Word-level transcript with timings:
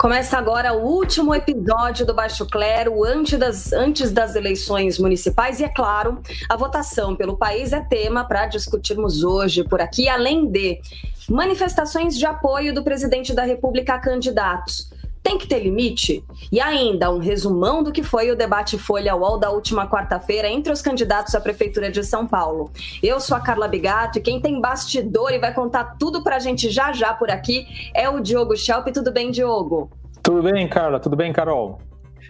Começa 0.00 0.38
agora 0.38 0.72
o 0.72 0.80
último 0.80 1.34
episódio 1.34 2.06
do 2.06 2.14
Baixo 2.14 2.46
Clero, 2.46 3.04
antes 3.04 3.38
das, 3.38 3.70
antes 3.70 4.10
das 4.10 4.34
eleições 4.34 4.98
municipais, 4.98 5.60
e 5.60 5.64
é 5.64 5.68
claro, 5.68 6.22
a 6.48 6.56
votação 6.56 7.14
pelo 7.14 7.36
país 7.36 7.74
é 7.74 7.82
tema 7.82 8.24
para 8.24 8.46
discutirmos 8.46 9.22
hoje 9.22 9.62
por 9.62 9.78
aqui, 9.78 10.08
além 10.08 10.50
de 10.50 10.80
manifestações 11.28 12.16
de 12.16 12.24
apoio 12.24 12.72
do 12.72 12.82
presidente 12.82 13.34
da 13.34 13.42
República 13.42 13.92
a 13.92 13.98
candidatos 13.98 14.88
tem 15.22 15.38
que 15.38 15.46
ter 15.46 15.60
limite? 15.60 16.24
E 16.50 16.60
ainda 16.60 17.10
um 17.10 17.18
resumão 17.18 17.82
do 17.82 17.92
que 17.92 18.02
foi 18.02 18.30
o 18.30 18.36
debate 18.36 18.78
Folha 18.78 19.14
UOL 19.14 19.38
da 19.38 19.50
última 19.50 19.88
quarta-feira 19.88 20.48
entre 20.48 20.72
os 20.72 20.82
candidatos 20.82 21.34
à 21.34 21.40
Prefeitura 21.40 21.90
de 21.90 22.02
São 22.02 22.26
Paulo. 22.26 22.70
Eu 23.02 23.20
sou 23.20 23.36
a 23.36 23.40
Carla 23.40 23.68
Bigato 23.68 24.18
e 24.18 24.22
quem 24.22 24.40
tem 24.40 24.60
bastidor 24.60 25.32
e 25.32 25.38
vai 25.38 25.52
contar 25.52 25.96
tudo 25.98 26.22
pra 26.22 26.38
gente 26.38 26.70
já 26.70 26.92
já 26.92 27.12
por 27.12 27.30
aqui 27.30 27.66
é 27.94 28.08
o 28.08 28.20
Diogo 28.20 28.56
Schelp. 28.56 28.88
Tudo 28.88 29.12
bem, 29.12 29.30
Diogo? 29.30 29.90
Tudo 30.22 30.42
bem, 30.42 30.68
Carla? 30.68 30.98
Tudo 30.98 31.16
bem, 31.16 31.32
Carol? 31.32 31.78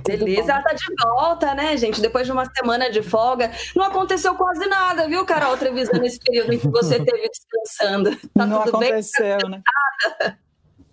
Beleza, 0.06 0.52
ela 0.52 0.62
tá 0.62 0.72
de 0.72 0.84
volta, 1.02 1.54
né, 1.54 1.76
gente? 1.76 2.00
Depois 2.00 2.26
de 2.26 2.32
uma 2.32 2.46
semana 2.46 2.90
de 2.90 3.02
folga. 3.02 3.50
Não 3.76 3.84
aconteceu 3.84 4.34
quase 4.34 4.66
nada, 4.66 5.06
viu, 5.06 5.24
Carol, 5.26 5.56
Trevisan, 5.56 5.98
nesse 5.98 6.18
período 6.18 6.52
em 6.52 6.58
que 6.58 6.68
você 6.68 6.96
esteve 6.96 7.28
descansando. 7.28 8.16
Tá 8.34 8.46
não 8.46 8.62
aconteceu, 8.62 9.38
bem? 9.38 9.50
né? 9.50 9.62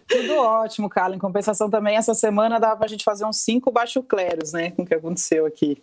Tudo 0.07 0.37
ótimo, 0.37 0.89
Carla. 0.89 1.15
Em 1.15 1.19
compensação 1.19 1.69
também, 1.69 1.97
essa 1.97 2.13
semana 2.13 2.59
dá 2.59 2.75
para 2.75 2.85
a 2.85 2.89
gente 2.89 3.03
fazer 3.03 3.25
uns 3.25 3.37
cinco 3.37 3.71
baixo 3.71 4.01
cleros, 4.01 4.53
né? 4.53 4.71
Com 4.71 4.83
o 4.83 4.85
que 4.85 4.93
aconteceu 4.93 5.45
aqui. 5.45 5.81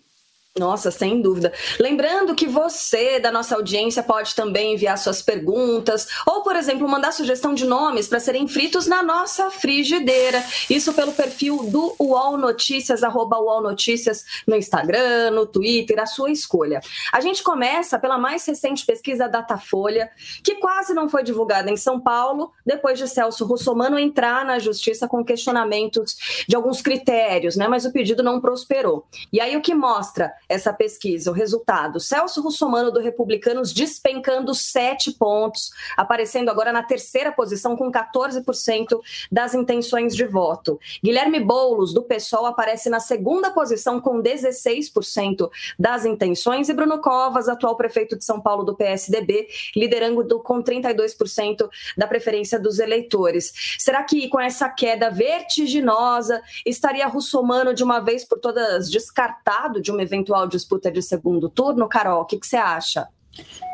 Nossa, 0.56 0.88
sem 0.92 1.20
dúvida. 1.20 1.52
Lembrando 1.80 2.32
que 2.32 2.46
você, 2.46 3.18
da 3.18 3.32
nossa 3.32 3.56
audiência, 3.56 4.04
pode 4.04 4.36
também 4.36 4.74
enviar 4.74 4.96
suas 4.96 5.20
perguntas 5.20 6.06
ou, 6.24 6.44
por 6.44 6.54
exemplo, 6.54 6.88
mandar 6.88 7.10
sugestão 7.10 7.54
de 7.54 7.64
nomes 7.64 8.06
para 8.06 8.20
serem 8.20 8.46
fritos 8.46 8.86
na 8.86 9.02
nossa 9.02 9.50
frigideira. 9.50 10.40
Isso 10.70 10.92
pelo 10.92 11.10
perfil 11.10 11.64
do 11.64 11.96
UOL 11.98 12.38
Notícias, 12.38 13.02
arroba 13.02 13.36
UOL 13.36 13.62
Notícias 13.62 14.24
no 14.46 14.54
Instagram, 14.54 15.32
no 15.32 15.44
Twitter, 15.44 15.98
a 15.98 16.06
sua 16.06 16.30
escolha. 16.30 16.80
A 17.12 17.20
gente 17.20 17.42
começa 17.42 17.98
pela 17.98 18.16
mais 18.16 18.46
recente 18.46 18.86
pesquisa 18.86 19.28
Datafolha, 19.28 20.08
que 20.40 20.54
quase 20.54 20.94
não 20.94 21.08
foi 21.08 21.24
divulgada 21.24 21.68
em 21.68 21.76
São 21.76 21.98
Paulo, 21.98 22.52
depois 22.64 22.96
de 22.96 23.08
Celso 23.08 23.44
Russomano 23.44 23.98
entrar 23.98 24.44
na 24.44 24.60
justiça 24.60 25.08
com 25.08 25.24
questionamentos 25.24 26.44
de 26.46 26.54
alguns 26.54 26.80
critérios, 26.80 27.56
né? 27.56 27.66
Mas 27.66 27.84
o 27.84 27.92
pedido 27.92 28.22
não 28.22 28.40
prosperou. 28.40 29.04
E 29.32 29.40
aí 29.40 29.56
o 29.56 29.60
que 29.60 29.74
mostra? 29.74 30.32
Essa 30.48 30.72
pesquisa. 30.72 31.30
O 31.30 31.34
resultado: 31.34 32.00
Celso 32.00 32.40
Russomano 32.42 32.90
do 32.90 33.00
Republicanos 33.00 33.72
despencando 33.72 34.54
sete 34.54 35.12
pontos, 35.12 35.70
aparecendo 35.96 36.48
agora 36.48 36.72
na 36.72 36.82
terceira 36.82 37.32
posição 37.32 37.76
com 37.76 37.90
14% 37.90 39.00
das 39.30 39.54
intenções 39.54 40.14
de 40.14 40.24
voto. 40.24 40.78
Guilherme 41.02 41.40
Boulos, 41.40 41.92
do 41.92 42.02
PSOL, 42.02 42.46
aparece 42.46 42.88
na 42.88 43.00
segunda 43.00 43.50
posição 43.50 44.00
com 44.00 44.22
16% 44.22 45.50
das 45.78 46.04
intenções, 46.04 46.68
e 46.68 46.74
Bruno 46.74 47.00
Covas, 47.00 47.48
atual 47.48 47.76
prefeito 47.76 48.16
de 48.16 48.24
São 48.24 48.40
Paulo 48.40 48.64
do 48.64 48.76
PSDB, 48.76 49.48
liderando 49.74 50.22
do, 50.22 50.40
com 50.40 50.62
32% 50.62 51.68
da 51.96 52.06
preferência 52.06 52.58
dos 52.58 52.78
eleitores. 52.78 53.76
Será 53.78 54.02
que 54.02 54.28
com 54.28 54.40
essa 54.40 54.68
queda 54.68 55.10
vertiginosa 55.10 56.42
estaria 56.64 57.06
Russomano 57.06 57.74
de 57.74 57.82
uma 57.82 58.00
vez 58.00 58.24
por 58.24 58.38
todas 58.38 58.90
descartado 58.90 59.80
de 59.80 59.90
uma 59.90 60.02
eventual 60.02 60.33
eventual 60.34 60.48
disputa 60.48 60.90
de 60.90 61.00
segundo 61.00 61.48
turno? 61.48 61.88
Carol, 61.88 62.22
o 62.22 62.24
que, 62.24 62.38
que 62.38 62.46
você 62.46 62.56
acha? 62.56 63.08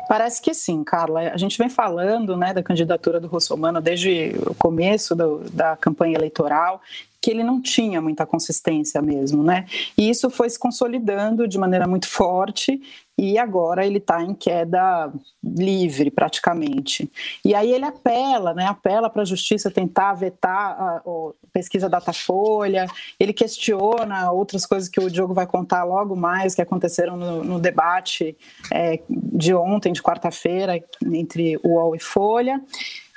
Parece 0.07 0.41
que 0.41 0.53
sim, 0.53 0.83
Carla. 0.83 1.21
A 1.31 1.37
gente 1.37 1.57
vem 1.57 1.69
falando 1.69 2.35
né, 2.37 2.53
da 2.53 2.63
candidatura 2.63 3.19
do 3.19 3.27
Russomano 3.27 3.81
desde 3.81 4.33
o 4.45 4.53
começo 4.53 5.15
do, 5.15 5.39
da 5.51 5.75
campanha 5.75 6.15
eleitoral 6.15 6.81
que 7.21 7.29
ele 7.29 7.43
não 7.43 7.61
tinha 7.61 8.01
muita 8.01 8.25
consistência 8.25 8.99
mesmo, 8.99 9.43
né? 9.43 9.67
E 9.95 10.09
isso 10.09 10.27
foi 10.31 10.49
se 10.49 10.57
consolidando 10.57 11.47
de 11.47 11.55
maneira 11.59 11.87
muito 11.87 12.07
forte 12.07 12.81
e 13.21 13.37
agora 13.37 13.85
ele 13.85 13.99
está 13.99 14.23
em 14.23 14.33
queda 14.33 15.13
livre 15.43 16.09
praticamente. 16.09 17.07
E 17.45 17.53
aí 17.53 17.71
ele 17.71 17.85
apela, 17.85 18.51
né? 18.51 18.65
Apela 18.65 19.11
para 19.11 19.21
a 19.21 19.25
justiça 19.25 19.69
tentar 19.69 20.15
vetar 20.15 20.51
a, 20.51 20.95
a 21.05 21.31
pesquisa 21.53 21.87
Datafolha. 21.87 22.87
Ele 23.19 23.31
questiona 23.31 24.31
outras 24.31 24.65
coisas 24.65 24.89
que 24.89 24.99
o 24.99 25.07
Diogo 25.07 25.35
vai 25.35 25.45
contar 25.45 25.83
logo 25.83 26.15
mais 26.15 26.55
que 26.55 26.63
aconteceram 26.63 27.15
no, 27.15 27.43
no 27.43 27.59
debate 27.59 28.35
é, 28.73 28.99
de 29.07 29.53
ontem, 29.53 29.93
de 29.93 30.01
quarta-feira, 30.01 30.83
entre 31.05 31.57
o 31.57 31.75
UOL 31.75 31.95
e 31.95 31.99
Folha. 31.99 32.59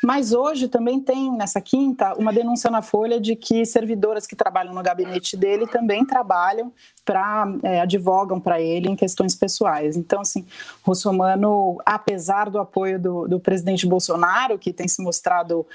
Mas 0.04 0.34
hoje 0.34 0.68
também 0.68 1.00
tem, 1.00 1.32
nessa 1.32 1.60
quinta, 1.60 2.12
uma 2.18 2.30
denúncia 2.30 2.70
na 2.70 2.82
Folha 2.82 3.18
de 3.18 3.34
que 3.34 3.64
servidoras 3.64 4.26
que 4.26 4.36
trabalham 4.36 4.74
no 4.74 4.82
gabinete 4.82 5.34
dele 5.34 5.66
também 5.66 6.04
trabalham 6.04 6.70
para 7.04 7.46
é, 7.62 7.80
advogam 7.80 8.38
para 8.38 8.60
ele 8.60 8.90
em 8.90 8.96
questões 8.96 9.34
pessoais. 9.34 9.96
Então, 9.96 10.20
assim, 10.20 10.46
Russomano, 10.82 11.78
apesar 11.86 12.50
do 12.50 12.58
apoio 12.58 13.00
do, 13.00 13.26
do 13.26 13.40
presidente 13.40 13.86
Bolsonaro, 13.86 14.58
que 14.58 14.74
tem 14.74 14.86
se 14.86 15.02
mostrado 15.02 15.66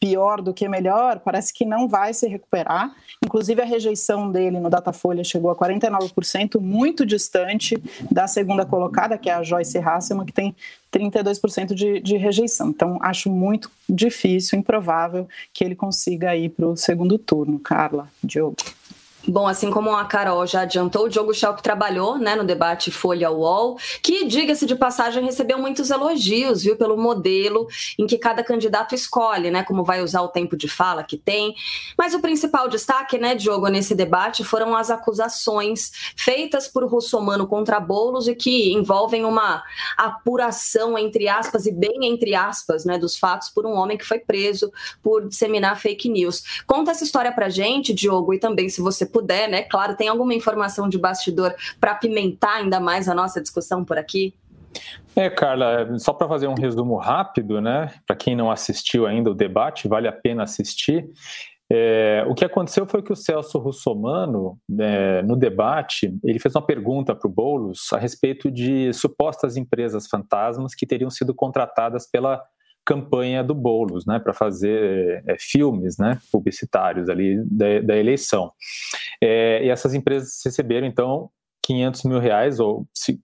pior 0.00 0.40
do 0.40 0.54
que 0.54 0.68
melhor, 0.68 1.20
parece 1.20 1.52
que 1.52 1.64
não 1.64 1.88
vai 1.88 2.14
se 2.14 2.26
recuperar. 2.28 2.94
Inclusive, 3.24 3.60
a 3.60 3.64
rejeição 3.64 4.30
dele 4.30 4.60
no 4.60 4.70
Datafolha 4.70 5.24
chegou 5.24 5.50
a 5.50 5.56
49%, 5.56 6.60
muito 6.60 7.04
distante 7.04 7.76
da 8.10 8.26
segunda 8.26 8.64
colocada, 8.64 9.18
que 9.18 9.28
é 9.28 9.34
a 9.34 9.42
Joyce 9.42 9.78
Hasselman, 9.78 10.26
que 10.26 10.32
tem 10.32 10.54
32% 10.92 11.74
de, 11.74 12.00
de 12.00 12.16
rejeição. 12.16 12.68
Então, 12.68 12.98
acho 13.02 13.30
muito 13.30 13.70
difícil, 13.88 14.58
improvável 14.58 15.28
que 15.52 15.64
ele 15.64 15.74
consiga 15.74 16.36
ir 16.36 16.50
para 16.50 16.66
o 16.66 16.76
segundo 16.76 17.18
turno. 17.18 17.58
Carla, 17.58 18.08
Diogo. 18.22 18.56
Bom, 19.28 19.46
assim 19.46 19.70
como 19.70 19.94
a 19.94 20.06
Carol 20.06 20.46
já 20.46 20.62
adiantou, 20.62 21.04
o 21.04 21.08
Diogo 21.08 21.34
Schelp 21.34 21.60
trabalhou 21.60 22.16
né, 22.16 22.34
no 22.34 22.44
debate 22.44 22.90
Folha 22.90 23.30
UOL, 23.30 23.76
que, 24.02 24.24
diga-se 24.24 24.64
de 24.64 24.74
passagem, 24.74 25.22
recebeu 25.22 25.58
muitos 25.58 25.90
elogios, 25.90 26.62
viu, 26.62 26.76
pelo 26.76 26.96
modelo 26.96 27.66
em 27.98 28.06
que 28.06 28.16
cada 28.16 28.42
candidato 28.42 28.94
escolhe, 28.94 29.50
né, 29.50 29.62
como 29.62 29.84
vai 29.84 30.02
usar 30.02 30.22
o 30.22 30.28
tempo 30.28 30.56
de 30.56 30.66
fala 30.66 31.04
que 31.04 31.18
tem. 31.18 31.54
Mas 31.96 32.14
o 32.14 32.20
principal 32.20 32.68
destaque, 32.68 33.18
né, 33.18 33.34
Diogo, 33.34 33.68
nesse 33.68 33.94
debate 33.94 34.42
foram 34.44 34.74
as 34.74 34.90
acusações 34.90 35.90
feitas 36.16 36.66
por 36.66 36.86
Russomano 36.86 37.46
contra 37.46 37.78
Boulos 37.78 38.28
e 38.28 38.34
que 38.34 38.72
envolvem 38.72 39.26
uma 39.26 39.62
apuração, 39.96 40.96
entre 40.96 41.28
aspas, 41.28 41.66
e 41.66 41.72
bem 41.72 41.98
entre 42.06 42.34
aspas, 42.34 42.86
né, 42.86 42.96
dos 42.96 43.18
fatos 43.18 43.50
por 43.50 43.66
um 43.66 43.74
homem 43.74 43.98
que 43.98 44.06
foi 44.06 44.20
preso 44.20 44.72
por 45.02 45.28
disseminar 45.28 45.78
fake 45.78 46.08
news. 46.08 46.62
Conta 46.66 46.92
essa 46.92 47.04
história 47.04 47.30
pra 47.30 47.50
gente, 47.50 47.92
Diogo, 47.92 48.32
e 48.32 48.38
também, 48.38 48.70
se 48.70 48.80
você 48.80 49.04
puder, 49.18 49.48
né? 49.48 49.62
Claro, 49.62 49.96
tem 49.96 50.08
alguma 50.08 50.32
informação 50.32 50.88
de 50.88 50.96
bastidor 50.96 51.54
para 51.80 51.92
apimentar 51.92 52.58
ainda 52.58 52.78
mais 52.78 53.08
a 53.08 53.14
nossa 53.14 53.40
discussão 53.40 53.84
por 53.84 53.98
aqui? 53.98 54.32
É, 55.16 55.28
Carla, 55.28 55.98
só 55.98 56.12
para 56.12 56.28
fazer 56.28 56.46
um 56.46 56.54
resumo 56.54 56.96
rápido, 56.96 57.60
né? 57.60 57.92
Para 58.06 58.14
quem 58.14 58.36
não 58.36 58.50
assistiu 58.50 59.06
ainda 59.06 59.30
o 59.30 59.34
debate, 59.34 59.88
vale 59.88 60.06
a 60.06 60.12
pena 60.12 60.44
assistir. 60.44 61.08
É, 61.70 62.24
o 62.28 62.34
que 62.34 62.44
aconteceu 62.44 62.86
foi 62.86 63.02
que 63.02 63.12
o 63.12 63.16
Celso 63.16 63.58
Russomano, 63.58 64.58
né, 64.66 65.20
no 65.22 65.36
debate, 65.36 66.16
ele 66.24 66.38
fez 66.38 66.54
uma 66.54 66.64
pergunta 66.64 67.14
para 67.14 67.28
o 67.28 67.30
Boulos 67.30 67.92
a 67.92 67.98
respeito 67.98 68.50
de 68.50 68.90
supostas 68.94 69.56
empresas 69.56 70.06
fantasmas 70.06 70.74
que 70.74 70.86
teriam 70.86 71.10
sido 71.10 71.34
contratadas 71.34 72.08
pela 72.10 72.42
campanha 72.88 73.44
do 73.44 73.54
Boulos, 73.54 74.06
né, 74.06 74.18
para 74.18 74.32
fazer 74.32 75.22
é, 75.26 75.36
filmes, 75.38 75.98
né, 75.98 76.18
publicitários 76.32 77.10
ali 77.10 77.44
da, 77.44 77.80
da 77.80 77.96
eleição. 77.98 78.50
É, 79.22 79.62
e 79.62 79.68
essas 79.68 79.92
empresas 79.92 80.40
receberam 80.42 80.86
então 80.86 81.28
500 81.66 82.04
mil 82.04 82.18
reais 82.18 82.58
ou 82.58 82.88
se, 82.94 83.20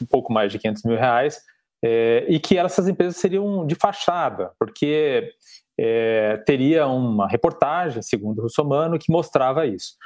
um 0.00 0.06
pouco 0.06 0.32
mais 0.32 0.52
de 0.52 0.58
500 0.60 0.84
mil 0.84 0.96
reais 0.96 1.40
é, 1.84 2.24
e 2.28 2.38
que 2.38 2.56
essas 2.56 2.86
empresas 2.86 3.16
seriam 3.16 3.66
de 3.66 3.74
fachada, 3.74 4.52
porque 4.56 5.32
é, 5.76 6.36
teria 6.46 6.86
uma 6.86 7.26
reportagem, 7.26 8.02
segundo 8.02 8.38
o 8.38 8.42
Russomano, 8.42 9.00
que 9.00 9.10
mostrava 9.10 9.66
isso. 9.66 9.96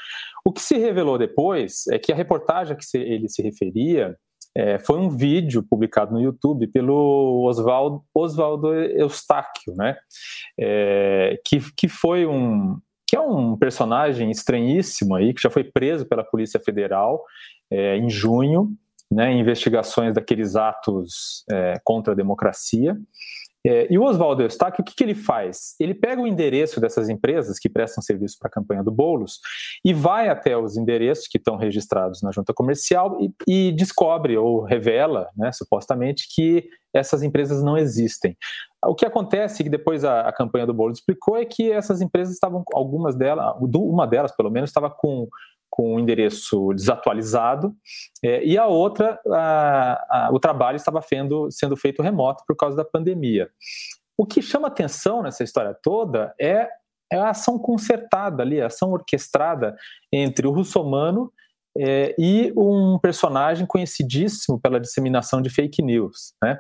O 0.43 0.51
que 0.51 0.63
se 0.63 0.79
revelou 0.79 1.19
depois 1.19 1.87
é 1.89 1.99
que 1.99 2.11
a 2.11 2.17
reportagem 2.17 2.73
a 2.73 2.77
que 2.77 2.85
se, 2.85 2.97
ele 2.97 3.29
se 3.29 3.43
referia 3.43 4.17
é, 4.57 4.79
foi 4.79 4.99
um 4.99 5.11
vídeo 5.11 5.63
publicado 5.63 6.15
no 6.15 6.21
YouTube 6.21 6.67
pelo 6.69 7.45
Oswaldo, 7.47 8.03
Oswaldo 8.15 8.73
Eustáquio, 8.73 9.75
né? 9.77 9.99
É, 10.59 11.39
que, 11.45 11.61
que 11.77 11.89
foi 11.89 12.27
um 12.27 12.79
que 13.07 13.15
é 13.15 13.21
um 13.21 13.57
personagem 13.57 14.31
estranhíssimo 14.31 15.15
aí 15.15 15.33
que 15.33 15.43
já 15.43 15.51
foi 15.51 15.63
preso 15.63 16.07
pela 16.07 16.25
Polícia 16.25 16.59
Federal 16.59 17.23
é, 17.71 17.97
em 17.99 18.09
junho, 18.09 18.71
né? 19.13 19.31
Em 19.31 19.41
investigações 19.41 20.15
daqueles 20.15 20.57
atos 20.57 21.45
é, 21.53 21.75
contra 21.85 22.15
a 22.15 22.17
democracia. 22.17 22.97
É, 23.67 23.93
e 23.93 23.99
o 23.99 24.05
Oswaldo 24.05 24.45
Eustáquio, 24.45 24.81
o 24.81 24.85
que, 24.85 24.95
que, 24.95 25.03
ele 25.03 25.15
faz? 25.15 25.75
Ele 25.81 25.93
pega 25.93 26.23
o 26.23 26.27
endereço 26.27 26.81
dessas 26.81 27.09
empresas 27.09 27.59
que 27.59 27.69
prestam 27.69 28.01
serviço 28.01 28.37
para 28.39 28.47
a 28.47 28.51
campanha 28.51 28.81
do 28.81 28.93
Boulos 28.93 29.41
e 29.85 29.93
vai 29.93 30.29
até 30.29 30.57
os 30.57 30.77
endereços 30.77 31.27
que 31.27 31.37
estão 31.37 31.57
registrados 31.57 32.23
na 32.23 32.31
junta 32.31 32.55
comercial 32.55 33.19
e, 33.21 33.33
e 33.49 33.73
descobre 33.73 34.37
ou 34.39 34.63
revela, 34.63 35.29
né, 35.37 35.51
supostamente, 35.51 36.29
que 36.33 36.69
essas 36.95 37.25
empresas 37.25 37.61
não 37.61 37.77
existem. 37.77 38.37
O 38.85 38.95
que 38.95 39.05
acontece, 39.05 39.65
que 39.65 39.69
depois 39.69 40.05
a, 40.05 40.21
a 40.21 40.33
campanha 40.33 40.65
do 40.65 40.73
Boulos 40.73 40.99
explicou, 40.99 41.37
é 41.37 41.45
que 41.45 41.73
essas 41.73 42.01
empresas 42.01 42.35
estavam, 42.35 42.63
algumas 42.73 43.17
delas, 43.17 43.57
uma 43.61 44.07
delas 44.07 44.31
pelo 44.37 44.51
menos, 44.51 44.71
estava 44.71 44.89
com 44.89 45.27
com 45.71 45.95
o 45.95 46.01
endereço 46.01 46.73
desatualizado, 46.73 47.75
é, 48.25 48.45
e 48.45 48.57
a 48.57 48.67
outra, 48.67 49.21
a, 49.27 50.27
a, 50.27 50.31
o 50.33 50.39
trabalho 50.39 50.77
estava 50.77 51.03
fendo, 51.03 51.51
sendo 51.51 51.77
feito 51.77 52.03
remoto 52.03 52.45
por 52.47 52.57
causa 52.57 52.77
da 52.77 52.85
pandemia. 52.85 53.51
O 54.17 54.25
que 54.25 54.41
chama 54.41 54.69
atenção 54.69 55.23
nessa 55.23 55.45
história 55.45 55.77
toda 55.83 56.35
é, 56.41 56.69
é 57.13 57.19
a 57.19 57.31
ação 57.31 57.59
concertada 57.59 58.43
ali, 58.43 58.61
a 58.61 58.67
ação 58.67 58.93
orquestrada 58.93 59.77
entre 60.11 60.47
o 60.47 60.53
russomano 60.53 61.31
é, 61.79 62.15
e 62.19 62.53
um 62.57 62.99
personagem 62.99 63.67
conhecidíssimo 63.67 64.59
pela 64.59 64.81
disseminação 64.81 65.43
de 65.43 65.51
fake 65.51 65.83
news. 65.83 66.35
Né? 66.43 66.59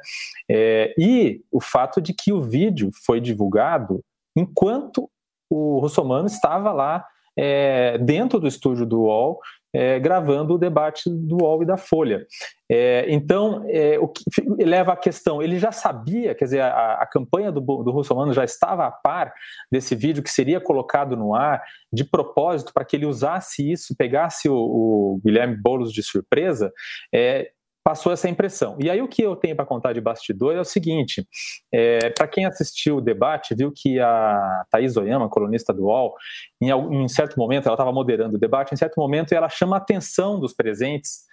É, 0.50 0.94
e 0.98 1.42
o 1.50 1.60
fato 1.60 2.00
de 2.00 2.12
que 2.12 2.32
o 2.32 2.42
vídeo 2.42 2.90
foi 3.04 3.20
divulgado 3.20 4.04
enquanto 4.36 5.10
o 5.50 5.78
russomano 5.78 6.26
estava 6.26 6.72
lá 6.72 7.06
é, 7.38 7.98
dentro 7.98 8.40
do 8.40 8.46
estúdio 8.46 8.86
do 8.86 9.02
UOL, 9.02 9.40
é, 9.74 10.00
gravando 10.00 10.54
o 10.54 10.58
debate 10.58 11.10
do 11.10 11.42
UOL 11.42 11.62
e 11.62 11.66
da 11.66 11.76
Folha. 11.76 12.26
É, 12.70 13.04
então, 13.08 13.64
é, 13.68 13.98
o 13.98 14.08
que 14.08 14.24
leva 14.64 14.92
à 14.92 14.96
questão, 14.96 15.42
ele 15.42 15.58
já 15.58 15.70
sabia, 15.70 16.34
quer 16.34 16.46
dizer, 16.46 16.62
a, 16.62 16.94
a 16.94 17.06
campanha 17.06 17.52
do, 17.52 17.60
do 17.60 17.90
Russomano 17.90 18.32
já 18.32 18.42
estava 18.42 18.86
a 18.86 18.90
par 18.90 19.34
desse 19.70 19.94
vídeo 19.94 20.22
que 20.22 20.30
seria 20.30 20.60
colocado 20.60 21.16
no 21.16 21.34
ar 21.34 21.62
de 21.92 22.04
propósito 22.04 22.72
para 22.72 22.84
que 22.84 22.96
ele 22.96 23.06
usasse 23.06 23.70
isso, 23.70 23.94
pegasse 23.96 24.48
o, 24.48 24.56
o 24.56 25.20
Guilherme 25.24 25.56
Boulos 25.56 25.92
de 25.92 26.02
surpresa, 26.02 26.72
é, 27.14 27.50
passou 27.86 28.10
essa 28.10 28.28
impressão. 28.28 28.76
E 28.80 28.90
aí 28.90 29.00
o 29.00 29.06
que 29.06 29.22
eu 29.22 29.36
tenho 29.36 29.54
para 29.54 29.64
contar 29.64 29.92
de 29.92 30.00
bastidor 30.00 30.56
é 30.56 30.60
o 30.60 30.64
seguinte: 30.64 31.24
é, 31.72 32.10
para 32.10 32.26
quem 32.26 32.44
assistiu 32.44 32.96
o 32.96 33.00
debate, 33.00 33.54
viu 33.54 33.70
que 33.72 34.00
a 34.00 34.64
Thaís 34.68 34.96
Oyama, 34.96 35.28
colunista 35.28 35.72
do 35.72 35.84
UOL, 35.84 36.12
em, 36.60 36.70
em 36.70 37.06
certo 37.06 37.38
momento, 37.38 37.66
ela 37.66 37.74
estava 37.74 37.92
moderando 37.92 38.34
o 38.34 38.40
debate, 38.40 38.74
em 38.74 38.76
certo 38.76 38.96
momento 38.98 39.32
ela 39.32 39.48
chama 39.48 39.76
a 39.76 39.78
atenção 39.78 40.40
dos 40.40 40.52
presentes, 40.52 41.26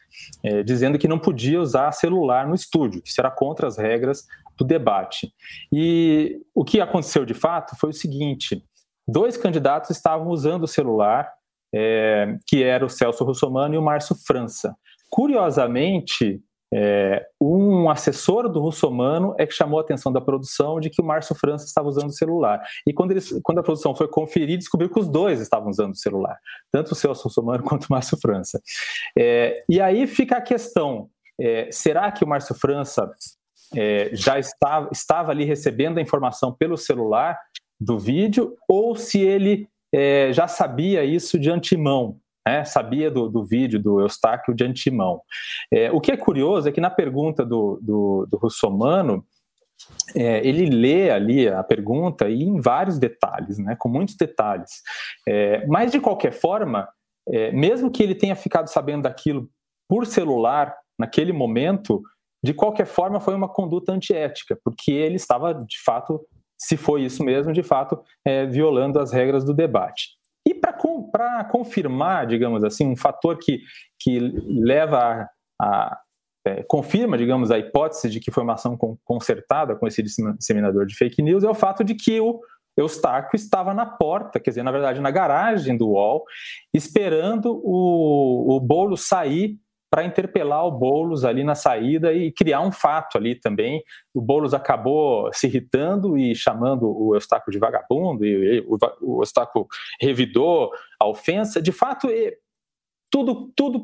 é, 0.44 0.61
dizendo 0.61 1.00
que 1.00 1.07
não 1.07 1.17
podia 1.17 1.59
usar 1.59 1.91
celular 1.91 2.47
no 2.47 2.53
estúdio, 2.53 3.01
que 3.01 3.11
será 3.11 3.31
contra 3.31 3.65
as 3.65 3.79
regras 3.79 4.27
do 4.56 4.63
debate. 4.63 5.33
E 5.73 6.39
o 6.53 6.63
que 6.63 6.79
aconteceu 6.79 7.25
de 7.25 7.33
fato 7.33 7.75
foi 7.77 7.89
o 7.89 7.94
seguinte: 7.94 8.63
dois 9.07 9.38
candidatos 9.38 9.89
estavam 9.89 10.27
usando 10.27 10.65
o 10.65 10.67
celular, 10.67 11.33
é, 11.73 12.38
que 12.45 12.61
era 12.61 12.85
o 12.85 12.89
Celso 12.89 13.23
Russomano 13.23 13.73
e 13.73 13.77
o 13.79 13.81
Márcio 13.81 14.15
França. 14.15 14.75
Curiosamente, 15.13 16.42
é, 16.74 17.24
um 17.39 17.88
assessor 17.88 18.50
do 18.50 18.60
Russomano 18.60 19.36
é 19.38 19.45
que 19.45 19.54
chamou 19.54 19.77
a 19.77 19.83
atenção 19.83 20.12
da 20.12 20.19
produção 20.19 20.80
de 20.80 20.89
que 20.89 21.04
o 21.04 21.06
Márcio 21.06 21.36
França 21.36 21.65
estava 21.65 21.88
usando 21.88 22.10
o 22.10 22.13
celular. 22.13 22.60
E 22.88 22.92
quando, 22.92 23.12
eles, 23.12 23.31
quando 23.44 23.60
a 23.60 23.63
produção 23.63 23.94
foi 23.94 24.07
conferir, 24.07 24.57
descobriu 24.57 24.89
que 24.89 25.00
os 25.00 25.07
dois 25.07 25.39
estavam 25.39 25.69
usando 25.69 25.92
o 25.92 25.95
celular, 25.95 26.36
tanto 26.71 26.94
o 26.94 26.95
Celso 26.95 27.25
Russomano 27.25 27.62
quanto 27.63 27.83
o 27.83 27.88
Márcio 27.92 28.18
França. 28.19 28.60
É, 29.15 29.63
e 29.69 29.80
aí 29.80 30.07
fica 30.07 30.38
a 30.38 30.42
questão: 30.42 31.07
é, 31.39 31.69
será 31.71 32.12
que 32.12 32.24
o 32.24 32.27
Márcio 32.27 32.56
França 32.56 33.07
é, 33.75 34.09
já 34.13 34.39
estava, 34.39 34.89
estava 34.92 35.30
ali 35.30 35.45
recebendo 35.45 36.00
a 36.00 36.01
informação 36.01 36.51
pelo 36.51 36.75
celular 36.75 37.38
do 37.80 38.00
vídeo, 38.00 38.57
ou 38.68 38.95
se 38.95 39.21
ele 39.21 39.68
é, 39.94 40.33
já 40.33 40.48
sabia 40.48 41.06
isso 41.06 41.38
de 41.38 41.51
antemão? 41.51 42.19
Né, 42.48 42.63
sabia 42.66 43.10
do, 43.10 43.30
do, 43.30 43.44
vídeo 43.44 43.81
do 43.81 44.01
Eustáquio 44.01 44.54
de 44.54 44.63
antemão. 44.63 45.22
É, 45.72 45.92
o 45.92 46.01
que 46.01 46.12
é 46.12 46.18
curioso 46.18 46.68
é 46.68 46.72
que 46.72 46.81
na 46.81 46.90
pergunta 46.90 47.45
do, 47.45 47.80
do, 47.81 48.28
do 48.30 48.38
Russomano, 48.38 49.25
é, 50.16 50.45
ele 50.48 50.66
lê 50.66 51.10
ali 51.10 51.48
a 51.48 51.63
pergunta 51.63 52.30
e 52.30 52.44
em 52.44 52.60
vários 52.60 52.98
detalhes, 53.00 53.57
né, 53.57 53.75
com 53.78 53.90
muitos 53.90 54.16
detalhes. 54.16 54.81
É, 55.28 55.66
mas, 55.68 55.92
de 55.92 56.00
qualquer 56.00 56.31
forma, 56.31 56.88
é, 57.28 57.51
mesmo 57.51 57.92
que 57.92 58.04
ele 58.04 58.16
tenha 58.16 58.36
ficado 58.36 58.68
sabendo 58.68 59.04
daquilo 59.04 59.50
por 59.88 60.06
celular 60.06 60.75
naquele 61.00 61.34
momento, 61.34 62.01
de 62.44 62.54
qualquer 62.54 62.86
forma 62.86 63.19
foi 63.19 63.36
uma 63.36 63.48
conduta 63.48 63.92
antiética, 63.92 64.57
porque 64.63 64.92
ele 64.92 65.16
estava, 65.16 65.54
de 65.54 65.81
fato, 65.84 66.22
se 66.57 66.78
foi 66.78 67.04
isso 67.04 67.24
mesmo, 67.24 67.51
de 67.51 67.63
fato, 67.63 68.01
é, 68.25 68.45
violando 68.45 69.00
as 69.00 69.12
regras 69.12 69.44
do 69.44 69.54
debate. 69.54 70.10
E 70.45 70.54
para 70.54 71.44
confirmar, 71.45 72.28
digamos 72.28 72.63
assim, 72.63 72.86
um 72.88 72.98
fator 72.98 73.38
que, 73.38 73.62
que 74.00 74.19
leva 74.19 75.28
a, 75.60 75.66
a 75.66 76.00
é, 76.45 76.62
confirma, 76.63 77.18
digamos, 77.18 77.51
a 77.51 77.57
hipótese 77.57 78.10
de 78.10 78.19
que 78.19 78.30
foi 78.30 78.44
uma 78.44 78.54
ação 78.54 78.78
consertada 79.06 79.75
com 79.75 79.88
esse 79.88 80.04
disseminador 80.04 80.86
de 80.86 80.95
fake 80.95 81.22
news 81.22 81.44
é 81.44 81.50
o 81.50 81.54
fato 81.54 81.84
de 81.84 81.95
que 81.95 82.19
o 82.19 82.42
Eustáquio 82.75 83.36
estava 83.36 83.74
na 83.74 83.86
porta, 83.86 84.40
quer 84.40 84.50
dizer, 84.50 84.63
na 84.63 84.72
verdade, 84.72 85.00
na 85.00 85.12
garagem 85.12 85.78
do 85.78 85.90
UOL, 85.90 86.25
esperando 86.74 87.62
o, 87.63 88.57
o 88.57 88.60
bolo 88.60 88.98
sair 88.98 89.57
para 89.94 90.04
interpelar 90.04 90.66
o 90.66 90.72
Boulos 90.72 91.24
ali 91.24 91.44
na 91.44 91.54
saída 91.54 92.12
e 92.12 92.31
criar 92.31 92.62
um 92.62 92.72
fato 92.72 93.16
ali 93.16 93.36
também. 93.36 93.84
O 94.12 94.19
Boulos 94.19 94.51
acabou 94.51 95.31
se 95.31 95.45
irritando 95.45 96.18
e 96.18 96.34
chamando 96.34 96.90
o 96.90 97.13
Eustáquio 97.13 97.51
de 97.51 97.60
vagabundo, 97.60 98.25
e, 98.25 98.66
o, 99.01 99.22
Eustáquio 99.22 99.68
revidou 100.01 100.72
a 101.00 101.07
ofensa. 101.07 101.62
De 101.62 101.72
fato, 101.72 102.07
tudo, 103.12 103.54
tudo 103.56 103.84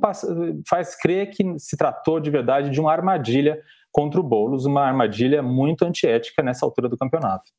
faz 0.67 0.95
crer 0.99 1.29
que 1.29 1.43
se 1.59 1.77
tratou 1.77 2.19
de 2.19 2.31
verdade 2.31 2.71
de 2.71 2.81
uma 2.81 2.91
armadilha 2.91 3.61
contra 3.91 4.19
o 4.19 4.23
Boulos, 4.23 4.65
uma 4.65 4.81
armadilha 4.81 5.43
muito 5.43 5.85
antiética 5.85 6.41
nessa 6.41 6.65
altura 6.65 6.89
do 6.89 6.97
campeonato. 6.97 7.51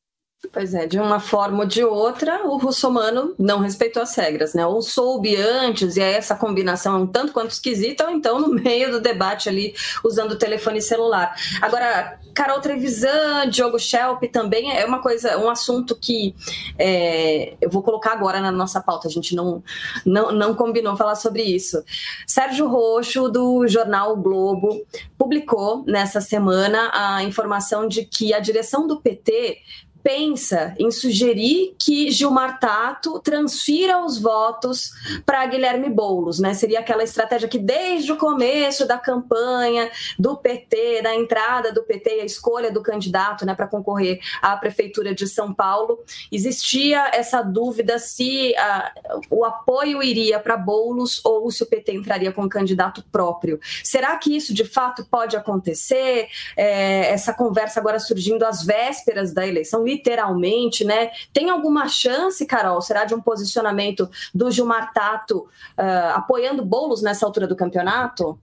Pois 0.49 0.73
é, 0.73 0.87
de 0.87 0.99
uma 0.99 1.19
forma 1.19 1.59
ou 1.59 1.65
de 1.65 1.83
outra, 1.83 2.47
o 2.47 2.57
russomano 2.57 3.35
não 3.37 3.59
respeitou 3.59 4.01
as 4.01 4.15
regras, 4.15 4.55
né? 4.55 4.65
Ou 4.65 4.81
soube 4.81 5.35
antes, 5.35 5.95
e 5.95 6.01
aí 6.01 6.13
essa 6.13 6.35
combinação 6.35 6.95
é 6.95 6.99
um 6.99 7.07
tanto 7.07 7.31
quanto 7.31 7.51
esquisita, 7.51 8.05
ou 8.05 8.09
então 8.09 8.39
no 8.39 8.49
meio 8.61 8.91
do 8.91 8.99
debate 8.99 9.47
ali, 9.47 9.75
usando 10.03 10.31
o 10.31 10.37
telefone 10.37 10.81
celular. 10.81 11.35
Agora, 11.61 12.19
Carol 12.33 12.59
Trevisan, 12.59 13.49
Diogo 13.49 13.77
Schelp 13.77 14.23
também 14.31 14.75
é 14.75 14.83
uma 14.83 14.99
coisa, 14.99 15.37
um 15.37 15.49
assunto 15.49 15.95
que 15.95 16.33
é, 16.77 17.55
eu 17.61 17.69
vou 17.69 17.83
colocar 17.83 18.11
agora 18.11 18.41
na 18.41 18.51
nossa 18.51 18.81
pauta, 18.81 19.07
a 19.07 19.11
gente 19.11 19.35
não, 19.35 19.63
não, 20.03 20.31
não 20.31 20.55
combinou 20.55 20.97
falar 20.97 21.15
sobre 21.15 21.43
isso. 21.43 21.83
Sérgio 22.25 22.67
Roxo, 22.67 23.29
do 23.29 23.67
jornal 23.67 24.13
o 24.13 24.17
Globo, 24.17 24.83
publicou 25.17 25.83
nessa 25.85 26.19
semana 26.19 26.89
a 26.93 27.23
informação 27.23 27.87
de 27.87 28.03
que 28.05 28.33
a 28.33 28.39
direção 28.39 28.87
do 28.87 28.99
PT 28.99 29.59
pensa 30.03 30.75
em 30.77 30.91
sugerir 30.91 31.75
que 31.79 32.11
Gilmar 32.11 32.59
Tato 32.59 33.19
transfira 33.19 34.03
os 34.03 34.19
votos 34.19 34.91
para 35.25 35.45
Guilherme 35.45 35.89
Boulos, 35.89 36.39
né? 36.39 36.53
Seria 36.53 36.79
aquela 36.79 37.03
estratégia 37.03 37.47
que 37.47 37.57
desde 37.57 38.11
o 38.11 38.17
começo 38.17 38.87
da 38.87 38.97
campanha 38.97 39.89
do 40.17 40.37
PT, 40.37 41.01
da 41.01 41.15
entrada 41.15 41.71
do 41.71 41.83
PT 41.83 42.17
e 42.17 42.21
a 42.21 42.25
escolha 42.25 42.71
do 42.71 42.81
candidato, 42.81 43.45
né, 43.45 43.55
para 43.55 43.67
concorrer 43.67 44.19
à 44.41 44.55
prefeitura 44.57 45.13
de 45.13 45.27
São 45.27 45.53
Paulo, 45.53 45.99
existia 46.31 47.09
essa 47.13 47.41
dúvida 47.41 47.99
se 47.99 48.53
uh, 48.53 49.21
o 49.29 49.45
apoio 49.45 50.01
iria 50.01 50.39
para 50.39 50.57
Boulos 50.57 51.21
ou 51.23 51.49
se 51.51 51.63
o 51.63 51.65
PT 51.65 51.93
entraria 51.93 52.31
com 52.31 52.43
um 52.43 52.49
candidato 52.49 53.03
próprio. 53.11 53.59
Será 53.83 54.15
que 54.17 54.35
isso 54.35 54.53
de 54.53 54.65
fato 54.65 55.05
pode 55.05 55.35
acontecer? 55.35 56.27
É, 56.55 57.11
essa 57.11 57.33
conversa 57.33 57.79
agora 57.79 57.99
surgindo 57.99 58.45
às 58.45 58.63
vésperas 58.63 59.33
da 59.33 59.45
eleição 59.45 59.87
literalmente, 59.91 60.85
né? 60.85 61.11
Tem 61.33 61.49
alguma 61.49 61.87
chance, 61.87 62.45
Carol, 62.45 62.81
será 62.81 63.05
de 63.05 63.13
um 63.13 63.21
posicionamento 63.21 64.09
do 64.33 64.49
Gilmar 64.49 64.93
Tato 64.93 65.47
uh, 65.77 66.15
apoiando 66.15 66.63
bolos 66.63 67.01
nessa 67.01 67.25
altura 67.25 67.47
do 67.47 67.55
campeonato? 67.55 68.39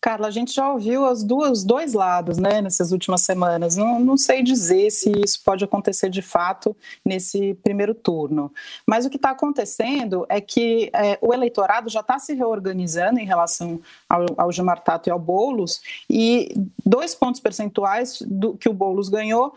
Carla, 0.00 0.28
a 0.28 0.30
gente 0.30 0.54
já 0.54 0.70
ouviu 0.70 1.04
os, 1.04 1.24
duas, 1.24 1.50
os 1.50 1.64
dois 1.64 1.92
lados 1.92 2.38
né, 2.38 2.62
nessas 2.62 2.92
últimas 2.92 3.22
semanas. 3.22 3.76
Não, 3.76 3.98
não 3.98 4.16
sei 4.16 4.42
dizer 4.42 4.90
se 4.90 5.10
isso 5.24 5.42
pode 5.44 5.64
acontecer 5.64 6.08
de 6.08 6.22
fato 6.22 6.76
nesse 7.04 7.54
primeiro 7.64 7.94
turno. 7.94 8.52
Mas 8.86 9.04
o 9.04 9.10
que 9.10 9.16
está 9.16 9.30
acontecendo 9.30 10.24
é 10.28 10.40
que 10.40 10.90
é, 10.94 11.18
o 11.20 11.34
eleitorado 11.34 11.88
já 11.90 12.00
está 12.00 12.18
se 12.18 12.32
reorganizando 12.32 13.18
em 13.18 13.24
relação 13.24 13.80
ao, 14.08 14.26
ao 14.36 14.52
Gilmar 14.52 14.82
Tato 14.82 15.08
e 15.08 15.10
ao 15.10 15.18
Boulos, 15.18 15.80
e 16.08 16.54
dois 16.86 17.14
pontos 17.14 17.40
percentuais 17.40 18.22
do, 18.24 18.56
que 18.56 18.68
o 18.68 18.72
Boulos 18.72 19.08
ganhou 19.08 19.54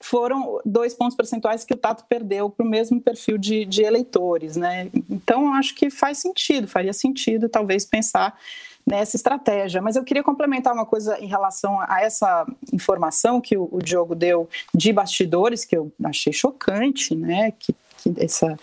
foram 0.00 0.60
dois 0.64 0.94
pontos 0.94 1.16
percentuais 1.16 1.64
que 1.64 1.74
o 1.74 1.76
Tato 1.76 2.04
perdeu 2.08 2.48
para 2.48 2.64
o 2.64 2.68
mesmo 2.68 3.00
perfil 3.00 3.36
de, 3.36 3.64
de 3.64 3.82
eleitores, 3.82 4.56
né? 4.56 4.90
Então, 5.10 5.52
acho 5.54 5.74
que 5.74 5.90
faz 5.90 6.18
sentido, 6.18 6.68
faria 6.68 6.92
sentido 6.92 7.48
talvez 7.48 7.84
pensar 7.84 8.38
nessa 8.86 9.16
estratégia. 9.16 9.82
Mas 9.82 9.96
eu 9.96 10.04
queria 10.04 10.22
complementar 10.22 10.72
uma 10.72 10.86
coisa 10.86 11.18
em 11.18 11.26
relação 11.26 11.78
a 11.80 12.00
essa 12.00 12.46
informação 12.72 13.40
que 13.40 13.56
o, 13.56 13.68
o 13.70 13.82
Diogo 13.82 14.14
deu 14.14 14.48
de 14.72 14.92
bastidores, 14.92 15.64
que 15.64 15.76
eu 15.76 15.92
achei 16.04 16.32
chocante, 16.32 17.14
né? 17.14 17.52
Que, 17.58 17.74
que 17.98 18.14
essa, 18.18 18.58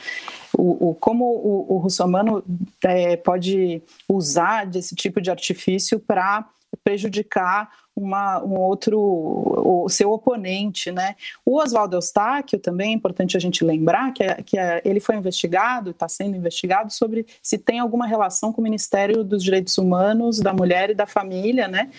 o, 0.58 0.90
o, 0.90 0.96
como 0.96 1.26
o, 1.26 1.76
o 1.76 1.78
russomano 1.78 2.44
é, 2.84 3.18
pode 3.18 3.82
usar 4.08 4.66
desse 4.66 4.96
tipo 4.96 5.20
de 5.20 5.30
artifício 5.30 6.00
para 6.00 6.48
prejudicar 6.84 7.70
uma, 7.96 8.44
um 8.44 8.60
outro, 8.60 9.00
o 9.00 9.88
seu 9.88 10.12
oponente, 10.12 10.92
né? 10.92 11.16
O 11.46 11.58
Oswaldo 11.58 11.96
Eustáquio 11.96 12.60
também 12.60 12.92
é 12.92 12.94
importante 12.94 13.38
a 13.38 13.40
gente 13.40 13.64
lembrar 13.64 14.12
que, 14.12 14.22
é, 14.22 14.36
que 14.44 14.58
é, 14.58 14.82
ele 14.84 15.00
foi 15.00 15.16
investigado, 15.16 15.92
está 15.92 16.10
sendo 16.10 16.36
investigado 16.36 16.92
sobre 16.92 17.26
se 17.42 17.58
tem 17.58 17.80
alguma 17.80 18.06
relação 18.06 18.52
com 18.52 18.60
o 18.60 18.64
Ministério 18.64 19.24
dos 19.24 19.42
Direitos 19.42 19.78
Humanos, 19.78 20.40
da 20.40 20.54
Mulher 20.54 20.90
e 20.90 20.94
da 20.94 21.06
Família, 21.06 21.68
né? 21.68 21.90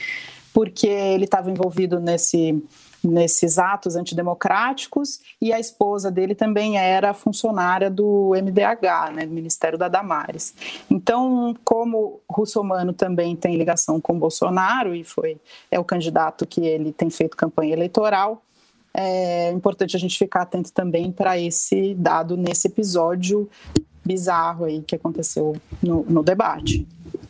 Porque 0.53 0.87
ele 0.87 1.25
estava 1.25 1.51
envolvido 1.51 1.99
nesse 1.99 2.63
nesses 3.07 3.59
atos 3.59 3.97
antidemocráticos 3.97 5.21
e 5.41 5.53
a 5.53 5.61
esposa 5.61 6.11
dele 6.11 6.35
também 6.35 6.77
era 6.77 7.15
funcionária 7.15 7.91
do 7.91 8.33
MDH, 8.35 9.13
né, 9.15 9.27
do 9.27 9.33
Ministério 9.33 9.79
da 9.79 9.89
Damares. 9.89 10.55
Então, 10.91 11.55
como 11.65 12.21
Russomano 12.29 12.93
também 12.93 13.37
tem 13.37 13.57
ligação 13.57 14.01
com 14.01 14.19
Bolsonaro 14.19 14.95
e 14.95 15.05
foi 15.05 15.39
é 15.71 15.79
o 15.79 15.85
candidato 15.85 16.47
que 16.47 16.61
ele 16.61 16.93
tem 16.93 17.11
feito 17.11 17.37
campanha 17.37 17.73
eleitoral, 17.73 18.43
é 18.93 19.51
importante 19.51 19.95
a 19.95 20.01
gente 20.01 20.19
ficar 20.19 20.43
atento 20.43 20.73
também 20.73 21.13
para 21.13 21.39
esse 21.39 21.95
dado 21.95 22.37
nesse 22.37 22.67
episódio 22.67 23.49
bizarro 24.03 24.65
aí 24.65 24.83
que 24.83 24.95
aconteceu 24.95 25.57
no, 25.83 26.03
no 26.05 26.23
debate. 26.23 26.87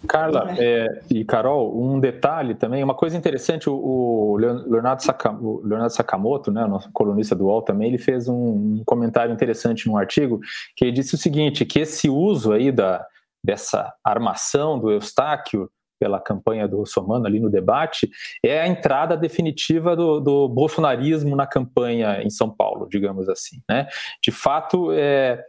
Carla 0.06 0.54
é, 0.58 1.02
e 1.10 1.25
Carol, 1.25 1.78
um 1.80 2.00
detalhe 2.00 2.54
também, 2.54 2.82
uma 2.82 2.94
coisa 2.94 3.16
interessante, 3.16 3.68
o, 3.68 4.36
Leonardo, 4.38 5.02
Sakamoto, 5.02 5.44
o 5.44 5.66
Leonardo 5.66 5.92
Sakamoto, 5.92 6.50
né, 6.50 6.66
nosso 6.66 6.90
colunista 6.92 7.34
do 7.34 7.46
UOL 7.46 7.62
também, 7.62 7.88
ele 7.88 7.98
fez 7.98 8.28
um, 8.28 8.82
comentário 8.84 9.32
interessante 9.32 9.86
num 9.86 9.96
artigo, 9.96 10.40
que 10.76 10.84
ele 10.84 10.92
disse 10.92 11.14
o 11.14 11.18
seguinte, 11.18 11.64
que 11.64 11.80
esse 11.80 12.08
uso 12.08 12.52
aí 12.52 12.70
da, 12.72 13.06
dessa 13.44 13.92
armação 14.04 14.78
do 14.78 14.90
Eustáquio 14.90 15.70
pela 15.98 16.20
campanha 16.20 16.68
do 16.68 16.78
Russomano 16.78 17.26
ali 17.26 17.40
no 17.40 17.50
debate, 17.50 18.10
é 18.44 18.60
a 18.60 18.68
entrada 18.68 19.16
definitiva 19.16 19.96
do, 19.96 20.20
do 20.20 20.48
bolsonarismo 20.48 21.34
na 21.34 21.46
campanha 21.46 22.22
em 22.22 22.30
São 22.30 22.50
Paulo, 22.50 22.86
digamos 22.88 23.28
assim. 23.28 23.62
Né? 23.68 23.88
De 24.22 24.30
fato, 24.30 24.92
é, 24.92 25.42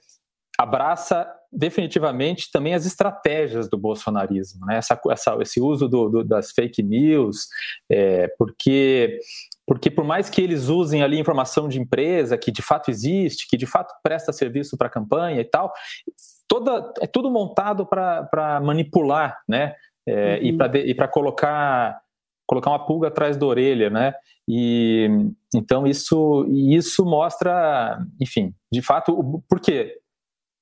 abraça 0.58 1.30
definitivamente 1.52 2.52
também 2.52 2.74
as 2.74 2.86
estratégias 2.86 3.70
do 3.70 3.78
bolsonarismo, 3.78 4.66
né? 4.66 4.78
essa, 4.78 5.00
essa, 5.10 5.38
esse 5.42 5.62
uso 5.62 5.88
do, 5.88 6.10
do, 6.10 6.24
das 6.24 6.52
fake 6.52 6.84
news, 6.84 7.48
é, 7.90 8.28
porque 8.38 9.20
porque 9.66 9.92
por 9.92 10.06
mais 10.06 10.30
que 10.30 10.42
eles 10.42 10.70
usem 10.70 11.04
ali 11.04 11.20
informação 11.20 11.68
de 11.68 11.78
empresa 11.78 12.38
que 12.38 12.52
de 12.52 12.62
fato 12.62 12.90
existe, 12.90 13.48
que 13.50 13.58
de 13.58 13.66
fato 13.66 13.94
presta 14.02 14.32
serviço 14.32 14.78
para 14.78 14.88
a 14.88 14.92
campanha 14.92 15.42
e 15.42 15.44
tal, 15.44 15.74
toda, 16.48 16.94
é 17.02 17.08
tudo 17.08 17.30
montado 17.30 17.86
para 17.86 18.62
manipular, 18.64 19.38
né? 19.48 19.76
É, 20.08 20.38
uhum. 20.38 20.58
E 20.86 20.96
para 20.96 21.08
colocar 21.10 22.00
colocar 22.48 22.70
uma 22.70 22.86
pulga 22.86 23.10
atrás 23.10 23.36
da 23.36 23.46
orelha, 23.46 23.90
né? 23.90 24.14
E 24.48 25.10
então 25.54 25.86
isso 25.86 26.46
isso 26.50 27.04
mostra, 27.04 28.00
enfim, 28.22 28.56
de 28.72 28.82
fato, 28.82 29.44
por 29.50 29.60
quê? 29.60 29.98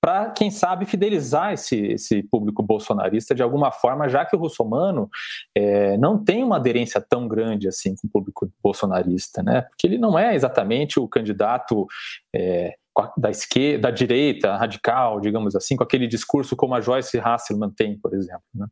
Para, 0.01 0.29
quem 0.29 0.51
sabe, 0.51 0.85
fidelizar 0.85 1.53
esse, 1.53 1.75
esse 1.87 2.21
público 2.23 2.61
bolsonarista 2.61 3.33
de 3.33 3.41
alguma 3.41 3.71
forma, 3.71 4.07
já 4.07 4.25
que 4.25 4.35
o 4.35 4.39
russomano 4.39 5.09
é, 5.55 5.97
não 5.97 6.23
tem 6.23 6.43
uma 6.43 6.57
aderência 6.57 7.01
tão 7.01 7.27
grande 7.27 7.67
assim 7.67 7.95
com 7.95 8.07
o 8.07 8.09
público 8.11 8.51
bolsonarista, 8.61 9.41
né? 9.41 9.63
Porque 9.63 9.87
ele 9.87 9.97
não 9.97 10.17
é 10.17 10.35
exatamente 10.35 10.99
o 10.99 11.07
candidato 11.07 11.87
é, 12.33 12.75
da 13.17 13.29
esquerda, 13.29 13.83
da 13.83 13.91
direita 13.91 14.55
radical, 14.55 15.19
digamos 15.19 15.55
assim, 15.55 15.75
com 15.75 15.83
aquele 15.83 16.07
discurso 16.07 16.55
como 16.55 16.73
a 16.73 16.81
Joyce 16.81 17.19
Hasselman 17.19 17.69
tem, 17.69 17.97
por 17.97 18.13
exemplo. 18.13 18.43
Né? 18.53 18.67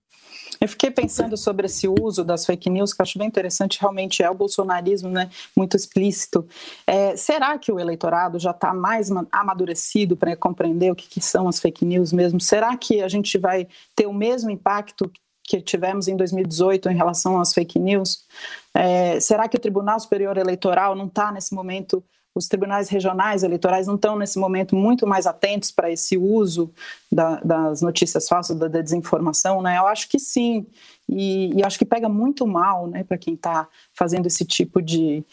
Eu 0.61 0.67
fiquei 0.67 0.89
pensando 0.91 1.35
sobre 1.35 1.65
esse 1.65 1.87
uso 1.87 2.23
das 2.23 2.45
fake 2.45 2.69
news, 2.69 2.93
que 2.93 3.01
acho 3.01 3.17
bem 3.17 3.27
interessante, 3.27 3.79
realmente 3.79 4.23
é 4.23 4.29
o 4.29 4.33
bolsonarismo 4.33 5.09
né, 5.09 5.29
muito 5.55 5.75
explícito. 5.75 6.47
É, 6.87 7.15
será 7.15 7.57
que 7.57 7.71
o 7.71 7.79
eleitorado 7.79 8.39
já 8.39 8.51
está 8.51 8.73
mais 8.73 9.09
amadurecido 9.31 10.15
para 10.15 10.35
compreender 10.35 10.91
o 10.91 10.95
que, 10.95 11.07
que 11.07 11.21
são 11.21 11.47
as 11.47 11.59
fake 11.59 11.85
news 11.85 12.13
mesmo? 12.13 12.39
Será 12.39 12.75
que 12.77 13.01
a 13.01 13.07
gente 13.07 13.37
vai 13.37 13.67
ter 13.95 14.07
o 14.07 14.13
mesmo 14.13 14.49
impacto 14.49 15.11
que 15.43 15.61
tivemos 15.61 16.07
em 16.07 16.15
2018 16.15 16.89
em 16.89 16.95
relação 16.95 17.39
às 17.39 17.53
fake 17.53 17.77
news? 17.77 18.25
É, 18.73 19.19
será 19.19 19.47
que 19.47 19.57
o 19.57 19.59
Tribunal 19.59 19.99
Superior 19.99 20.37
Eleitoral 20.37 20.95
não 20.95 21.07
está 21.07 21.31
nesse 21.31 21.53
momento 21.53 22.03
os 22.35 22.47
tribunais 22.47 22.89
regionais 22.89 23.43
eleitorais 23.43 23.85
não 23.85 23.95
estão, 23.95 24.17
nesse 24.17 24.39
momento, 24.39 24.75
muito 24.75 25.05
mais 25.05 25.27
atentos 25.27 25.71
para 25.71 25.91
esse 25.91 26.17
uso 26.17 26.71
da, 27.11 27.39
das 27.41 27.81
notícias 27.81 28.27
falsas, 28.27 28.57
da, 28.57 28.67
da, 28.67 28.81
desinformação, 28.81 29.61
né? 29.61 29.77
Eu 29.77 29.87
acho 29.87 30.09
que 30.09 30.17
sim. 30.17 30.65
E, 31.07 31.53
e 31.53 31.63
acho 31.63 31.77
que 31.77 31.85
pega 31.85 32.09
muito 32.09 32.47
mal 32.47 32.87
né, 32.87 33.03
para 33.03 33.17
quem 33.17 33.35
está 33.35 33.67
fazendo 33.93 34.25
esse 34.25 34.45
tipo 34.45 34.81
de, 34.81 35.23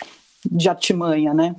de 0.51 0.69
artimanha, 0.69 1.33
né? 1.33 1.57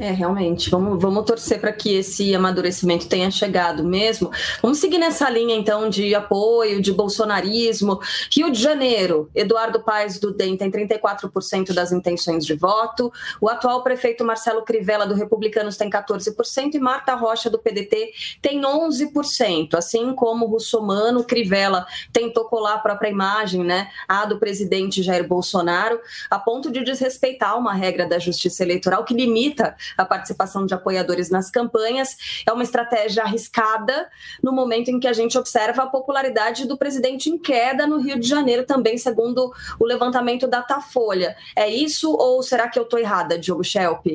É, 0.00 0.12
realmente. 0.12 0.70
Vamos, 0.70 1.00
vamos 1.00 1.24
torcer 1.24 1.60
para 1.60 1.72
que 1.72 1.96
esse 1.96 2.32
amadurecimento 2.34 3.08
tenha 3.08 3.30
chegado 3.30 3.82
mesmo. 3.82 4.30
Vamos 4.62 4.78
seguir 4.78 4.98
nessa 4.98 5.28
linha, 5.28 5.56
então, 5.56 5.88
de 5.88 6.14
apoio, 6.14 6.80
de 6.80 6.92
bolsonarismo. 6.92 7.98
Rio 8.32 8.50
de 8.50 8.60
Janeiro, 8.62 9.28
Eduardo 9.34 9.80
Paes 9.80 10.20
do 10.20 10.32
DEM 10.32 10.56
tem 10.56 10.70
34% 10.70 11.72
das 11.72 11.90
intenções 11.90 12.46
de 12.46 12.54
voto. 12.54 13.12
O 13.40 13.48
atual 13.48 13.82
prefeito 13.82 14.24
Marcelo 14.24 14.62
Crivella, 14.62 15.06
do 15.06 15.14
Republicanos, 15.14 15.76
tem 15.76 15.90
14%. 15.90 16.74
E 16.74 16.78
Marta 16.78 17.14
Rocha, 17.14 17.50
do 17.50 17.58
PDT, 17.58 18.12
tem 18.40 18.60
11%. 18.62 19.74
Assim 19.74 20.14
como 20.14 20.46
o 20.46 20.50
Russomano, 20.50 21.24
Crivella 21.24 21.86
tentou 22.12 22.44
colar 22.44 22.74
a 22.74 22.78
própria 22.78 23.08
imagem, 23.08 23.64
né? 23.64 23.88
A 24.06 24.24
do 24.24 24.38
presidente 24.38 25.02
Jair 25.02 25.26
Bolsonaro, 25.26 26.00
a 26.30 26.38
ponto 26.38 26.70
de 26.70 26.84
desrespeitar 26.84 27.58
uma 27.58 27.74
regra 27.74 28.06
da 28.06 28.18
Justiça 28.18 28.62
Eleitoral 28.62 29.04
que 29.04 29.14
limita 29.14 29.57
limita 29.58 29.76
a 29.96 30.04
participação 30.04 30.64
de 30.64 30.74
apoiadores 30.74 31.30
nas 31.30 31.50
campanhas. 31.50 32.42
É 32.46 32.52
uma 32.52 32.62
estratégia 32.62 33.24
arriscada 33.24 34.08
no 34.42 34.52
momento 34.52 34.88
em 34.88 35.00
que 35.00 35.08
a 35.08 35.12
gente 35.12 35.36
observa 35.36 35.82
a 35.82 35.86
popularidade 35.86 36.66
do 36.66 36.78
presidente 36.78 37.28
em 37.28 37.38
queda 37.38 37.86
no 37.86 37.98
Rio 37.98 38.18
de 38.18 38.28
Janeiro, 38.28 38.64
também 38.64 38.96
segundo 38.96 39.52
o 39.78 39.84
levantamento 39.84 40.46
da 40.46 40.58
Datafolha. 40.58 41.36
É 41.56 41.68
isso 41.68 42.12
ou 42.12 42.42
será 42.42 42.68
que 42.68 42.78
eu 42.78 42.82
estou 42.82 42.98
errada, 42.98 43.38
Diogo 43.38 43.62
Schelp? 43.62 44.06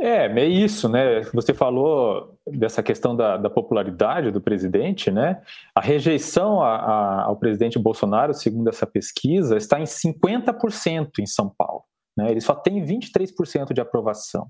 É, 0.00 0.26
é 0.26 0.46
isso, 0.46 0.88
né? 0.88 1.20
Você 1.32 1.54
falou 1.54 2.34
dessa 2.46 2.82
questão 2.82 3.14
da, 3.14 3.36
da 3.36 3.48
popularidade 3.48 4.30
do 4.30 4.40
presidente, 4.40 5.10
né? 5.10 5.40
A 5.74 5.80
rejeição 5.80 6.62
a, 6.62 6.76
a, 6.76 7.22
ao 7.24 7.36
presidente 7.36 7.78
Bolsonaro, 7.78 8.34
segundo 8.34 8.68
essa 8.68 8.86
pesquisa, 8.86 9.56
está 9.56 9.78
em 9.78 9.84
50% 9.84 11.10
em 11.20 11.26
São 11.26 11.48
Paulo. 11.48 11.84
Né? 12.16 12.30
Ele 12.30 12.40
só 12.40 12.54
tem 12.54 12.84
23% 12.84 13.72
de 13.72 13.80
aprovação. 13.80 14.46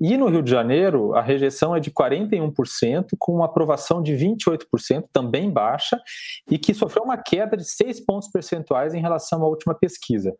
E 0.00 0.16
no 0.16 0.28
Rio 0.28 0.42
de 0.42 0.50
Janeiro, 0.50 1.14
a 1.14 1.22
rejeição 1.22 1.74
é 1.74 1.80
de 1.80 1.90
41%, 1.90 3.08
com 3.18 3.36
uma 3.36 3.46
aprovação 3.46 4.02
de 4.02 4.12
28%, 4.12 5.04
também 5.12 5.50
baixa, 5.50 6.00
e 6.50 6.58
que 6.58 6.74
sofreu 6.74 7.04
uma 7.04 7.16
queda 7.16 7.56
de 7.56 7.64
6 7.64 8.00
pontos 8.00 8.28
percentuais 8.30 8.94
em 8.94 9.00
relação 9.00 9.42
à 9.42 9.48
última 9.48 9.74
pesquisa. 9.74 10.34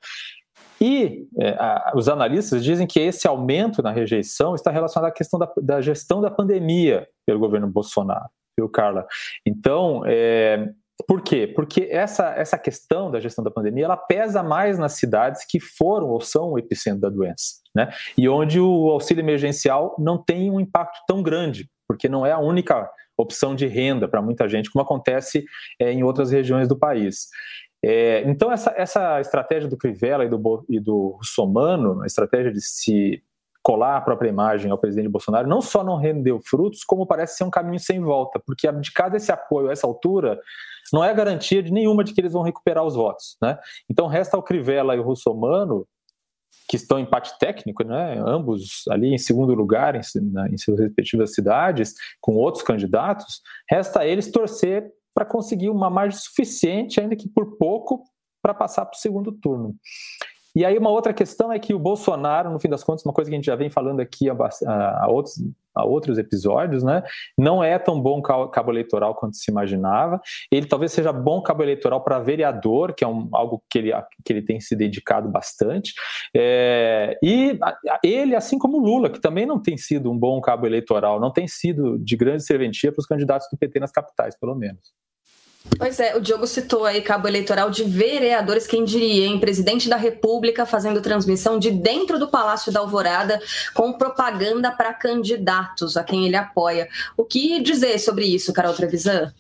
E 0.81 1.27
é, 1.39 1.51
a, 1.51 1.93
os 1.97 2.09
analistas 2.09 2.63
dizem 2.63 2.87
que 2.87 3.01
esse 3.01 3.27
aumento 3.27 3.83
na 3.83 3.91
rejeição 3.91 4.55
está 4.55 4.71
relacionado 4.71 5.09
à 5.09 5.13
questão 5.13 5.39
da, 5.39 5.51
da 5.61 5.81
gestão 5.81 6.21
da 6.21 6.31
pandemia 6.31 7.09
pelo 7.27 7.41
governo 7.41 7.69
Bolsonaro, 7.69 8.29
viu, 8.57 8.69
Carla? 8.69 9.07
Então, 9.45 10.03
é, 10.07 10.69
por 11.07 11.23
quê? 11.23 11.47
Porque 11.47 11.89
essa, 11.91 12.31
essa 12.35 12.59
questão 12.59 13.11
da 13.11 13.21
gestão 13.21 13.45
da 13.45 13.51
pandemia 13.51 13.85
ela 13.85 13.97
pesa 13.97 14.43
mais 14.43 14.79
nas 14.79 14.95
cidades 14.95 15.45
que 15.49 15.61
foram 15.61 16.09
ou 16.09 16.21
são 16.21 16.53
o 16.53 16.59
epicentro 16.59 17.01
da 17.01 17.09
doença, 17.09 17.61
né? 17.75 17.91
E 18.17 18.29
onde 18.29 18.61
o 18.61 18.91
auxílio 18.91 19.23
emergencial 19.23 19.95
não 19.99 20.23
tem 20.23 20.51
um 20.51 20.59
impacto 20.59 20.99
tão 21.07 21.23
grande, 21.23 21.69
porque 21.87 22.09
não 22.09 22.27
é 22.27 22.33
a 22.33 22.39
única 22.39 22.91
opção 23.17 23.55
de 23.55 23.67
renda 23.67 24.09
para 24.09 24.23
muita 24.23 24.49
gente, 24.49 24.71
como 24.71 24.83
acontece 24.83 25.45
é, 25.81 25.93
em 25.93 26.03
outras 26.03 26.31
regiões 26.31 26.69
do 26.69 26.79
país. 26.79 27.29
É, 27.85 28.23
então, 28.29 28.51
essa, 28.51 28.75
essa 28.77 29.21
estratégia 29.21 29.69
do 29.69 29.77
Crivella 29.77 30.25
e 30.25 30.29
do, 30.29 30.67
e 30.69 30.81
do 30.81 31.17
Russomano, 31.19 32.03
a 32.03 32.07
estratégia 32.07 32.53
de 32.53 32.61
se 32.61 33.23
colar 33.69 33.99
a 33.99 34.01
própria 34.01 34.31
imagem 34.31 34.71
ao 34.71 34.79
presidente 34.79 35.11
Bolsonaro, 35.11 35.47
não 35.47 35.61
só 35.61 35.85
não 35.85 35.99
rendeu 35.99 36.41
frutos, 36.41 36.83
como 36.85 37.07
parece 37.07 37.37
ser 37.37 37.45
um 37.45 37.51
caminho 37.51 37.79
sem 37.79 38.01
volta, 38.01 38.41
porque 38.41 38.67
abdicar 38.67 39.11
desse 39.11 39.31
apoio 39.31 39.69
a 39.69 39.73
essa 39.73 39.87
altura 39.87 40.41
não 40.91 41.05
é 41.05 41.13
garantia 41.13 41.63
de 41.63 41.71
nenhuma 41.71 42.03
de 42.03 42.15
que 42.15 42.21
eles 42.23 42.33
vão 42.33 42.41
recuperar 42.41 42.83
os 42.83 42.95
votos. 42.95 43.37
Né? 43.43 43.59
Então 43.87 44.07
resta 44.07 44.39
ao 44.39 44.43
Crivella 44.43 44.97
e 44.97 44.99
o 44.99 45.03
Russomano 45.03 45.87
que 46.67 46.77
estão 46.77 46.99
em 46.99 47.03
empate 47.03 47.39
técnico, 47.39 47.85
né, 47.85 48.19
ambos 48.27 48.85
ali 48.89 49.13
em 49.13 49.19
segundo 49.19 49.53
lugar 49.53 49.95
em, 49.95 50.01
em 50.51 50.57
suas 50.57 50.81
respectivas 50.81 51.35
cidades, 51.35 51.93
com 52.23 52.37
outros 52.37 52.65
candidatos, 52.65 53.43
resta 53.71 54.01
a 54.01 54.07
eles 54.07 54.31
torcer 54.31 54.91
para 55.15 55.27
conseguir 55.27 55.69
uma 55.69 55.91
margem 55.91 56.19
suficiente, 56.19 57.01
ainda 57.03 57.15
que 57.15 57.29
por 57.29 57.59
pouco, 57.59 58.03
para 58.43 58.55
passar 58.55 58.87
para 58.87 58.97
o 58.97 59.01
segundo 59.01 59.31
turno. 59.31 59.75
E 60.55 60.65
aí 60.65 60.77
uma 60.79 60.91
outra 60.91 61.13
questão 61.13 61.53
é 61.53 61.59
que 61.59 61.75
o 61.75 61.79
Bolsonaro, 61.79 62.51
no 62.51 62.59
fim 62.59 62.69
das 62.69 62.83
contas, 62.83 63.05
uma 63.05 63.13
coisa 63.13 63.31
que 63.31 63.35
a 63.35 63.39
gente 63.39 63.47
já 63.47 63.57
vem 63.57 63.71
falando 63.71 64.01
aqui 64.01 64.29
há, 64.29 65.07
outros, 65.09 65.35
há 65.75 65.85
outros 65.85 66.19
episódios, 66.19 66.83
né? 66.83 67.03
Não 67.37 67.63
é 67.63 67.79
tão 67.79 68.01
bom 68.01 68.21
cabo 68.23 68.71
eleitoral 68.71 69.15
quanto 69.15 69.37
se 69.37 69.51
imaginava. 69.51 70.21
Ele 70.51 70.67
talvez 70.67 70.93
seja 70.93 71.13
bom 71.13 71.43
cabo 71.43 71.63
eleitoral 71.63 72.03
para 72.03 72.19
vereador, 72.19 72.95
que 72.95 73.05
é 73.05 73.09
um, 73.09 73.29
algo 73.33 73.63
que 73.71 73.79
ele, 73.79 73.93
que 74.25 74.33
ele 74.33 74.43
tem 74.43 74.61
se 74.61 74.75
dedicado 74.75 75.29
bastante. 75.29 75.93
É, 76.35 77.19
e 77.23 77.59
ele, 78.03 78.35
assim 78.35 78.59
como 78.59 78.79
Lula, 78.79 79.11
que 79.11 79.21
também 79.21 79.47
não 79.47 79.61
tem 79.61 79.77
sido 79.77 80.11
um 80.11 80.19
bom 80.19 80.41
cabo 80.41 80.67
eleitoral, 80.67 81.21
não 81.21 81.33
tem 81.33 81.47
sido 81.47 81.99
de 81.99 82.17
grande 82.17 82.43
serventia 82.43 82.91
para 82.91 83.01
os 83.01 83.07
candidatos 83.07 83.49
do 83.51 83.59
PT 83.59 83.81
nas 83.81 83.93
capitais, 83.93 84.39
pelo 84.39 84.55
menos. 84.55 84.93
Pois 85.77 86.01
é, 86.01 86.17
o 86.17 86.21
Diogo 86.21 86.47
citou 86.47 86.85
aí 86.85 87.03
cabo 87.03 87.29
eleitoral 87.29 87.71
de 87.71 87.85
vereadores, 87.85 88.67
quem 88.67 88.85
diria, 88.85 89.27
em 89.27 89.39
presidente 89.39 89.89
da 89.89 89.97
República 89.97 90.67
fazendo 90.67 91.01
transmissão 91.01 91.59
de 91.59 91.71
dentro 91.71 92.19
do 92.19 92.29
Palácio 92.29 92.73
da 92.73 92.81
Alvorada 92.81 93.41
com 93.75 93.93
propaganda 93.93 94.71
para 94.71 94.95
candidatos 94.95 95.97
a 95.97 96.03
quem 96.03 96.27
ele 96.27 96.37
apoia. 96.37 96.89
O 97.17 97.25
que 97.25 97.61
dizer 97.61 97.99
sobre 97.99 98.25
isso, 98.25 98.53
Carol 98.53 98.75
Trevisan? 98.75 99.33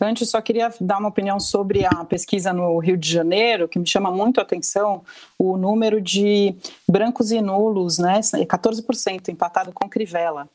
Antes, 0.00 0.30
só 0.30 0.40
queria 0.40 0.72
dar 0.80 0.98
uma 0.98 1.08
opinião 1.08 1.40
sobre 1.40 1.84
a 1.84 2.04
pesquisa 2.04 2.52
no 2.52 2.78
Rio 2.78 2.96
de 2.96 3.10
Janeiro, 3.10 3.66
que 3.66 3.78
me 3.78 3.86
chama 3.86 4.10
muito 4.12 4.38
a 4.38 4.44
atenção 4.44 5.02
o 5.36 5.56
número 5.56 6.00
de 6.00 6.54
brancos 6.88 7.32
e 7.32 7.40
nulos, 7.40 7.98
né? 7.98 8.20
14% 8.20 9.28
empatado 9.28 9.72
com 9.72 9.88
Crivella. 9.88 10.48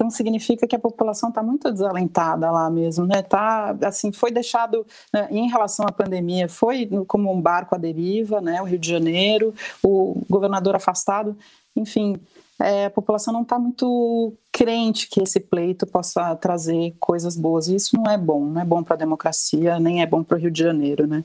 Então 0.00 0.08
significa 0.08 0.66
que 0.66 0.74
a 0.74 0.78
população 0.78 1.28
está 1.28 1.42
muito 1.42 1.70
desalentada 1.70 2.50
lá 2.50 2.70
mesmo, 2.70 3.04
né? 3.04 3.20
Tá 3.20 3.76
assim, 3.84 4.10
foi 4.10 4.30
deixado 4.30 4.86
né, 5.12 5.28
em 5.30 5.46
relação 5.46 5.84
à 5.86 5.92
pandemia, 5.92 6.48
foi 6.48 6.88
como 7.06 7.30
um 7.30 7.38
barco 7.38 7.74
à 7.74 7.78
deriva, 7.78 8.40
né? 8.40 8.62
O 8.62 8.64
Rio 8.64 8.78
de 8.78 8.88
Janeiro, 8.88 9.54
o 9.82 10.22
governador 10.26 10.74
afastado, 10.74 11.36
enfim, 11.76 12.18
é, 12.58 12.86
a 12.86 12.90
população 12.90 13.30
não 13.30 13.42
está 13.42 13.58
muito 13.58 14.32
crente 14.50 15.06
que 15.06 15.22
esse 15.22 15.38
pleito 15.38 15.86
possa 15.86 16.34
trazer 16.34 16.96
coisas 16.98 17.36
boas. 17.36 17.68
E 17.68 17.74
isso 17.74 17.94
não 17.94 18.10
é 18.10 18.16
bom, 18.16 18.46
não 18.46 18.62
é 18.62 18.64
bom 18.64 18.82
para 18.82 18.94
a 18.94 18.98
democracia, 18.98 19.78
nem 19.78 20.00
é 20.00 20.06
bom 20.06 20.24
para 20.24 20.38
o 20.38 20.40
Rio 20.40 20.50
de 20.50 20.62
Janeiro, 20.62 21.06
né? 21.06 21.22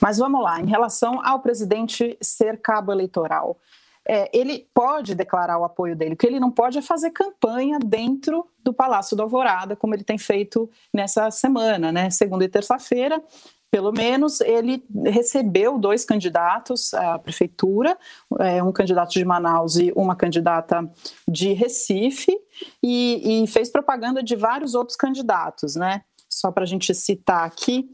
Mas 0.00 0.18
vamos 0.18 0.40
lá, 0.40 0.60
em 0.60 0.66
relação 0.66 1.20
ao 1.26 1.40
presidente 1.40 2.16
ser 2.20 2.60
cabo 2.60 2.92
eleitoral 2.92 3.56
é, 4.06 4.30
ele 4.36 4.66
pode 4.72 5.14
declarar 5.14 5.58
o 5.58 5.64
apoio 5.64 5.96
dele. 5.96 6.14
O 6.14 6.16
que 6.16 6.26
ele 6.26 6.40
não 6.40 6.50
pode 6.50 6.78
é 6.78 6.82
fazer 6.82 7.10
campanha 7.10 7.78
dentro 7.78 8.46
do 8.62 8.72
Palácio 8.72 9.16
do 9.16 9.22
Alvorada, 9.22 9.76
como 9.76 9.94
ele 9.94 10.04
tem 10.04 10.18
feito 10.18 10.68
nessa 10.92 11.30
semana, 11.30 11.92
né? 11.92 12.10
Segunda 12.10 12.44
e 12.44 12.48
terça-feira, 12.48 13.22
pelo 13.70 13.92
menos 13.92 14.40
ele 14.40 14.82
recebeu 15.06 15.78
dois 15.78 16.04
candidatos 16.04 16.94
à 16.94 17.18
prefeitura, 17.18 17.96
é, 18.40 18.62
um 18.62 18.72
candidato 18.72 19.10
de 19.12 19.24
Manaus 19.24 19.76
e 19.76 19.92
uma 19.94 20.16
candidata 20.16 20.90
de 21.28 21.52
Recife, 21.52 22.34
e, 22.82 23.42
e 23.42 23.46
fez 23.46 23.70
propaganda 23.70 24.22
de 24.22 24.34
vários 24.34 24.74
outros 24.74 24.96
candidatos, 24.96 25.76
né? 25.76 26.02
Só 26.28 26.50
para 26.50 26.64
a 26.64 26.66
gente 26.66 26.94
citar 26.94 27.44
aqui, 27.44 27.88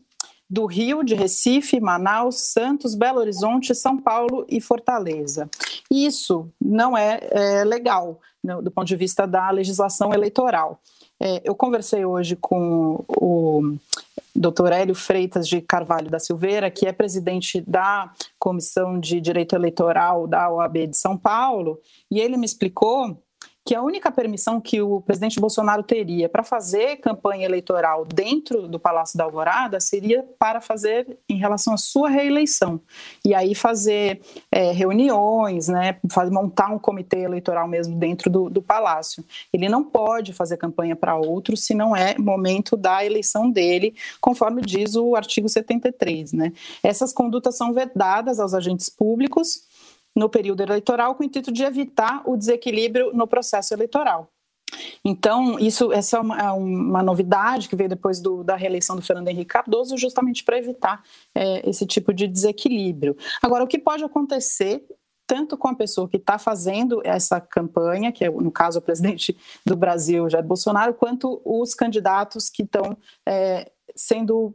do 0.48 0.66
Rio, 0.66 1.02
de 1.02 1.14
Recife, 1.14 1.80
Manaus, 1.80 2.52
Santos, 2.52 2.94
Belo 2.94 3.20
Horizonte, 3.20 3.74
São 3.74 3.96
Paulo 3.98 4.46
e 4.48 4.60
Fortaleza. 4.60 5.48
Isso 5.90 6.48
não 6.60 6.96
é, 6.96 7.20
é 7.30 7.64
legal 7.64 8.20
né, 8.42 8.60
do 8.60 8.70
ponto 8.70 8.86
de 8.86 8.96
vista 8.96 9.26
da 9.26 9.50
legislação 9.50 10.12
eleitoral. 10.12 10.78
É, 11.20 11.40
eu 11.44 11.54
conversei 11.54 12.04
hoje 12.04 12.36
com 12.36 13.04
o 13.08 13.76
Dr. 14.34 14.72
Hélio 14.72 14.94
Freitas 14.94 15.48
de 15.48 15.60
Carvalho 15.60 16.10
da 16.10 16.18
Silveira, 16.18 16.70
que 16.70 16.86
é 16.86 16.92
presidente 16.92 17.60
da 17.60 18.12
Comissão 18.38 18.98
de 18.98 19.20
Direito 19.20 19.54
Eleitoral 19.54 20.26
da 20.26 20.50
OAB 20.50 20.88
de 20.88 20.96
São 20.96 21.16
Paulo, 21.16 21.80
e 22.10 22.20
ele 22.20 22.36
me 22.36 22.44
explicou 22.44 23.16
que 23.64 23.74
a 23.74 23.80
única 23.80 24.12
permissão 24.12 24.60
que 24.60 24.82
o 24.82 25.00
presidente 25.00 25.40
Bolsonaro 25.40 25.82
teria 25.82 26.28
para 26.28 26.42
fazer 26.42 26.96
campanha 26.96 27.46
eleitoral 27.46 28.04
dentro 28.04 28.68
do 28.68 28.78
Palácio 28.78 29.16
da 29.16 29.24
Alvorada 29.24 29.80
seria 29.80 30.22
para 30.38 30.60
fazer 30.60 31.18
em 31.26 31.36
relação 31.36 31.72
à 31.72 31.78
sua 31.78 32.10
reeleição. 32.10 32.78
E 33.24 33.34
aí 33.34 33.54
fazer 33.54 34.20
é, 34.52 34.70
reuniões, 34.70 35.68
né, 35.68 35.96
fazer, 36.10 36.30
montar 36.30 36.68
um 36.68 36.78
comitê 36.78 37.20
eleitoral 37.20 37.66
mesmo 37.66 37.96
dentro 37.96 38.30
do, 38.30 38.50
do 38.50 38.60
Palácio. 38.60 39.24
Ele 39.50 39.68
não 39.68 39.82
pode 39.82 40.34
fazer 40.34 40.58
campanha 40.58 40.94
para 40.94 41.16
outros 41.16 41.64
se 41.64 41.74
não 41.74 41.96
é 41.96 42.18
momento 42.18 42.76
da 42.76 43.02
eleição 43.02 43.50
dele, 43.50 43.94
conforme 44.20 44.60
diz 44.60 44.94
o 44.94 45.16
artigo 45.16 45.48
73. 45.48 46.34
Né? 46.34 46.52
Essas 46.82 47.14
condutas 47.14 47.56
são 47.56 47.72
vedadas 47.72 48.38
aos 48.38 48.52
agentes 48.52 48.90
públicos 48.90 49.64
no 50.14 50.28
período 50.28 50.62
eleitoral 50.62 51.14
com 51.14 51.22
o 51.22 51.26
intuito 51.26 51.52
de 51.52 51.62
evitar 51.62 52.22
o 52.24 52.36
desequilíbrio 52.36 53.12
no 53.12 53.26
processo 53.26 53.74
eleitoral. 53.74 54.30
Então, 55.04 55.58
isso, 55.58 55.92
essa 55.92 56.16
é 56.16 56.20
uma, 56.20 56.40
é 56.40 56.50
uma 56.50 57.02
novidade 57.02 57.68
que 57.68 57.76
veio 57.76 57.88
depois 57.88 58.20
do, 58.20 58.42
da 58.42 58.56
reeleição 58.56 58.96
do 58.96 59.02
Fernando 59.02 59.28
Henrique 59.28 59.52
Cardoso, 59.52 59.96
justamente 59.96 60.42
para 60.42 60.58
evitar 60.58 61.02
é, 61.34 61.68
esse 61.68 61.86
tipo 61.86 62.12
de 62.12 62.26
desequilíbrio. 62.26 63.16
Agora, 63.42 63.62
o 63.62 63.66
que 63.66 63.78
pode 63.78 64.04
acontecer 64.04 64.84
tanto 65.26 65.56
com 65.56 65.68
a 65.68 65.74
pessoa 65.74 66.08
que 66.08 66.18
está 66.18 66.38
fazendo 66.38 67.00
essa 67.02 67.40
campanha, 67.40 68.12
que 68.12 68.24
é, 68.24 68.30
no 68.30 68.50
caso, 68.50 68.78
o 68.78 68.82
presidente 68.82 69.36
do 69.64 69.74
Brasil, 69.74 70.28
Jair 70.28 70.44
Bolsonaro, 70.44 70.94
quanto 70.94 71.40
os 71.44 71.74
candidatos 71.74 72.50
que 72.50 72.62
estão 72.62 72.96
é, 73.26 73.70
sendo 73.96 74.54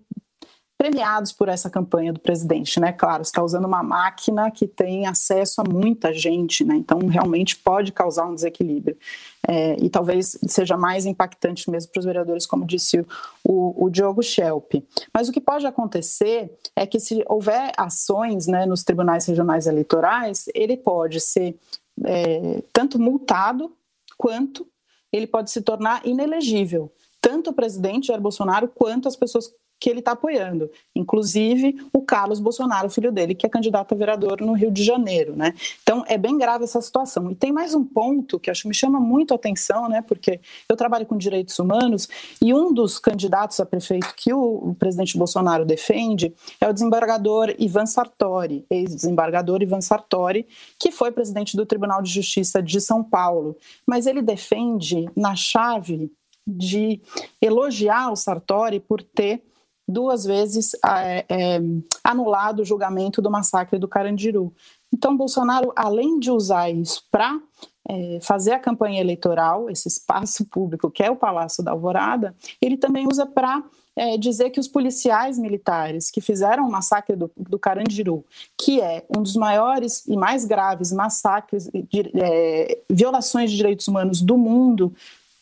premiados 0.80 1.34
por 1.34 1.50
essa 1.50 1.70
campanha 1.70 2.14
do 2.14 2.22
presidente, 2.22 2.80
né? 2.80 2.94
Claro, 2.94 3.22
está 3.22 3.44
usando 3.44 3.66
uma 3.66 3.84
máquina 3.84 4.50
que 4.50 4.66
tem 4.66 5.06
acesso 5.08 5.60
a 5.60 5.64
muita 5.66 6.14
gente, 6.14 6.64
né? 6.64 6.74
Então 6.78 7.00
realmente 7.00 7.58
pode 7.58 7.92
causar 7.92 8.26
um 8.26 8.34
desequilíbrio. 8.34 8.98
É, 9.46 9.76
e 9.84 9.90
talvez 9.90 10.40
seja 10.48 10.78
mais 10.78 11.06
impactante 11.06 11.70
mesmo 11.70 11.92
para 11.92 12.00
os 12.00 12.06
vereadores, 12.06 12.46
como 12.46 12.66
disse 12.66 13.06
o, 13.44 13.86
o, 13.86 13.90
Diogo 13.90 14.24
Schelp. 14.24 14.76
Mas 15.14 15.28
o 15.28 15.34
que 15.34 15.42
pode 15.42 15.68
acontecer 15.68 16.50
é 16.74 16.88
que 16.88 17.00
se 17.00 17.26
houver 17.28 17.74
ações 17.76 18.48
né, 18.48 18.66
nos 18.66 18.82
tribunais 18.82 19.26
regionais 19.26 19.68
eleitorais, 19.68 20.46
ele 20.56 20.78
pode 20.78 21.20
ser 21.20 21.60
é, 22.06 22.64
tanto 22.72 22.98
multado 22.98 23.76
quanto 24.18 24.66
ele 25.12 25.28
pode 25.28 25.52
se 25.52 25.62
tornar 25.62 26.06
inelegível 26.06 26.90
tanto 27.22 27.50
o 27.50 27.54
presidente 27.54 28.08
Jair 28.08 28.22
Bolsonaro 28.22 28.68
quanto 28.68 29.08
as 29.08 29.16
pessoas 29.16 29.52
que 29.80 29.90
ele 29.90 30.00
está 30.00 30.12
apoiando, 30.12 30.70
inclusive 30.94 31.78
o 31.94 32.02
Carlos 32.02 32.40
Bolsonaro, 32.40 32.90
filho 32.90 33.12
dele, 33.12 33.34
que 33.34 33.46
é 33.46 33.50
candidato 33.50 33.94
a 33.94 33.98
vereador 33.98 34.42
no 34.42 34.54
Rio 34.54 34.72
de 34.72 34.84
Janeiro, 34.84 35.36
né? 35.36 35.54
Então 35.82 36.04
é 36.08 36.18
bem 36.18 36.38
grave 36.38 36.66
essa 36.66 36.82
situação. 36.82 37.32
E 37.32 37.36
tem 37.36 37.52
mais 37.52 37.74
um 37.74 37.86
ponto 37.86 38.40
que 38.40 38.52
acho 38.52 38.64
que 38.64 38.68
me 38.68 38.74
chama 38.74 39.00
muito 39.00 39.32
a 39.32 39.36
atenção, 39.36 39.88
né? 39.88 40.02
Porque 40.02 40.42
eu 40.68 40.76
trabalho 40.76 41.06
com 41.06 41.18
direitos 41.18 41.58
humanos 41.58 42.10
e 42.42 42.54
um 42.54 42.74
dos 42.74 43.00
candidatos 43.00 43.60
a 43.60 43.66
prefeito 43.66 44.14
que 44.16 44.34
o, 44.34 44.76
presidente 44.78 45.18
Bolsonaro 45.18 45.66
defende 45.66 46.34
é 46.60 46.68
o 46.68 46.74
desembargador 46.74 47.54
Ivan 47.58 47.86
Sartori, 47.86 48.66
ex-desembargador 48.70 49.62
Ivan 49.62 49.82
Sartori, 49.82 50.48
que 50.78 50.92
foi 50.92 51.12
presidente 51.12 51.56
do 51.56 51.66
Tribunal 51.66 52.02
de 52.02 52.12
Justiça 52.12 52.62
de 52.62 52.82
São 52.82 53.04
Paulo. 53.04 53.56
Mas 53.86 54.08
ele 54.08 54.22
defende 54.22 55.10
na 55.16 55.36
chave 55.36 56.12
de 56.46 57.02
elogiar 57.42 58.12
o 58.12 58.16
Sartori 58.16 58.80
por 58.80 59.04
ter 59.04 59.44
duas 59.90 60.24
vezes 60.24 60.72
é, 60.86 61.26
é, 61.28 61.62
anulado 62.04 62.62
o 62.62 62.66
julgamento 62.66 63.22
do 63.22 63.32
massacre 63.32 63.80
do 63.80 63.88
Carandiru. 63.88 64.54
Então, 64.94 65.16
Bolsonaro, 65.16 65.72
além 65.76 66.20
de 66.20 66.32
usar 66.32 66.70
isso 66.70 67.04
para 67.12 67.40
é, 67.88 68.20
fazer 68.22 68.52
a 68.52 68.60
campanha 68.60 69.02
eleitoral, 69.02 69.70
esse 69.70 69.88
espaço 69.88 70.46
público 70.46 70.92
que 70.92 71.04
é 71.04 71.10
o 71.10 71.16
Palácio 71.16 71.64
da 71.64 71.72
Alvorada, 71.72 72.36
ele 72.62 72.78
também 72.78 73.08
usa 73.08 73.26
para 73.26 73.64
é, 73.96 74.18
dizer 74.18 74.50
que 74.52 74.60
os 74.60 74.68
policiais 74.68 75.38
militares 75.38 76.10
que 76.10 76.22
fizeram 76.22 76.68
o 76.68 76.72
massacre 76.72 77.16
do, 77.16 77.30
do, 77.36 77.60
Carandiru, 77.60 78.24
que 78.58 78.80
é 78.80 79.06
um 79.10 79.22
dos 79.22 79.36
maiores 79.36 80.06
e 80.08 80.16
mais 80.16 80.46
graves 80.46 80.92
massacres, 80.92 81.68
de, 81.68 82.12
é, 82.16 82.80
violações 82.90 83.52
de 83.52 83.58
direitos 83.58 83.88
humanos 83.88 84.22
do 84.22 84.38
mundo, 84.38 84.94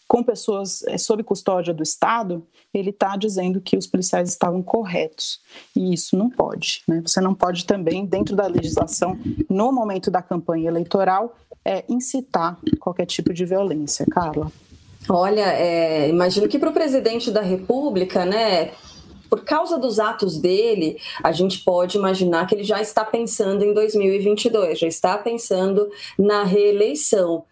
com 0.07 0.23
pessoas 0.23 0.83
é, 0.83 0.97
sob 0.97 1.21
custódia 1.23 1.73
do 1.73 1.83
Estado, 1.83 2.45
ele 2.73 2.91
está 2.91 3.17
dizendo 3.17 3.59
que 3.59 3.75
os 3.75 3.85
policiais 3.85 4.29
estavam 4.29 4.63
corretos. 4.63 5.41
E 5.75 5.93
isso 5.93 6.17
não 6.17 6.29
pode. 6.29 6.81
Né? 6.87 7.01
Você 7.05 7.19
não 7.19 7.33
pode 7.33 7.65
também, 7.65 8.05
dentro 8.05 8.35
da 8.35 8.47
legislação, 8.47 9.19
no 9.49 9.71
momento 9.71 10.09
da 10.09 10.21
campanha 10.21 10.69
eleitoral, 10.69 11.35
é, 11.65 11.83
incitar 11.89 12.57
qualquer 12.79 13.05
tipo 13.05 13.33
de 13.33 13.45
violência. 13.45 14.05
Carla. 14.09 14.51
Olha, 15.09 15.53
é, 15.53 16.09
imagino 16.09 16.47
que 16.47 16.59
para 16.59 16.69
o 16.69 16.73
presidente 16.73 17.31
da 17.31 17.41
República, 17.41 18.25
né, 18.25 18.71
por 19.29 19.43
causa 19.43 19.77
dos 19.77 19.99
atos 19.99 20.37
dele, 20.37 20.97
a 21.23 21.31
gente 21.31 21.59
pode 21.59 21.97
imaginar 21.97 22.45
que 22.47 22.55
ele 22.55 22.63
já 22.63 22.81
está 22.81 23.03
pensando 23.03 23.63
em 23.63 23.73
2022, 23.73 24.79
já 24.79 24.87
está 24.87 25.17
pensando 25.17 25.89
na 26.17 26.43
reeleição 26.43 27.43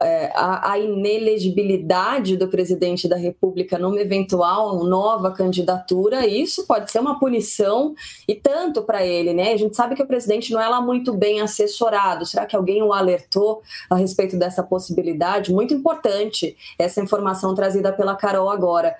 é, 0.00 0.30
a, 0.34 0.72
a, 0.72 0.78
inelegibilidade 0.78 2.36
do 2.36 2.48
presidente 2.48 3.08
da 3.08 3.16
República 3.16 3.78
numa 3.78 4.00
eventual 4.00 4.84
nova 4.84 5.32
candidatura, 5.32 6.26
isso 6.26 6.66
pode 6.66 6.90
ser 6.90 7.00
uma 7.00 7.18
punição 7.18 7.94
e 8.26 8.34
tanto 8.34 8.82
para 8.82 9.04
ele, 9.04 9.32
né? 9.32 9.52
A 9.52 9.56
gente 9.56 9.76
sabe 9.76 9.94
que 9.94 10.02
o 10.02 10.06
presidente 10.06 10.52
não 10.52 10.60
é 10.60 10.68
lá 10.68 10.80
muito 10.80 11.12
bem 11.12 11.40
assessorado. 11.40 12.24
Será 12.24 12.46
que 12.46 12.54
alguém 12.54 12.82
o 12.82 12.92
alertou 12.92 13.62
a 13.90 13.96
respeito 13.96 14.36
dessa 14.36 14.62
possibilidade? 14.62 15.52
Muito 15.52 15.74
importante 15.74 16.56
essa 16.78 17.00
informação 17.00 17.54
trazida 17.54 17.92
pela 17.92 18.14
Carol 18.14 18.50
agora. 18.50 18.94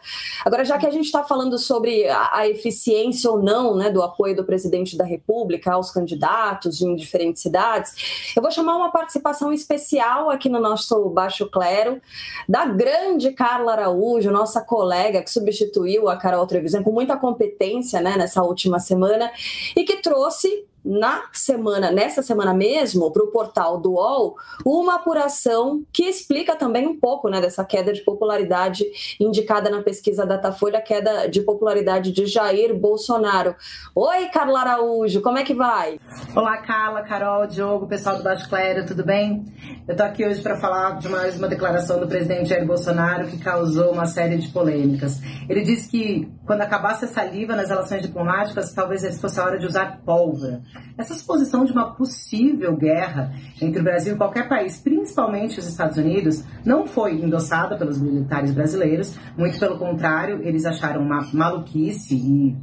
Agora, 0.44 0.64
já 0.64 0.78
que 0.78 0.87
a 0.87 0.90
gente 0.90 1.06
está 1.06 1.22
falando 1.22 1.58
sobre 1.58 2.08
a, 2.08 2.30
a, 2.32 2.48
eficiência 2.48 3.30
ou 3.30 3.42
não 3.42 3.76
né, 3.76 3.90
do 3.90 4.02
apoio 4.02 4.34
do 4.34 4.44
presidente 4.44 4.96
da 4.96 5.04
República 5.04 5.72
aos 5.72 5.90
candidatos 5.90 6.82
em 6.82 6.96
diferentes 6.96 7.42
cidades, 7.42 8.32
eu 8.34 8.42
vou 8.42 8.50
chamar 8.50 8.76
uma 8.76 8.90
participação 8.90 9.52
especial 9.52 10.30
aqui 10.30 10.48
no 10.48 10.58
nosso 10.58 10.88
nosso 10.88 11.09
baixo 11.11 11.46
clero, 11.51 12.01
da 12.48 12.64
grande 12.64 13.33
Carla 13.33 13.72
Araújo, 13.72 14.31
nossa 14.31 14.61
colega 14.61 15.22
que 15.22 15.31
substituiu 15.31 16.09
a 16.09 16.16
Carol 16.16 16.46
Trevisan 16.46 16.83
com 16.83 16.92
muita 16.92 17.16
competência 17.16 18.01
né, 18.01 18.16
nessa 18.16 18.42
última 18.42 18.79
semana 18.79 19.31
e 19.77 19.85
que 19.85 19.96
trouxe 19.96 20.64
na 20.88 21.24
semana, 21.35 21.90
nessa 21.90 22.22
semana 22.22 22.55
mesmo, 22.55 23.12
para 23.12 23.22
o 23.22 23.31
portal 23.31 23.79
do 23.79 23.92
UOL, 23.92 24.37
uma 24.64 24.94
apuração 24.94 25.85
que 25.92 26.05
explica 26.05 26.57
também 26.57 26.87
um 26.87 26.98
pouco 26.98 27.29
né, 27.29 27.42
dessa 27.42 27.62
queda 27.62 27.92
de 27.92 28.01
popularidade 28.01 28.87
indicada 29.20 29.68
na 29.68 29.83
pesquisa 29.83 30.24
Datafolha, 30.24 30.81
queda 30.81 31.29
de 31.29 31.42
popularidade 31.42 32.11
de 32.11 32.24
Jair 32.24 32.74
Bolsonaro. 32.74 33.55
Oi, 33.94 34.31
Carla 34.33 34.61
Araújo, 34.61 35.20
como 35.20 35.37
é 35.37 35.44
que 35.44 35.53
vai? 35.53 36.01
Olá, 36.35 36.57
Carla, 36.59 37.03
Carol, 37.03 37.46
Diogo, 37.46 37.87
pessoal 37.87 38.16
do 38.16 38.22
Baixo 38.22 38.48
Clério, 38.48 38.87
tudo 38.87 39.05
bem? 39.05 39.44
Eu 39.87 39.92
estou 39.92 40.07
aqui 40.07 40.24
hoje 40.24 40.40
para 40.40 40.59
falar 40.59 40.98
de 40.98 41.09
mais 41.11 41.37
uma 41.37 41.48
declaração 41.48 42.01
do 42.01 42.09
presidente 42.09 42.48
Jair 42.48 42.66
Bolsonaro 42.66 43.27
que 43.27 43.38
causou 43.38 43.92
uma 43.92 44.07
série 44.07 44.38
de 44.38 44.48
polêmicas. 44.48 45.20
Ele 45.51 45.61
disse 45.62 45.90
que 45.90 46.31
quando 46.46 46.62
acabasse 46.62 47.05
a 47.05 47.09
saliva 47.09 47.55
nas 47.55 47.68
relações 47.68 48.01
diplomáticas, 48.01 48.72
talvez 48.72 49.20
fosse 49.20 49.38
a 49.38 49.44
hora 49.44 49.59
de 49.59 49.66
usar 49.66 50.01
pólvora. 50.05 50.62
Essa 50.97 51.14
suposição 51.14 51.64
de 51.64 51.73
uma 51.73 51.95
possível 51.95 52.77
guerra 52.77 53.33
entre 53.61 53.81
o 53.81 53.85
Brasil 53.85 54.14
e 54.14 54.19
qualquer 54.19 54.49
país, 54.49 54.79
principalmente 54.79 55.59
os 55.59 55.67
Estados 55.67 55.97
Unidos, 55.97 56.45
não 56.64 56.87
foi 56.87 57.14
endossada 57.14 57.77
pelos 57.77 58.01
militares 58.01 58.53
brasileiros, 58.53 59.17
muito 59.37 59.59
pelo 59.59 59.79
contrário, 59.79 60.41
eles 60.43 60.64
acharam 60.64 61.03
uma 61.03 61.29
maluquice 61.33 62.14
e 62.14 62.57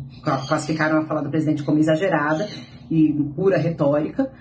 classificaram 0.47 0.99
a 0.99 1.05
fala 1.05 1.21
do 1.21 1.29
presidente 1.29 1.63
como 1.63 1.79
exagerada 1.79 2.47
e 2.89 3.13
pura 3.35 3.57
retórica. 3.57 4.31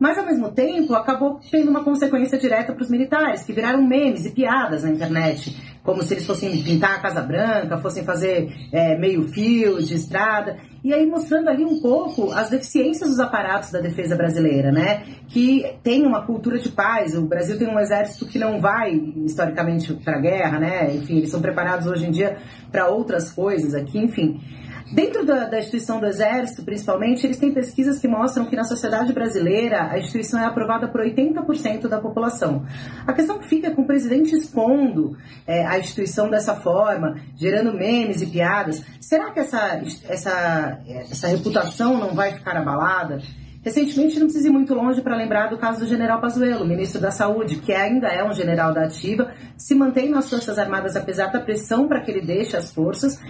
Mas 0.00 0.16
ao 0.16 0.24
mesmo 0.24 0.50
tempo 0.50 0.94
acabou 0.94 1.38
tendo 1.50 1.70
uma 1.70 1.84
consequência 1.84 2.38
direta 2.38 2.72
para 2.72 2.82
os 2.82 2.88
militares, 2.88 3.42
que 3.42 3.52
viraram 3.52 3.86
memes 3.86 4.24
e 4.24 4.30
piadas 4.30 4.82
na 4.82 4.88
internet, 4.88 5.54
como 5.82 6.02
se 6.02 6.14
eles 6.14 6.26
fossem 6.26 6.62
pintar 6.62 6.96
a 6.96 7.00
Casa 7.00 7.20
Branca, 7.20 7.76
fossem 7.76 8.02
fazer 8.02 8.50
é, 8.72 8.96
meio 8.98 9.28
fio 9.28 9.82
de 9.82 9.94
estrada, 9.94 10.56
e 10.82 10.94
aí 10.94 11.06
mostrando 11.06 11.48
ali 11.48 11.64
um 11.64 11.80
pouco 11.80 12.32
as 12.32 12.48
deficiências 12.50 13.10
dos 13.10 13.20
aparatos 13.20 13.70
da 13.70 13.80
defesa 13.80 14.16
brasileira, 14.16 14.72
né? 14.72 15.02
Que 15.28 15.74
tem 15.82 16.06
uma 16.06 16.22
cultura 16.24 16.58
de 16.58 16.70
paz. 16.70 17.14
O 17.14 17.22
Brasil 17.22 17.58
tem 17.58 17.68
um 17.68 17.78
exército 17.78 18.26
que 18.26 18.38
não 18.38 18.60
vai 18.60 18.94
historicamente 19.24 19.92
para 19.94 20.18
guerra, 20.18 20.58
né? 20.58 20.94
Enfim, 20.94 21.18
eles 21.18 21.30
são 21.30 21.40
preparados 21.40 21.86
hoje 21.86 22.06
em 22.06 22.10
dia 22.10 22.38
para 22.72 22.88
outras 22.88 23.30
coisas 23.30 23.74
aqui, 23.74 23.98
enfim. 23.98 24.40
Dentro 24.92 25.24
da, 25.24 25.44
da, 25.44 25.58
instituição 25.58 26.00
do 26.00 26.06
Exército, 26.06 26.64
principalmente, 26.64 27.24
eles 27.24 27.38
têm 27.38 27.52
pesquisas 27.52 28.00
que 28.00 28.08
mostram 28.08 28.46
que 28.46 28.56
na 28.56 28.64
sociedade 28.64 29.12
brasileira 29.12 29.88
a 29.88 29.98
instituição 29.98 30.40
é 30.40 30.44
aprovada 30.44 30.88
por 30.88 31.00
80% 31.00 31.86
da 31.86 32.00
população. 32.00 32.66
A 33.06 33.12
questão 33.12 33.38
que 33.38 33.46
fica 33.46 33.68
é 33.68 33.70
com 33.70 33.82
o 33.82 33.86
presidente 33.86 34.34
expondo 34.34 35.16
é, 35.46 35.64
a 35.64 35.78
instituição 35.78 36.28
dessa 36.28 36.56
forma, 36.56 37.20
gerando 37.36 37.72
memes 37.72 38.20
e 38.20 38.26
piadas, 38.26 38.82
será 39.00 39.30
que 39.30 39.38
essa, 39.38 39.80
essa, 40.08 40.80
essa 40.88 41.28
reputação 41.28 41.96
não 41.96 42.12
vai 42.12 42.32
ficar 42.32 42.56
abalada? 42.56 43.20
Recentemente, 43.62 44.18
não 44.18 44.26
precisa 44.26 44.48
ir 44.48 44.50
muito 44.50 44.74
longe 44.74 45.02
para 45.02 45.14
lembrar 45.14 45.50
do 45.50 45.58
caso 45.58 45.80
do 45.80 45.86
general 45.86 46.20
Pazuello, 46.20 46.66
ministro 46.66 47.00
da 47.00 47.10
Saúde, 47.10 47.56
que 47.56 47.72
ainda 47.72 48.08
é 48.08 48.24
um 48.24 48.32
general 48.32 48.72
da 48.72 48.84
ativa, 48.84 49.30
se 49.56 49.74
mantém 49.74 50.08
nas 50.08 50.30
Forças 50.30 50.58
Armadas 50.58 50.96
apesar 50.96 51.26
da 51.26 51.40
pressão 51.40 51.86
para 51.86 52.00
que 52.00 52.10
ele 52.10 52.22
deixe 52.22 52.56
as 52.56 52.72
forças 52.72 53.20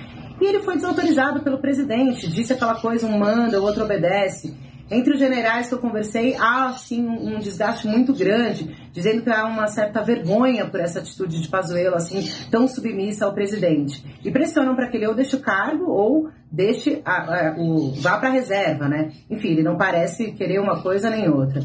e 0.40 0.46
ele 0.46 0.60
foi 0.60 0.76
desautorizado 0.76 1.40
pelo 1.40 1.58
presidente, 1.58 2.28
disse 2.28 2.52
aquela 2.52 2.80
coisa, 2.80 3.06
um 3.06 3.18
manda, 3.18 3.60
o 3.60 3.64
outro 3.64 3.84
obedece. 3.84 4.56
Entre 4.90 5.12
os 5.12 5.20
generais 5.20 5.68
que 5.68 5.74
eu 5.74 5.78
conversei, 5.78 6.34
há 6.36 6.72
sim 6.72 7.06
um 7.06 7.38
desgaste 7.38 7.86
muito 7.86 8.12
grande, 8.12 8.76
dizendo 8.92 9.22
que 9.22 9.30
há 9.30 9.46
uma 9.46 9.68
certa 9.68 10.02
vergonha 10.02 10.66
por 10.66 10.80
essa 10.80 10.98
atitude 10.98 11.40
de 11.40 11.48
Pazuello, 11.48 11.94
assim, 11.94 12.28
tão 12.50 12.66
submissa 12.66 13.24
ao 13.24 13.32
presidente. 13.32 14.04
E 14.24 14.32
pressionam 14.32 14.74
para 14.74 14.88
que 14.88 14.96
ele 14.96 15.06
ou 15.06 15.14
deixe 15.14 15.36
o 15.36 15.40
cargo 15.40 15.88
ou 15.88 16.28
deixe 16.50 17.00
a, 17.04 17.50
a, 17.50 17.56
o, 17.56 17.92
vá 18.00 18.18
para 18.18 18.30
a 18.30 18.32
reserva, 18.32 18.88
né? 18.88 19.12
Enfim, 19.30 19.50
ele 19.50 19.62
não 19.62 19.76
parece 19.76 20.32
querer 20.32 20.58
uma 20.58 20.82
coisa 20.82 21.08
nem 21.08 21.28
outra. 21.28 21.62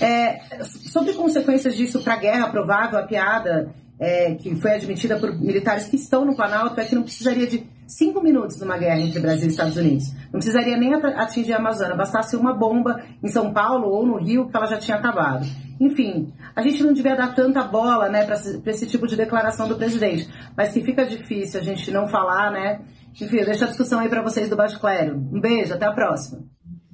É, 0.00 0.38
sobre 0.62 1.14
consequências 1.14 1.74
disso 1.74 2.00
para 2.04 2.14
a 2.14 2.18
guerra 2.18 2.48
provável, 2.48 3.00
a 3.00 3.02
piada 3.02 3.74
é, 3.98 4.36
que 4.36 4.54
foi 4.54 4.74
admitida 4.74 5.18
por 5.18 5.36
militares 5.36 5.88
que 5.88 5.96
estão 5.96 6.24
no 6.24 6.36
Planalto 6.36 6.80
é 6.80 6.84
que 6.84 6.94
não 6.94 7.02
precisaria 7.02 7.48
de 7.48 7.66
cinco 7.88 8.22
minutos 8.22 8.60
numa 8.60 8.76
guerra 8.76 9.00
entre 9.00 9.18
Brasil 9.18 9.46
e 9.46 9.50
Estados 9.50 9.76
Unidos. 9.76 10.12
Não 10.24 10.38
precisaria 10.38 10.76
nem 10.76 10.92
atingir 10.94 11.54
a 11.54 11.56
Amazônia, 11.56 11.96
bastasse 11.96 12.36
uma 12.36 12.52
bomba 12.52 13.02
em 13.22 13.28
São 13.28 13.52
Paulo 13.52 13.88
ou 13.88 14.06
no 14.06 14.18
Rio 14.18 14.48
que 14.48 14.56
ela 14.56 14.66
já 14.66 14.76
tinha 14.76 14.98
acabado. 14.98 15.46
Enfim, 15.80 16.32
a 16.54 16.60
gente 16.60 16.82
não 16.82 16.92
devia 16.92 17.16
dar 17.16 17.34
tanta 17.34 17.62
bola 17.64 18.08
né, 18.08 18.24
para 18.24 18.36
esse 18.70 18.86
tipo 18.86 19.06
de 19.06 19.16
declaração 19.16 19.66
do 19.66 19.76
presidente, 19.76 20.28
mas 20.56 20.72
que 20.72 20.82
fica 20.82 21.06
difícil 21.06 21.60
a 21.60 21.62
gente 21.62 21.90
não 21.90 22.08
falar, 22.08 22.50
né? 22.50 22.80
Enfim, 23.14 23.44
deixa 23.44 23.64
a 23.64 23.68
discussão 23.68 24.00
aí 24.00 24.08
para 24.08 24.22
vocês 24.22 24.48
do 24.48 24.56
Baixo 24.56 24.78
Clero. 24.78 25.16
Um 25.16 25.40
beijo, 25.40 25.72
até 25.72 25.86
a 25.86 25.92
próxima. 25.92 26.40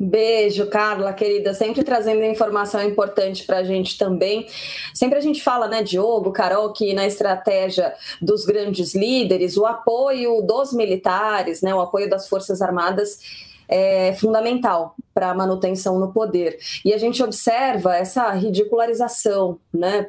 Beijo, 0.07 0.67
Carla, 0.67 1.15
querida, 1.15 1.55
sempre 1.55 1.83
trazendo 1.83 2.23
informação 2.25 2.83
importante 2.83 3.43
para 3.45 3.59
a 3.59 3.65
gente 3.65 3.97
também. 3.97 4.47
Sempre 4.93 5.17
a 5.17 5.21
gente 5.23 5.43
fala, 5.43 5.67
né, 5.67 5.83
Diogo, 5.83 6.31
Carol, 6.31 6.75
que 6.75 6.93
na 6.93 7.07
estratégia 7.07 7.95
dos 8.21 8.45
grandes 8.45 8.95
líderes, 8.95 9.57
o 9.57 9.65
apoio 9.65 10.43
dos 10.43 10.75
militares, 10.75 11.63
né, 11.63 11.75
o 11.75 11.81
apoio 11.81 12.11
das 12.11 12.29
Forças 12.29 12.61
Armadas 12.61 13.19
é 13.69 14.15
fundamental 14.15 14.97
para 15.15 15.31
a 15.31 15.35
manutenção 15.35 15.99
no 15.99 16.13
poder. 16.13 16.59
E 16.85 16.93
a 16.93 16.99
gente 16.99 17.23
observa 17.23 17.95
essa 17.95 18.31
ridicularização 18.33 19.59
né, 19.73 20.09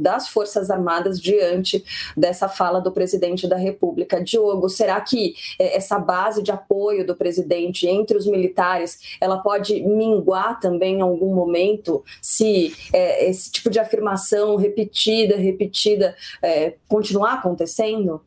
das 0.00 0.28
Forças 0.28 0.70
Armadas 0.70 1.20
diante 1.20 1.84
dessa 2.16 2.48
fala 2.48 2.80
do 2.80 2.90
presidente 2.90 3.46
da 3.46 3.56
República. 3.56 4.22
Diogo, 4.22 4.68
será 4.70 4.98
que 5.00 5.34
é, 5.58 5.76
essa 5.76 5.98
base 5.98 6.42
de 6.42 6.50
apoio 6.50 7.06
do 7.06 7.14
presidente 7.14 7.86
entre 7.86 8.16
os 8.16 8.26
militares 8.26 9.16
ela 9.20 9.38
pode 9.38 9.82
minguar 9.82 10.58
também 10.58 10.96
em 10.96 11.02
algum 11.02 11.34
momento 11.34 12.02
se 12.22 12.74
é, 12.92 13.28
esse 13.28 13.52
tipo 13.52 13.68
de 13.68 13.78
afirmação 13.78 14.56
repetida, 14.56 15.36
repetida 15.36 16.16
é, 16.42 16.74
continuar 16.88 17.34
acontecendo? 17.34 18.22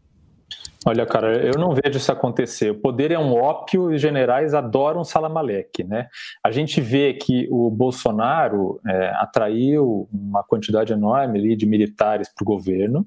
Olha, 0.85 1.05
cara, 1.05 1.45
eu 1.45 1.59
não 1.59 1.73
vejo 1.73 1.97
isso 1.97 2.11
acontecer. 2.11 2.71
O 2.71 2.79
poder 2.79 3.11
é 3.11 3.19
um 3.19 3.33
ópio 3.33 3.91
e 3.91 3.95
os 3.95 4.01
generais 4.01 4.53
adoram 4.53 5.03
salamaleque, 5.03 5.83
né? 5.83 6.07
A 6.43 6.51
gente 6.51 6.79
vê 6.79 7.13
que 7.13 7.49
o 7.51 7.69
Bolsonaro 7.69 8.79
é, 8.87 9.09
atraiu 9.15 10.07
uma 10.13 10.41
quantidade 10.41 10.93
enorme 10.93 11.55
de 11.57 11.65
militares 11.65 12.29
para 12.33 12.43
o 12.43 12.45
governo 12.45 13.05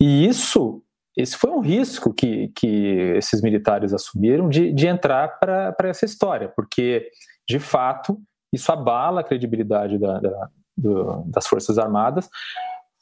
e 0.00 0.26
isso 0.26 0.82
esse 1.16 1.36
foi 1.36 1.50
um 1.50 1.60
risco 1.60 2.12
que, 2.12 2.48
que 2.56 3.12
esses 3.16 3.42
militares 3.42 3.92
assumiram 3.92 4.48
de, 4.48 4.72
de 4.72 4.86
entrar 4.86 5.38
para 5.38 5.74
essa 5.82 6.06
história, 6.06 6.48
porque, 6.48 7.10
de 7.46 7.58
fato, 7.58 8.18
isso 8.50 8.72
abala 8.72 9.20
a 9.20 9.24
credibilidade 9.24 9.98
da, 9.98 10.18
da, 10.18 10.48
do, 10.74 11.22
das 11.26 11.46
Forças 11.46 11.78
Armadas, 11.78 12.30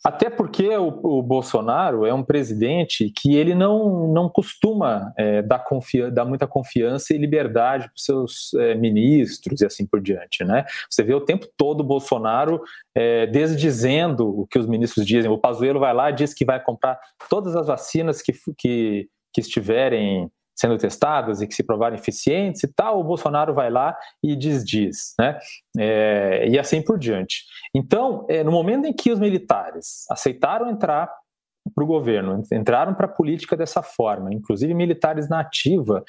até 0.04 0.30
porque 0.30 0.68
o, 0.76 0.88
o, 1.02 1.22
Bolsonaro 1.22 2.06
é 2.06 2.14
um 2.14 2.22
presidente 2.22 3.12
que 3.14 3.36
ele 3.36 3.54
não, 3.54 4.08
não 4.08 4.30
costuma 4.30 5.12
é, 5.16 5.42
dar, 5.42 5.62
dar 6.12 6.24
muita 6.24 6.46
confiança 6.46 7.14
e 7.14 7.18
liberdade 7.18 7.84
para 7.84 7.96
os 7.96 8.04
seus 8.04 8.54
é, 8.54 8.74
ministros 8.74 9.60
e 9.60 9.66
assim 9.66 9.86
por 9.86 10.00
diante. 10.00 10.42
Né? 10.42 10.64
Você 10.88 11.02
vê 11.02 11.12
o 11.12 11.20
tempo 11.20 11.46
todo 11.54 11.80
o 11.80 11.84
Bolsonaro 11.84 12.62
é, 12.94 13.26
desdizendo 13.26 14.26
o 14.26 14.46
que 14.46 14.58
os 14.58 14.66
ministros 14.66 15.06
dizem. 15.06 15.30
O 15.30 15.38
Pazuello 15.38 15.80
vai 15.80 15.92
lá 15.92 16.10
diz 16.10 16.32
que 16.32 16.46
vai 16.46 16.62
comprar 16.62 16.98
todas 17.28 17.54
as 17.54 17.66
vacinas 17.66 18.22
que, 18.22 18.32
que, 18.56 19.06
que 19.34 19.40
estiverem 19.40 20.30
sendo 20.60 20.76
testadas 20.76 21.40
e 21.40 21.46
que 21.46 21.54
se 21.54 21.62
provarem 21.62 21.98
eficientes 21.98 22.62
e 22.62 22.68
tal, 22.68 23.00
o 23.00 23.04
Bolsonaro 23.04 23.54
vai 23.54 23.70
lá 23.70 23.96
e 24.22 24.36
desdiz, 24.36 25.14
né? 25.18 25.38
É, 25.78 26.46
e 26.48 26.58
assim 26.58 26.82
por 26.82 26.98
diante. 26.98 27.44
Então, 27.74 28.26
é, 28.28 28.44
no 28.44 28.52
momento 28.52 28.86
em 28.86 28.92
que 28.92 29.10
os 29.10 29.18
militares 29.18 30.04
aceitaram 30.10 30.68
entrar 30.68 31.10
para 31.74 31.84
o 31.84 31.86
governo, 31.86 32.42
entraram 32.52 32.94
para 32.94 33.06
a 33.06 33.10
política 33.10 33.56
dessa 33.56 33.82
forma, 33.82 34.32
inclusive 34.34 34.74
militares 34.74 35.28
na 35.28 35.40
ativa, 35.40 36.04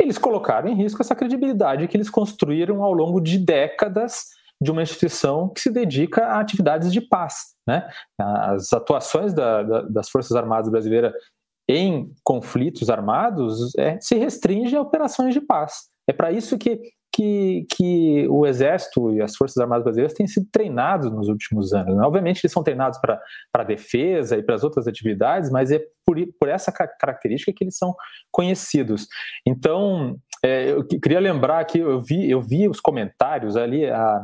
eles 0.00 0.16
colocaram 0.16 0.68
em 0.68 0.74
risco 0.74 1.02
essa 1.02 1.14
credibilidade 1.14 1.86
que 1.86 1.96
eles 1.96 2.10
construíram 2.10 2.82
ao 2.82 2.92
longo 2.92 3.20
de 3.20 3.38
décadas 3.38 4.24
de 4.60 4.70
uma 4.70 4.82
instituição 4.82 5.48
que 5.48 5.60
se 5.60 5.70
dedica 5.70 6.24
a 6.26 6.40
atividades 6.40 6.92
de 6.92 7.00
paz. 7.00 7.54
Né? 7.66 7.86
As 8.18 8.72
atuações 8.72 9.34
da, 9.34 9.62
da, 9.62 9.82
das 9.82 10.08
Forças 10.08 10.36
Armadas 10.36 10.70
brasileiras 10.70 11.12
em 11.68 12.12
conflitos 12.24 12.90
armados 12.90 13.76
é, 13.78 13.98
se 14.00 14.14
restringe 14.16 14.76
a 14.76 14.80
operações 14.80 15.34
de 15.34 15.40
paz. 15.40 15.88
É 16.08 16.12
para 16.12 16.32
isso 16.32 16.58
que, 16.58 16.80
que, 17.14 17.66
que 17.70 18.26
o 18.28 18.46
Exército 18.46 19.12
e 19.12 19.22
as 19.22 19.36
Forças 19.36 19.58
Armadas 19.58 19.84
brasileiras 19.84 20.14
têm 20.14 20.26
sido 20.26 20.46
treinados 20.50 21.10
nos 21.12 21.28
últimos 21.28 21.72
anos. 21.72 21.96
Né? 21.96 22.04
Obviamente, 22.04 22.40
eles 22.42 22.52
são 22.52 22.62
treinados 22.62 22.98
para 22.98 23.20
a 23.54 23.64
defesa 23.64 24.36
e 24.36 24.42
para 24.42 24.54
as 24.54 24.64
outras 24.64 24.88
atividades, 24.88 25.50
mas 25.50 25.70
é 25.70 25.80
por, 26.04 26.16
por 26.38 26.48
essa 26.48 26.72
característica 26.72 27.52
que 27.54 27.64
eles 27.64 27.76
são 27.76 27.94
conhecidos. 28.30 29.06
Então, 29.46 30.16
é, 30.42 30.72
eu 30.72 30.84
queria 30.84 31.20
lembrar 31.20 31.64
que 31.64 31.78
eu 31.78 32.00
vi, 32.00 32.28
eu 32.28 32.42
vi 32.42 32.68
os 32.68 32.80
comentários 32.80 33.56
ali, 33.56 33.88
a, 33.88 34.16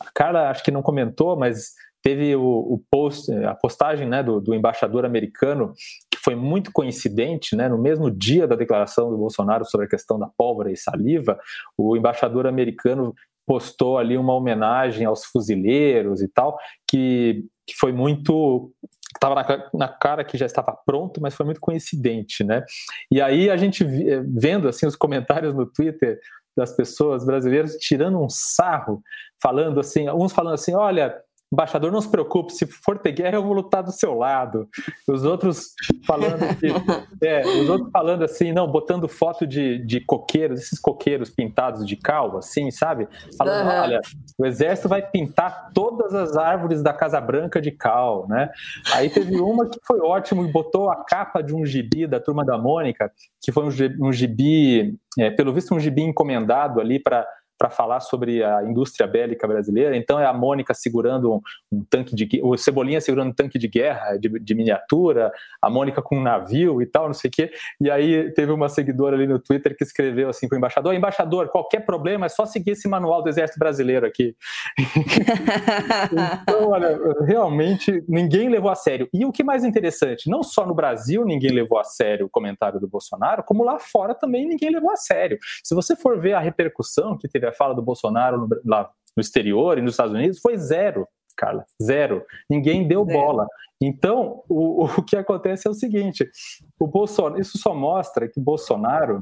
a 0.00 0.10
Carla 0.12 0.50
acho 0.50 0.64
que 0.64 0.72
não 0.72 0.82
comentou, 0.82 1.36
mas 1.36 1.74
teve 2.02 2.34
o, 2.34 2.42
o 2.42 2.82
post, 2.90 3.32
a 3.44 3.54
postagem 3.54 4.08
né, 4.08 4.22
do, 4.22 4.40
do, 4.40 4.54
embaixador 4.54 5.04
americano, 5.04 5.72
que 6.10 6.18
foi 6.18 6.34
muito 6.34 6.72
coincidente, 6.72 7.54
né, 7.54 7.68
no 7.68 7.78
mesmo 7.78 8.10
dia 8.10 8.46
da 8.46 8.56
declaração 8.56 9.10
do 9.10 9.18
Bolsonaro 9.18 9.64
sobre 9.64 9.86
a 9.86 9.88
questão 9.90 10.18
da 10.18 10.26
pólvora 10.26 10.72
e 10.72 10.76
saliva, 10.76 11.38
o 11.76 11.96
embaixador 11.96 12.46
americano 12.46 13.14
postou 13.46 13.98
ali 13.98 14.16
uma 14.16 14.34
homenagem 14.34 15.04
aos 15.04 15.24
fuzileiros 15.24 16.22
e 16.22 16.28
tal, 16.28 16.56
que, 16.88 17.44
que 17.66 17.74
foi 17.76 17.92
muito 17.92 18.72
estava 19.12 19.34
na, 19.34 19.70
na, 19.74 19.88
cara 19.88 20.24
que 20.24 20.38
já 20.38 20.46
estava 20.46 20.72
pronto, 20.86 21.20
mas 21.20 21.34
foi 21.34 21.44
muito 21.44 21.60
coincidente, 21.60 22.44
né? 22.44 22.64
E 23.10 23.20
aí 23.20 23.50
a 23.50 23.56
gente 23.56 23.84
vendo 23.84 24.68
assim 24.68 24.86
os 24.86 24.94
comentários 24.94 25.52
no 25.52 25.66
Twitter 25.66 26.20
das 26.56 26.74
pessoas 26.74 27.24
brasileiras 27.24 27.76
tirando 27.76 28.20
um 28.20 28.28
sarro, 28.28 29.02
falando 29.42 29.80
assim, 29.80 30.08
uns 30.10 30.32
falando 30.32 30.54
assim, 30.54 30.74
olha, 30.74 31.14
embaixador, 31.52 31.90
não 31.90 32.00
se 32.00 32.08
preocupe, 32.08 32.52
se 32.52 32.64
for 32.66 32.98
ter 32.98 33.12
guerra, 33.12 33.36
eu 33.36 33.42
vou 33.42 33.52
lutar 33.52 33.82
do 33.82 33.90
seu 33.90 34.14
lado. 34.14 34.68
Os 35.08 35.24
outros 35.24 35.72
falando 36.06 36.38
é, 37.22 37.40
os 37.40 37.68
outros 37.68 37.90
falando 37.90 38.22
assim, 38.22 38.52
não, 38.52 38.70
botando 38.70 39.08
foto 39.08 39.46
de, 39.46 39.78
de 39.84 40.00
coqueiros, 40.00 40.60
esses 40.60 40.78
coqueiros 40.78 41.28
pintados 41.30 41.86
de 41.86 41.96
cal, 41.96 42.36
assim, 42.36 42.70
sabe? 42.70 43.08
Falando, 43.36 43.66
uhum. 43.66 43.82
olha, 43.82 44.00
o 44.38 44.46
exército 44.46 44.88
vai 44.88 45.02
pintar 45.02 45.70
todas 45.74 46.14
as 46.14 46.36
árvores 46.36 46.82
da 46.82 46.92
Casa 46.92 47.20
Branca 47.20 47.60
de 47.60 47.72
cal, 47.72 48.28
né? 48.28 48.50
Aí 48.94 49.10
teve 49.10 49.40
uma 49.40 49.68
que 49.68 49.78
foi 49.84 49.98
ótimo 50.00 50.44
e 50.44 50.52
botou 50.52 50.88
a 50.88 51.04
capa 51.04 51.42
de 51.42 51.54
um 51.54 51.66
gibi 51.66 52.06
da 52.06 52.20
Turma 52.20 52.44
da 52.44 52.56
Mônica, 52.56 53.10
que 53.42 53.50
foi 53.50 53.64
um 53.64 53.70
gibi, 53.70 54.02
um 54.02 54.12
gibi 54.12 54.94
é, 55.18 55.30
pelo 55.30 55.52
visto 55.52 55.74
um 55.74 55.80
gibi 55.80 56.02
encomendado 56.02 56.80
ali 56.80 57.00
para 57.00 57.26
para 57.60 57.68
falar 57.68 58.00
sobre 58.00 58.42
a 58.42 58.64
indústria 58.64 59.06
bélica 59.06 59.46
brasileira. 59.46 59.94
Então 59.94 60.18
é 60.18 60.24
a 60.24 60.32
Mônica 60.32 60.72
segurando 60.72 61.34
um, 61.34 61.40
um 61.70 61.84
tanque 61.84 62.16
de 62.16 62.40
o 62.42 62.56
Cebolinha 62.56 63.02
segurando 63.02 63.28
um 63.28 63.34
tanque 63.34 63.58
de 63.58 63.68
guerra 63.68 64.16
de, 64.16 64.30
de, 64.40 64.54
miniatura, 64.54 65.30
a 65.60 65.68
Mônica 65.68 66.00
com 66.00 66.16
um 66.16 66.22
navio 66.22 66.80
e 66.80 66.86
tal, 66.86 67.08
não 67.08 67.12
sei 67.12 67.28
o 67.28 67.30
quê. 67.30 67.50
E 67.78 67.90
aí 67.90 68.32
teve 68.32 68.50
uma 68.50 68.70
seguidora 68.70 69.14
ali 69.14 69.26
no 69.26 69.38
Twitter 69.38 69.76
que 69.76 69.84
escreveu 69.84 70.30
assim 70.30 70.48
para 70.48 70.56
o 70.56 70.58
embaixador: 70.58 70.94
embaixador, 70.94 71.48
qualquer 71.50 71.80
problema 71.80 72.24
é 72.24 72.28
só 72.30 72.46
seguir 72.46 72.70
esse 72.70 72.88
manual 72.88 73.22
do 73.22 73.28
Exército 73.28 73.58
Brasileiro 73.58 74.06
aqui. 74.06 74.34
então, 76.42 76.70
olha, 76.70 76.98
realmente 77.26 78.02
ninguém 78.08 78.48
levou 78.48 78.70
a 78.70 78.74
sério. 78.74 79.06
E 79.12 79.26
o 79.26 79.32
que 79.32 79.44
mais 79.44 79.64
interessante, 79.64 80.30
não 80.30 80.42
só 80.42 80.64
no 80.64 80.74
Brasil 80.74 81.26
ninguém 81.26 81.50
levou 81.50 81.78
a 81.78 81.84
sério 81.84 82.24
o 82.24 82.30
comentário 82.30 82.80
do 82.80 82.88
Bolsonaro, 82.88 83.42
como 83.42 83.62
lá 83.62 83.78
fora 83.78 84.14
também 84.14 84.48
ninguém 84.48 84.70
levou 84.70 84.90
a 84.90 84.96
sério. 84.96 85.38
Se 85.62 85.74
você 85.74 85.94
for 85.94 86.18
ver 86.18 86.32
a 86.32 86.40
repercussão 86.40 87.18
que 87.18 87.28
teve 87.28 87.49
a 87.50 87.52
fala 87.52 87.74
do 87.74 87.82
Bolsonaro 87.82 88.38
no, 88.38 88.48
lá 88.64 88.90
no 89.16 89.20
exterior 89.20 89.78
e 89.78 89.82
nos 89.82 89.92
Estados 89.92 90.14
Unidos 90.14 90.40
foi 90.40 90.56
zero, 90.56 91.06
Carla, 91.36 91.64
zero. 91.82 92.24
Ninguém 92.48 92.86
deu 92.86 93.04
zero. 93.04 93.18
bola. 93.18 93.46
Então, 93.80 94.42
o, 94.48 94.84
o 94.84 95.02
que 95.02 95.16
acontece 95.16 95.66
é 95.66 95.70
o 95.70 95.74
seguinte: 95.74 96.28
o 96.78 96.86
Bolsonaro, 96.86 97.40
isso 97.40 97.58
só 97.58 97.74
mostra 97.74 98.28
que 98.28 98.40
Bolsonaro 98.40 99.20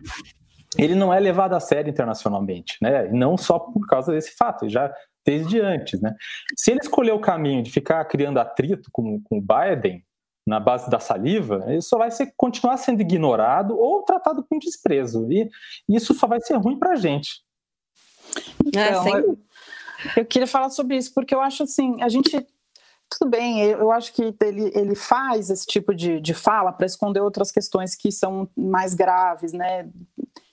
ele 0.77 0.95
não 0.95 1.15
é 1.15 1.19
levado 1.19 1.55
a 1.55 1.61
sério 1.61 1.89
internacionalmente, 1.89 2.77
né? 2.83 3.09
não 3.11 3.37
só 3.39 3.59
por 3.59 3.87
causa 3.87 4.13
desse 4.13 4.37
fato, 4.37 4.69
já 4.69 4.93
desde 5.25 5.61
antes, 5.61 6.01
né? 6.01 6.15
Se 6.57 6.71
ele 6.71 6.81
escolher 6.81 7.13
o 7.13 7.21
caminho 7.21 7.63
de 7.63 7.71
ficar 7.71 8.03
criando 8.07 8.39
atrito 8.39 8.89
com, 8.93 9.21
com 9.23 9.39
o 9.39 9.43
Biden 9.43 10.03
na 10.47 10.59
base 10.59 10.89
da 10.89 10.99
saliva, 10.99 11.65
ele 11.67 11.83
só 11.83 11.99
vai 11.99 12.11
ser, 12.11 12.33
continuar 12.35 12.79
sendo 12.79 13.03
ignorado 13.03 13.79
ou 13.79 14.03
tratado 14.03 14.43
com 14.49 14.59
desprezo. 14.59 15.31
E 15.31 15.51
isso 15.89 16.15
só 16.15 16.27
vai 16.27 16.41
ser 16.41 16.57
ruim 16.57 16.79
para 16.79 16.93
a 16.93 16.97
gente. 16.97 17.43
É, 18.77 18.89
então, 18.89 19.07
é, 19.07 19.21
eu, 19.21 19.39
eu 20.17 20.27
queria 20.27 20.47
falar 20.47 20.71
sobre 20.71 20.97
isso, 20.97 21.13
porque 21.15 21.35
eu 21.35 21.41
acho 21.41 21.63
assim, 21.63 22.01
a 22.03 22.09
gente 22.09 22.47
tudo 23.11 23.31
bem, 23.31 23.63
eu 23.63 23.91
acho 23.91 24.13
que 24.13 24.35
ele, 24.43 24.71
ele 24.75 24.95
faz 24.95 25.49
esse 25.49 25.67
tipo 25.67 25.95
de, 25.95 26.21
de 26.21 26.35
fala 26.35 26.73
para 26.73 26.87
esconder 26.87 27.21
outras 27.21 27.51
questões 27.51 27.95
que 27.95 28.13
são 28.13 28.49
mais 28.55 28.95
graves, 28.95 29.53
né? 29.53 29.89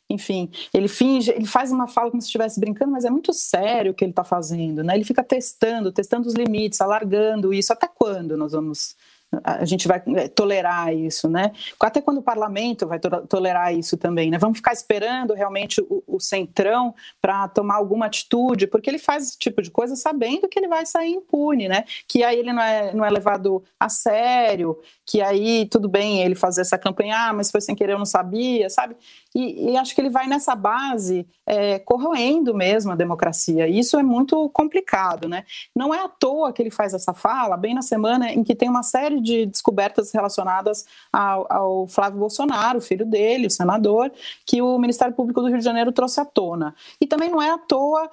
Enfim, 0.10 0.50
ele 0.74 0.88
finge, 0.88 1.32
ele 1.32 1.46
faz 1.46 1.72
uma 1.72 1.88
fala 1.88 2.10
como 2.12 2.22
se 2.22 2.28
estivesse 2.28 2.60
brincando, 2.60 2.92
mas 2.92 3.04
é 3.04 3.10
muito 3.10 3.34
sério 3.34 3.92
o 3.92 3.96
que 3.96 4.06
ele 4.06 4.12
está 4.12 4.24
fazendo, 4.24 4.84
né? 4.84 4.96
Ele 4.96 5.04
fica 5.04 5.24
testando, 5.24 5.92
testando 5.92 6.28
os 6.28 6.34
limites, 6.34 6.80
alargando 6.80 7.54
isso. 7.54 7.74
Até 7.74 7.88
quando 7.88 8.38
nós 8.38 8.54
vamos 8.54 8.96
a 9.43 9.65
gente 9.65 9.88
vai 9.88 10.02
é, 10.15 10.28
tolerar 10.28 10.93
isso, 10.93 11.30
né? 11.30 11.52
Até 11.80 12.02
quando 12.02 12.17
o 12.17 12.24
parlamento 12.24 12.88
vai 12.88 13.00
tolerar 13.00 13.74
isso 13.74 13.98
também, 13.98 14.30
né? 14.30 14.38
Vamos 14.38 14.58
ficar 14.58 14.74
esperando 14.74 15.34
realmente 15.34 15.82
o, 15.82 16.04
o 16.08 16.19
centrão 16.19 16.93
para 17.21 17.48
tomar 17.48 17.76
alguma 17.76 18.06
atitude, 18.06 18.67
porque 18.67 18.89
ele 18.89 19.00
faz 19.00 19.30
esse 19.30 19.38
tipo 19.38 19.62
de 19.62 19.71
coisa 19.71 19.95
sabendo 19.95 20.48
que 20.48 20.58
ele 20.58 20.67
vai 20.67 20.86
sair 20.86 21.12
impune, 21.12 21.67
né? 21.67 21.84
Que 22.08 22.24
aí 22.24 22.39
ele 22.39 22.54
não 22.54 22.62
é, 22.62 22.93
não 22.93 23.06
é 23.06 23.10
levado 23.10 23.63
a 23.80 23.89
sério, 23.89 24.80
que 25.06 25.21
aí 25.21 25.67
tudo 25.69 25.88
bem 25.88 26.21
ele 26.21 26.36
fazer 26.36 26.62
essa 26.62 26.78
campanha, 26.78 27.30
ah, 27.30 27.34
mas 27.34 27.52
foi 27.52 27.62
sem 27.62 27.76
querer, 27.76 27.93
eu 27.93 28.00
não 28.00 28.06
sabia, 28.06 28.69
sabe? 28.69 28.95
E, 29.36 29.71
e 29.71 29.78
acho 29.78 29.93
que 29.93 30.00
ele 30.00 30.10
vai 30.10 30.28
nessa 30.28 30.56
base 30.56 31.28
é, 31.45 31.78
corroendo 31.78 32.56
mesmo 32.56 32.93
a 32.93 32.95
democracia. 32.95 33.67
E 33.67 33.78
isso 33.78 34.00
é 34.00 34.04
muito 34.04 34.50
complicado, 34.50 35.28
né? 35.28 35.43
Não 35.76 35.93
é 35.93 36.02
à 36.02 36.08
toa 36.08 36.54
que 36.54 36.62
ele 36.62 36.71
faz 36.71 36.93
essa 36.93 37.13
fala, 37.13 37.58
bem 37.58 37.74
na 37.74 37.82
semana 37.82 38.32
em 38.32 38.45
que 38.45 38.56
tem 38.56 38.69
uma 38.69 38.82
série 38.82 39.19
de 39.19 39.45
descobertas 39.45 40.13
relacionadas 40.13 40.86
ao, 41.12 41.52
ao 41.52 41.88
Flávio 41.88 42.17
Bolsonaro, 42.17 42.80
filho 42.80 43.06
dele, 43.06 43.48
o 43.48 43.52
senador, 43.52 44.10
que 44.45 44.62
o 44.62 44.80
Ministério 44.80 45.13
Público 45.13 45.41
do 45.41 45.48
Rio 45.48 45.58
de 45.58 45.65
Janeiro 45.65 45.91
trouxe 45.91 46.21
à 46.21 46.26
tona. 46.26 46.74
E 47.02 47.06
também 47.06 47.30
não 47.30 47.41
é 47.41 47.50
à 47.50 47.58
toa 47.58 48.10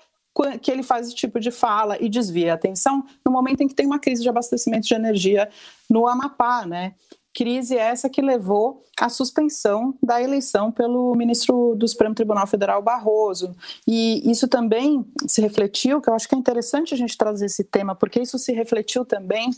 que 0.61 0.71
ele 0.71 0.83
faz 0.83 1.09
esse 1.09 1.15
tipo 1.15 1.39
de 1.39 1.51
fala 1.51 1.99
e 2.01 2.09
desvia 2.09 2.53
a 2.53 2.55
atenção 2.55 3.05
no 3.25 3.31
momento 3.31 3.61
em 3.61 3.69
que 3.69 3.75
tem 3.75 3.87
uma 3.87 3.99
crise 3.99 4.23
de 4.23 4.29
abastecimento 4.29 4.89
de 4.89 4.95
energia 4.95 5.49
no 5.89 6.07
Amapá, 6.07 6.65
né? 6.67 6.95
Crise 7.35 7.77
essa 7.77 8.09
que 8.09 8.21
levou 8.21 8.85
à 8.99 9.09
suspensão 9.09 9.95
da 10.03 10.21
eleição 10.21 10.71
pelo 10.71 11.15
ministro 11.15 11.75
do 11.77 11.89
Supremo 11.89 12.15
Tribunal 12.15 12.47
Federal 12.47 12.83
Barroso. 12.83 13.55
E 13.87 14.31
isso 14.31 14.47
também 14.47 15.05
se 15.27 15.41
refletiu, 15.41 16.01
que 16.01 16.11
eu 16.11 16.15
acho 16.15 16.29
que 16.29 16.35
é 16.35 16.39
interessante 16.39 16.93
a 16.93 16.97
gente 16.97 17.17
trazer 17.17 17.47
esse 17.47 17.65
tema, 17.65 17.95
porque 17.95 18.21
isso 18.21 18.39
se 18.39 18.53
refletiu 18.53 19.05
também 19.05 19.51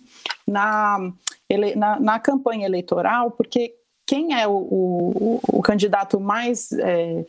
na, 0.46 0.98
na, 1.76 2.00
na 2.00 2.20
campanha 2.20 2.66
eleitoral, 2.66 3.32
porque 3.32 3.74
quem 4.06 4.38
é 4.38 4.46
o, 4.46 4.52
o, 4.52 5.40
o 5.48 5.62
candidato 5.62 6.20
mais 6.20 6.70
é, 6.72 7.24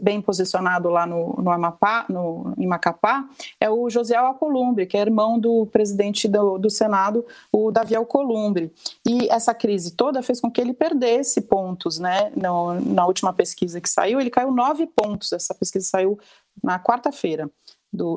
bem 0.00 0.20
posicionado 0.20 0.88
lá 0.90 1.06
no, 1.06 1.34
no 1.42 1.50
Amapá, 1.50 2.04
no, 2.08 2.52
em 2.58 2.66
Macapá, 2.66 3.28
é 3.60 3.70
o 3.70 3.88
José 3.88 4.14
Alcolumbre, 4.14 4.86
que 4.86 4.96
é 4.96 5.00
irmão 5.00 5.38
do 5.38 5.66
presidente 5.66 6.28
do, 6.28 6.58
do 6.58 6.68
Senado, 6.68 7.24
o 7.50 7.70
Davi 7.70 7.96
Alcolumbre. 7.96 8.72
E 9.06 9.28
essa 9.30 9.54
crise 9.54 9.92
toda 9.92 10.22
fez 10.22 10.40
com 10.40 10.50
que 10.50 10.60
ele 10.60 10.74
perdesse 10.74 11.40
pontos, 11.40 11.98
né? 11.98 12.30
No, 12.36 12.78
na 12.80 13.06
última 13.06 13.32
pesquisa 13.32 13.80
que 13.80 13.88
saiu, 13.88 14.20
ele 14.20 14.30
caiu 14.30 14.50
nove 14.50 14.86
pontos. 14.86 15.32
Essa 15.32 15.54
pesquisa 15.54 15.86
saiu 15.86 16.18
na 16.62 16.78
quarta-feira 16.78 17.50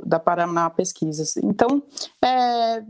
da 0.06 0.20
Paraná 0.20 0.70
Pesquisas. 0.70 1.38
Então, 1.38 1.82
é, 2.24 2.84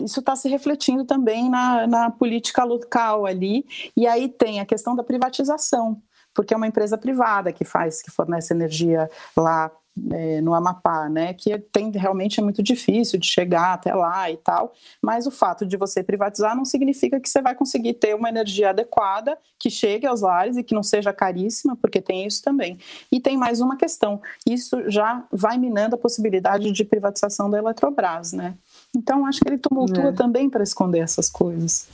isso 0.00 0.20
está 0.20 0.36
se 0.36 0.48
refletindo 0.48 1.04
também 1.04 1.50
na, 1.50 1.86
na 1.86 2.10
política 2.10 2.64
local 2.64 3.26
ali. 3.26 3.66
E 3.96 4.06
aí 4.06 4.28
tem 4.28 4.60
a 4.60 4.66
questão 4.66 4.94
da 4.94 5.02
privatização, 5.02 6.00
porque 6.32 6.54
é 6.54 6.56
uma 6.56 6.66
empresa 6.66 6.96
privada 6.96 7.52
que 7.52 7.64
faz, 7.64 8.00
que 8.00 8.10
fornece 8.10 8.52
energia 8.52 9.10
lá 9.36 9.70
é, 10.12 10.40
no 10.40 10.54
Amapá, 10.54 11.08
né? 11.08 11.34
Que 11.34 11.58
tem 11.58 11.90
realmente 11.90 12.38
é 12.38 12.42
muito 12.42 12.62
difícil 12.62 13.18
de 13.18 13.26
chegar 13.26 13.74
até 13.74 13.92
lá 13.94 14.30
e 14.30 14.36
tal. 14.36 14.72
Mas 15.02 15.26
o 15.26 15.30
fato 15.30 15.66
de 15.66 15.76
você 15.76 16.02
privatizar 16.02 16.56
não 16.56 16.64
significa 16.64 17.18
que 17.20 17.28
você 17.28 17.42
vai 17.42 17.54
conseguir 17.54 17.94
ter 17.94 18.14
uma 18.14 18.28
energia 18.28 18.70
adequada 18.70 19.36
que 19.58 19.70
chegue 19.70 20.06
aos 20.06 20.20
lares 20.20 20.56
e 20.56 20.62
que 20.62 20.74
não 20.74 20.82
seja 20.82 21.12
caríssima, 21.12 21.76
porque 21.76 22.00
tem 22.00 22.26
isso 22.26 22.42
também. 22.42 22.78
E 23.10 23.20
tem 23.20 23.36
mais 23.36 23.60
uma 23.60 23.76
questão: 23.76 24.20
isso 24.46 24.88
já 24.88 25.24
vai 25.32 25.58
minando 25.58 25.96
a 25.96 25.98
possibilidade 25.98 26.70
de 26.70 26.84
privatização 26.84 27.50
da 27.50 27.58
Eletrobras, 27.58 28.32
né? 28.32 28.54
Então, 28.96 29.26
acho 29.26 29.40
que 29.40 29.48
ele 29.48 29.58
tumultua 29.58 30.08
é. 30.08 30.12
também 30.12 30.48
para 30.48 30.62
esconder 30.62 31.00
essas 31.00 31.28
coisas. 31.30 31.88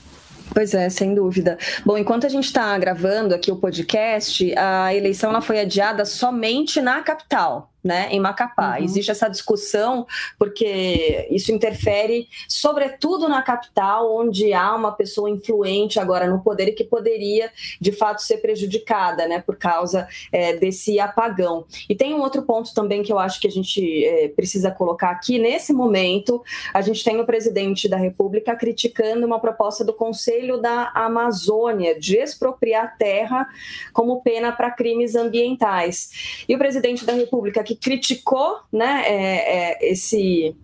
Pois 0.53 0.75
é, 0.75 0.89
sem 0.91 1.15
dúvida. 1.15 1.59
Bom, 1.85 1.97
enquanto 1.97 2.27
a 2.27 2.29
gente 2.29 2.45
está 2.45 2.77
gravando 2.79 3.35
aqui 3.35 3.51
o 3.51 3.57
podcast, 3.57 4.55
a 4.57 4.95
eleição 4.95 5.31
ela 5.31 5.41
foi 5.41 5.61
adiada 5.61 6.05
somente 6.05 6.81
na 6.81 7.03
capital 7.03 7.74
né, 7.85 8.09
em 8.11 8.19
Macapá. 8.19 8.79
Uhum. 8.79 8.85
Existe 8.85 9.11
essa 9.11 9.29
discussão 9.29 10.07
porque 10.39 11.29
isso 11.31 11.53
interfere, 11.53 12.27
sobretudo 12.49 13.29
na 13.29 13.43
capital, 13.43 14.17
onde 14.17 14.55
há 14.55 14.75
uma 14.75 14.93
pessoa 14.93 15.29
influente 15.29 16.01
agora 16.01 16.27
no 16.27 16.41
poder 16.41 16.69
e 16.69 16.73
que 16.73 16.85
poderia, 16.85 17.53
de 17.79 17.93
fato, 17.93 18.23
ser 18.23 18.39
prejudicada, 18.39 19.29
né, 19.29 19.43
por 19.45 19.57
causa 19.57 20.09
é, 20.33 20.55
desse 20.55 20.99
apagão. 20.99 21.67
E 21.89 21.95
tem 21.95 22.15
um 22.15 22.21
outro 22.21 22.43
ponto 22.43 22.73
também 22.73 23.03
que 23.03 23.13
eu 23.13 23.19
acho 23.19 23.39
que 23.39 23.47
a 23.47 23.51
gente 23.51 24.05
é, 24.05 24.29
precisa 24.29 24.71
colocar 24.71 25.11
aqui. 25.11 25.39
Nesse 25.39 25.73
momento, 25.73 26.43
a 26.73 26.81
gente 26.81 27.05
tem 27.05 27.21
o 27.21 27.27
presidente 27.27 27.89
da 27.89 27.97
República 27.97 28.57
criticando 28.57 29.27
uma 29.27 29.39
proposta 29.39 29.85
do 29.85 29.93
Conselho 29.93 30.59
da 30.59 30.91
Amazônia 30.95 31.99
de 31.99 32.17
expropriar 32.17 32.97
terra 32.97 33.47
como 33.93 34.23
pena 34.23 34.53
para 34.53 34.71
crimes 34.71 35.15
ambientais. 35.15 36.45
E 36.49 36.55
o 36.55 36.59
presidente 36.59 37.05
da 37.05 37.13
República 37.13 37.63
que 37.63 37.74
que 37.75 37.77
criticou 37.77 38.59
né, 38.73 39.03
é, 39.07 39.83
é, 39.83 39.93
esse, 39.93 40.57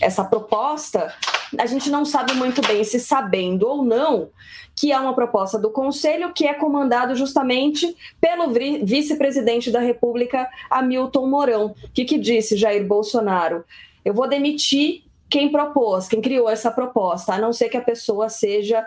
essa 0.00 0.24
proposta, 0.24 1.14
a 1.58 1.66
gente 1.66 1.90
não 1.90 2.04
sabe 2.04 2.34
muito 2.34 2.60
bem 2.62 2.84
se 2.84 3.00
sabendo 3.00 3.66
ou 3.66 3.84
não 3.84 4.28
que 4.76 4.92
é 4.92 5.00
uma 5.00 5.12
proposta 5.12 5.58
do 5.58 5.70
Conselho 5.70 6.32
que 6.32 6.46
é 6.46 6.54
comandado 6.54 7.16
justamente 7.16 7.96
pelo 8.20 8.52
vice-presidente 8.84 9.72
da 9.72 9.80
República, 9.80 10.48
Hamilton 10.70 11.26
Mourão. 11.26 11.74
O 11.82 11.92
que, 11.92 12.04
que 12.04 12.16
disse 12.16 12.56
Jair 12.56 12.86
Bolsonaro? 12.86 13.64
Eu 14.04 14.14
vou 14.14 14.28
demitir 14.28 15.02
quem 15.28 15.50
propôs, 15.50 16.06
quem 16.06 16.20
criou 16.20 16.48
essa 16.48 16.70
proposta, 16.70 17.34
a 17.34 17.38
não 17.38 17.52
ser 17.52 17.68
que 17.68 17.76
a 17.76 17.82
pessoa 17.82 18.28
seja 18.28 18.86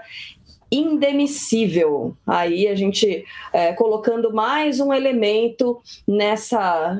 indemissível. 0.71 2.15
Aí 2.25 2.67
a 2.67 2.75
gente 2.75 3.25
é, 3.51 3.73
colocando 3.73 4.33
mais 4.33 4.79
um 4.79 4.93
elemento 4.93 5.81
nessa, 6.07 6.97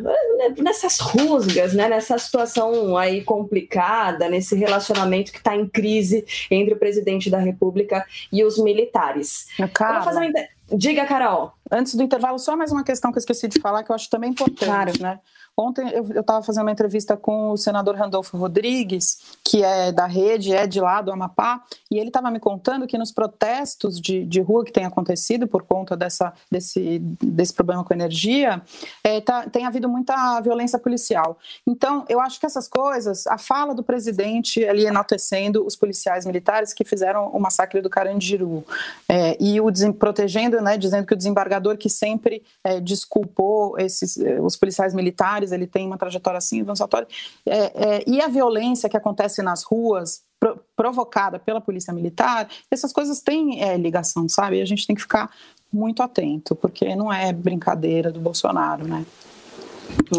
nessas 0.58 1.00
rusgas, 1.00 1.74
né, 1.74 1.88
nessa 1.88 2.18
situação 2.18 2.98
aí 2.98 3.24
complicada, 3.24 4.28
nesse 4.28 4.56
relacionamento 4.56 5.32
que 5.32 5.38
está 5.38 5.56
em 5.56 5.68
crise 5.68 6.26
entre 6.50 6.74
o 6.74 6.78
presidente 6.78 7.30
da 7.30 7.40
República 7.40 8.06
e 8.32 8.44
os 8.44 8.58
militares. 8.58 9.48
Carla, 9.74 10.04
fazer 10.04 10.20
uma... 10.20 10.32
Diga, 10.74 11.06
Carol. 11.06 11.52
Antes 11.70 11.96
do 11.96 12.04
intervalo, 12.04 12.40
só 12.40 12.56
mais 12.56 12.72
uma 12.72 12.84
questão 12.84 13.12
que 13.12 13.18
eu 13.18 13.22
esqueci 13.22 13.48
de 13.48 13.60
falar, 13.60 13.84
que 13.84 13.92
eu 13.92 13.96
acho 13.96 14.10
também 14.10 14.32
importante, 14.32 14.66
claro. 14.66 14.92
né? 15.02 15.20
Ontem 15.62 15.90
eu 15.90 16.22
estava 16.22 16.44
fazendo 16.44 16.64
uma 16.64 16.72
entrevista 16.72 17.16
com 17.16 17.52
o 17.52 17.58
senador 17.58 17.96
Randolfo 17.96 18.36
Rodrigues, 18.38 19.20
que 19.44 19.64
é 19.64 19.92
da 19.92 20.06
rede, 20.06 20.54
é 20.54 20.66
de 20.66 20.82
lá 20.82 21.02
do 21.02 21.12
Amapá, 21.12 21.64
e 21.90 21.98
ele 21.98 22.08
estava 22.08 22.32
me 22.32 22.40
contando 22.40 22.88
que 22.88 22.98
nos 22.98 23.12
protestos 23.12 24.00
de, 24.00 24.26
de 24.26 24.42
rua 24.42 24.66
que 24.66 24.72
tem 24.72 24.86
acontecido 24.86 25.48
por 25.48 25.64
conta 25.64 25.96
dessa, 25.96 26.34
desse, 26.50 27.00
desse 27.00 27.54
problema 27.54 27.84
com 27.84 27.94
energia, 27.94 28.62
é, 29.04 29.22
tá, 29.22 29.48
tem 29.50 29.66
havido 29.66 29.88
muita 29.88 30.40
violência 30.42 30.80
policial. 30.80 31.38
Então, 31.68 32.06
eu 32.10 32.20
acho 32.20 32.40
que 32.40 32.46
essas 32.46 32.68
coisas, 32.68 33.28
a 33.28 33.38
fala 33.38 33.76
do 33.76 33.84
presidente 33.84 34.66
ali 34.66 34.86
enaltecendo 34.86 35.66
os 35.66 35.76
policiais 35.76 36.26
militares 36.26 36.74
que 36.74 36.84
fizeram 36.84 37.30
o 37.30 37.40
massacre 37.40 37.82
do 37.82 37.90
Carandiru, 37.90 38.66
é, 39.08 39.38
e 39.40 39.60
o 39.60 39.72
protegendo, 39.94 40.62
né, 40.62 40.78
dizendo 40.78 41.06
que 41.06 41.14
o 41.14 41.18
desembargador 41.18 41.78
que 41.78 41.90
sempre 41.90 42.44
é, 42.64 42.80
desculpou 42.80 43.78
esses, 43.78 44.18
é, 44.18 44.42
os 44.42 44.56
policiais 44.56 44.94
militares 44.94 45.51
ele 45.52 45.68
tem 45.68 45.86
uma 45.86 45.98
trajetória 45.98 46.38
assim, 46.38 46.62
avançatória. 46.62 47.08
É, 47.46 47.58
é, 47.58 48.04
e 48.08 48.22
a 48.22 48.28
violência 48.28 48.90
que 48.90 48.98
acontece 48.98 49.42
nas 49.42 49.64
ruas, 49.64 50.24
pro, 50.40 50.60
provocada 50.76 51.40
pela 51.40 51.62
polícia 51.62 51.94
militar, 51.94 52.50
essas 52.70 52.92
coisas 52.92 53.22
têm 53.22 53.64
é, 53.64 53.78
ligação, 53.78 54.28
sabe? 54.28 54.58
E 54.58 54.62
a 54.62 54.66
gente 54.66 54.86
tem 54.86 54.96
que 54.96 55.02
ficar 55.02 55.30
muito 55.72 56.04
atento, 56.04 56.56
porque 56.56 56.96
não 56.96 57.12
é 57.12 57.32
brincadeira 57.32 58.12
do 58.12 58.20
Bolsonaro, 58.20 58.88
né? 58.88 59.06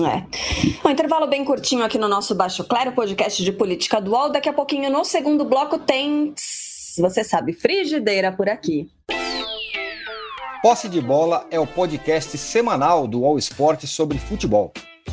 É. 0.06 0.86
Um 0.86 0.90
intervalo 0.90 1.26
bem 1.26 1.44
curtinho 1.44 1.84
aqui 1.84 1.98
no 1.98 2.08
nosso 2.08 2.34
Baixo 2.34 2.64
Claro, 2.64 2.92
podcast 2.92 3.42
de 3.42 3.52
política 3.52 4.00
dual. 4.00 4.30
Daqui 4.30 4.48
a 4.48 4.52
pouquinho, 4.52 4.90
no 4.90 5.04
segundo 5.04 5.44
bloco, 5.44 5.78
tem, 5.78 6.34
você 6.98 7.24
sabe, 7.24 7.52
frigideira 7.52 8.32
por 8.32 8.48
aqui. 8.48 8.90
Posse 10.62 10.88
de 10.88 11.00
Bola 11.00 11.46
é 11.50 11.58
o 11.58 11.66
podcast 11.66 12.38
semanal 12.38 13.08
do 13.08 13.24
All 13.24 13.38
Sport 13.38 13.84
sobre 13.86 14.18
futebol. 14.18 14.72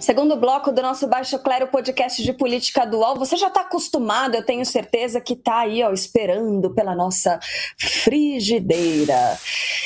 Segundo 0.00 0.36
bloco 0.36 0.72
do 0.72 0.82
nosso 0.82 1.06
Baixo 1.06 1.38
Clero 1.38 1.68
podcast 1.68 2.22
de 2.22 2.32
política 2.32 2.84
dual. 2.84 3.16
Você 3.16 3.36
já 3.36 3.48
está 3.48 3.60
acostumado, 3.60 4.34
eu 4.34 4.44
tenho 4.44 4.66
certeza 4.66 5.20
que 5.20 5.34
está 5.34 5.60
aí, 5.60 5.82
ó, 5.82 5.92
esperando 5.92 6.70
pela 6.70 6.94
nossa 6.94 7.38
frigideira. 7.78 9.38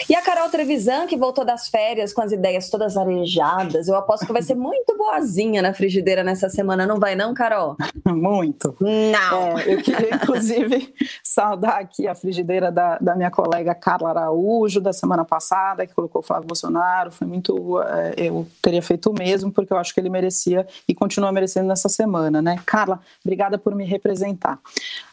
E 0.09 0.15
a 0.15 0.23
Carol 0.23 0.49
Trevisan, 0.49 1.07
que 1.07 1.17
voltou 1.17 1.45
das 1.45 1.69
férias 1.69 2.13
com 2.13 2.23
as 2.23 2.33
ideias 2.33 2.71
todas 2.71 2.97
arejadas, 2.97 3.89
eu 3.89 3.95
aposto 3.95 4.27
que 4.27 4.33
vai 4.33 4.43
ser 4.43 4.55
muito 4.55 4.97
boazinha 4.97 5.61
na 5.61 5.75
frigideira 5.75 6.25
nessa 6.25 6.49
semana, 6.49 6.87
não 6.87 6.99
vai 6.99 7.15
não, 7.15 7.35
Carol? 7.35 7.77
Muito. 8.07 8.75
Não. 8.81 9.59
É, 9.59 9.75
eu 9.75 9.83
queria, 9.83 10.15
inclusive, 10.15 10.95
saudar 11.23 11.79
aqui 11.79 12.09
a 12.09 12.15
frigideira 12.15 12.73
da, 12.73 12.99
da 12.99 13.15
minha 13.15 13.31
colega 13.31 13.75
Carla 13.75 14.11
Araújo, 14.11 14.81
da 14.81 14.93
semana 14.93 15.25
passada, 15.25 15.87
que 15.87 15.95
colocou 15.95 16.21
o 16.21 16.25
Flávio 16.25 16.47
Bolsonaro. 16.47 17.11
Foi 17.11 17.27
muito. 17.27 17.81
É, 17.83 18.15
eu 18.17 18.47
teria 18.63 18.81
feito 18.81 19.11
o 19.11 19.13
mesmo, 19.13 19.53
porque 19.53 19.73
eu 19.73 19.77
acho 19.77 19.86
que 19.93 20.01
ele 20.01 20.07
ele 20.07 20.11
merecia 20.11 20.67
e 20.89 20.95
continua 20.95 21.31
merecendo 21.33 21.69
nessa 21.69 21.89
semana, 21.89 22.41
né? 22.41 22.57
Carla, 22.65 23.01
obrigada 23.25 23.59
por 23.59 23.75
me 23.75 23.85
representar. 23.85 24.59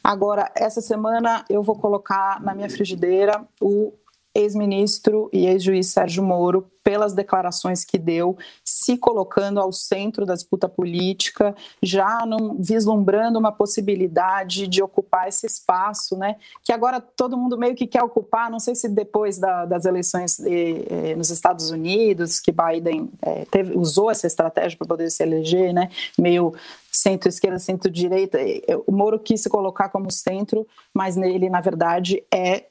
Agora, 0.03 0.51
essa 0.55 0.79
semana 0.81 1.43
eu 1.49 1.61
vou 1.61 1.75
colocar 1.75 2.41
na 2.41 2.53
minha 2.53 2.69
frigideira 2.69 3.43
o 3.59 3.93
ex-ministro 4.33 5.29
e 5.31 5.45
ex-juiz 5.45 5.87
Sérgio 5.87 6.23
Moro 6.23 6.67
pelas 6.83 7.13
declarações 7.13 7.85
que 7.85 7.97
deu, 7.97 8.37
se 8.63 8.97
colocando 8.97 9.59
ao 9.59 9.71
centro 9.71 10.25
da 10.25 10.33
disputa 10.33 10.67
política, 10.67 11.55
já 11.81 12.25
num, 12.25 12.57
vislumbrando 12.59 13.39
uma 13.39 13.53
possibilidade 13.53 14.67
de 14.67 14.83
ocupar 14.83 15.29
esse 15.29 15.45
espaço, 15.45 16.17
né? 16.17 16.35
Que 16.61 16.73
agora 16.73 16.99
todo 16.99 17.37
mundo 17.37 17.57
meio 17.57 17.73
que 17.73 17.87
quer 17.87 18.03
ocupar. 18.03 18.51
Não 18.51 18.59
sei 18.59 18.75
se 18.75 18.89
depois 18.89 19.37
da, 19.37 19.65
das 19.65 19.85
eleições 19.85 20.39
eh, 20.41 20.85
eh, 20.89 21.15
nos 21.15 21.29
Estados 21.29 21.71
Unidos, 21.71 22.41
que 22.41 22.51
Biden 22.51 23.09
eh, 23.21 23.45
teve, 23.49 23.77
usou 23.77 24.11
essa 24.11 24.27
estratégia 24.27 24.77
para 24.77 24.87
poder 24.87 25.09
se 25.09 25.23
eleger, 25.23 25.73
né? 25.73 25.89
Meio 26.19 26.53
centro-esquerda, 26.91 27.59
centro-direita. 27.59 28.37
O 28.85 28.91
Moro 28.91 29.17
quis 29.17 29.41
se 29.41 29.49
colocar 29.49 29.89
como 29.89 30.11
centro, 30.11 30.67
mas 30.93 31.15
ele, 31.15 31.49
na 31.49 31.61
verdade, 31.61 32.23
é 32.31 32.65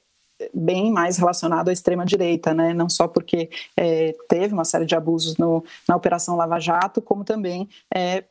bem 0.52 0.90
mais 0.90 1.16
relacionado 1.16 1.68
à 1.68 1.72
extrema-direita, 1.72 2.54
né? 2.54 2.72
não 2.72 2.88
só 2.88 3.06
porque 3.08 3.50
é, 3.76 4.14
teve 4.28 4.54
uma 4.54 4.64
série 4.64 4.86
de 4.86 4.94
abusos 4.94 5.36
no, 5.36 5.64
na 5.88 5.96
Operação 5.96 6.36
Lava 6.36 6.58
Jato, 6.58 7.00
como 7.00 7.24
também 7.24 7.68
é, 7.94 8.24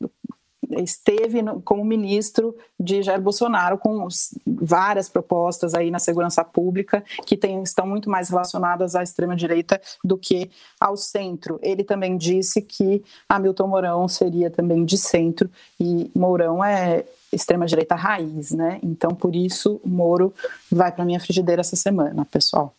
esteve 0.79 1.41
como 1.65 1.83
ministro 1.83 2.55
de 2.79 3.01
Jair 3.01 3.21
Bolsonaro 3.21 3.77
com 3.77 4.07
várias 4.45 5.09
propostas 5.09 5.73
aí 5.73 5.91
na 5.91 5.99
segurança 5.99 6.43
pública 6.43 7.03
que 7.25 7.35
tem, 7.35 7.61
estão 7.63 7.85
muito 7.85 8.09
mais 8.09 8.29
relacionadas 8.29 8.95
à 8.95 9.03
extrema 9.03 9.35
direita 9.35 9.81
do 10.03 10.17
que 10.17 10.49
ao 10.79 10.95
centro. 10.95 11.59
Ele 11.61 11.83
também 11.83 12.15
disse 12.15 12.61
que 12.61 13.03
Hamilton 13.27 13.67
Mourão 13.67 14.07
seria 14.07 14.49
também 14.49 14.85
de 14.85 14.97
centro 14.97 15.49
e 15.79 16.09
Mourão 16.15 16.63
é 16.63 17.03
extrema-direita 17.31 17.95
raiz, 17.95 18.51
né? 18.51 18.79
Então, 18.83 19.11
por 19.11 19.35
isso, 19.35 19.79
Moro 19.85 20.33
vai 20.71 20.91
para 20.91 21.05
minha 21.05 21.19
frigideira 21.19 21.61
essa 21.61 21.75
semana, 21.75 22.25
pessoal. 22.25 22.75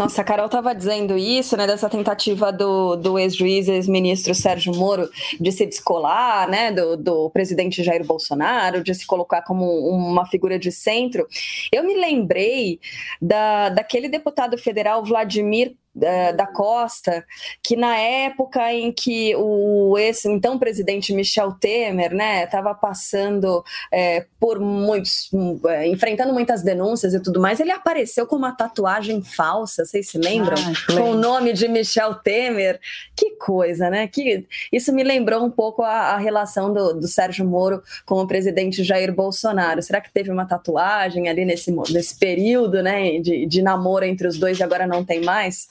Nossa, 0.00 0.22
a 0.22 0.24
Carol 0.24 0.46
estava 0.46 0.74
dizendo 0.74 1.18
isso, 1.18 1.58
né, 1.58 1.66
dessa 1.66 1.86
tentativa 1.86 2.50
do, 2.50 2.96
do 2.96 3.18
ex-juiz, 3.18 3.68
ex-ministro 3.68 4.34
Sérgio 4.34 4.74
Moro 4.74 5.06
de 5.38 5.52
se 5.52 5.66
descolar, 5.66 6.48
né, 6.48 6.72
do, 6.72 6.96
do 6.96 7.28
presidente 7.28 7.82
Jair 7.82 8.02
Bolsonaro, 8.02 8.82
de 8.82 8.94
se 8.94 9.06
colocar 9.06 9.42
como 9.42 9.66
uma 9.90 10.24
figura 10.24 10.58
de 10.58 10.72
centro. 10.72 11.26
Eu 11.70 11.84
me 11.84 11.94
lembrei 11.94 12.80
da, 13.20 13.68
daquele 13.68 14.08
deputado 14.08 14.56
federal 14.56 15.04
Vladimir 15.04 15.76
da 15.94 16.46
Costa, 16.46 17.24
que 17.62 17.76
na 17.76 17.96
época 17.96 18.72
em 18.72 18.92
que 18.92 19.34
o 19.36 19.98
esse 19.98 20.28
então 20.28 20.58
presidente 20.58 21.12
Michel 21.12 21.52
Temer, 21.52 22.14
né, 22.14 22.44
estava 22.44 22.74
passando 22.74 23.64
é, 23.92 24.24
por 24.38 24.60
muitos, 24.60 25.30
é, 25.66 25.88
enfrentando 25.88 26.32
muitas 26.32 26.62
denúncias 26.62 27.12
e 27.12 27.20
tudo 27.20 27.40
mais, 27.40 27.58
ele 27.58 27.72
apareceu 27.72 28.26
com 28.26 28.36
uma 28.36 28.52
tatuagem 28.52 29.20
falsa, 29.22 29.84
vocês 29.84 30.08
se 30.08 30.18
lembram? 30.18 30.56
Ah, 30.56 30.92
com 30.94 31.10
o 31.10 31.14
nome 31.14 31.52
de 31.52 31.66
Michel 31.68 32.14
Temer. 32.14 32.80
Que 33.16 33.30
coisa, 33.36 33.90
né? 33.90 34.06
Que 34.06 34.46
isso 34.72 34.92
me 34.92 35.02
lembrou 35.02 35.44
um 35.44 35.50
pouco 35.50 35.82
a, 35.82 36.12
a 36.12 36.18
relação 36.18 36.72
do, 36.72 36.94
do 36.94 37.08
Sérgio 37.08 37.44
Moro 37.44 37.82
com 38.06 38.20
o 38.20 38.26
presidente 38.26 38.84
Jair 38.84 39.12
Bolsonaro. 39.12 39.82
Será 39.82 40.00
que 40.00 40.12
teve 40.12 40.30
uma 40.30 40.46
tatuagem 40.46 41.28
ali 41.28 41.44
nesse, 41.44 41.70
nesse 41.92 42.18
período, 42.18 42.82
né, 42.82 43.18
de, 43.18 43.46
de 43.46 43.62
namoro 43.62 44.04
entre 44.04 44.26
os 44.28 44.38
dois 44.38 44.58
e 44.58 44.62
agora 44.62 44.86
não 44.86 45.04
tem 45.04 45.22
mais? 45.22 45.68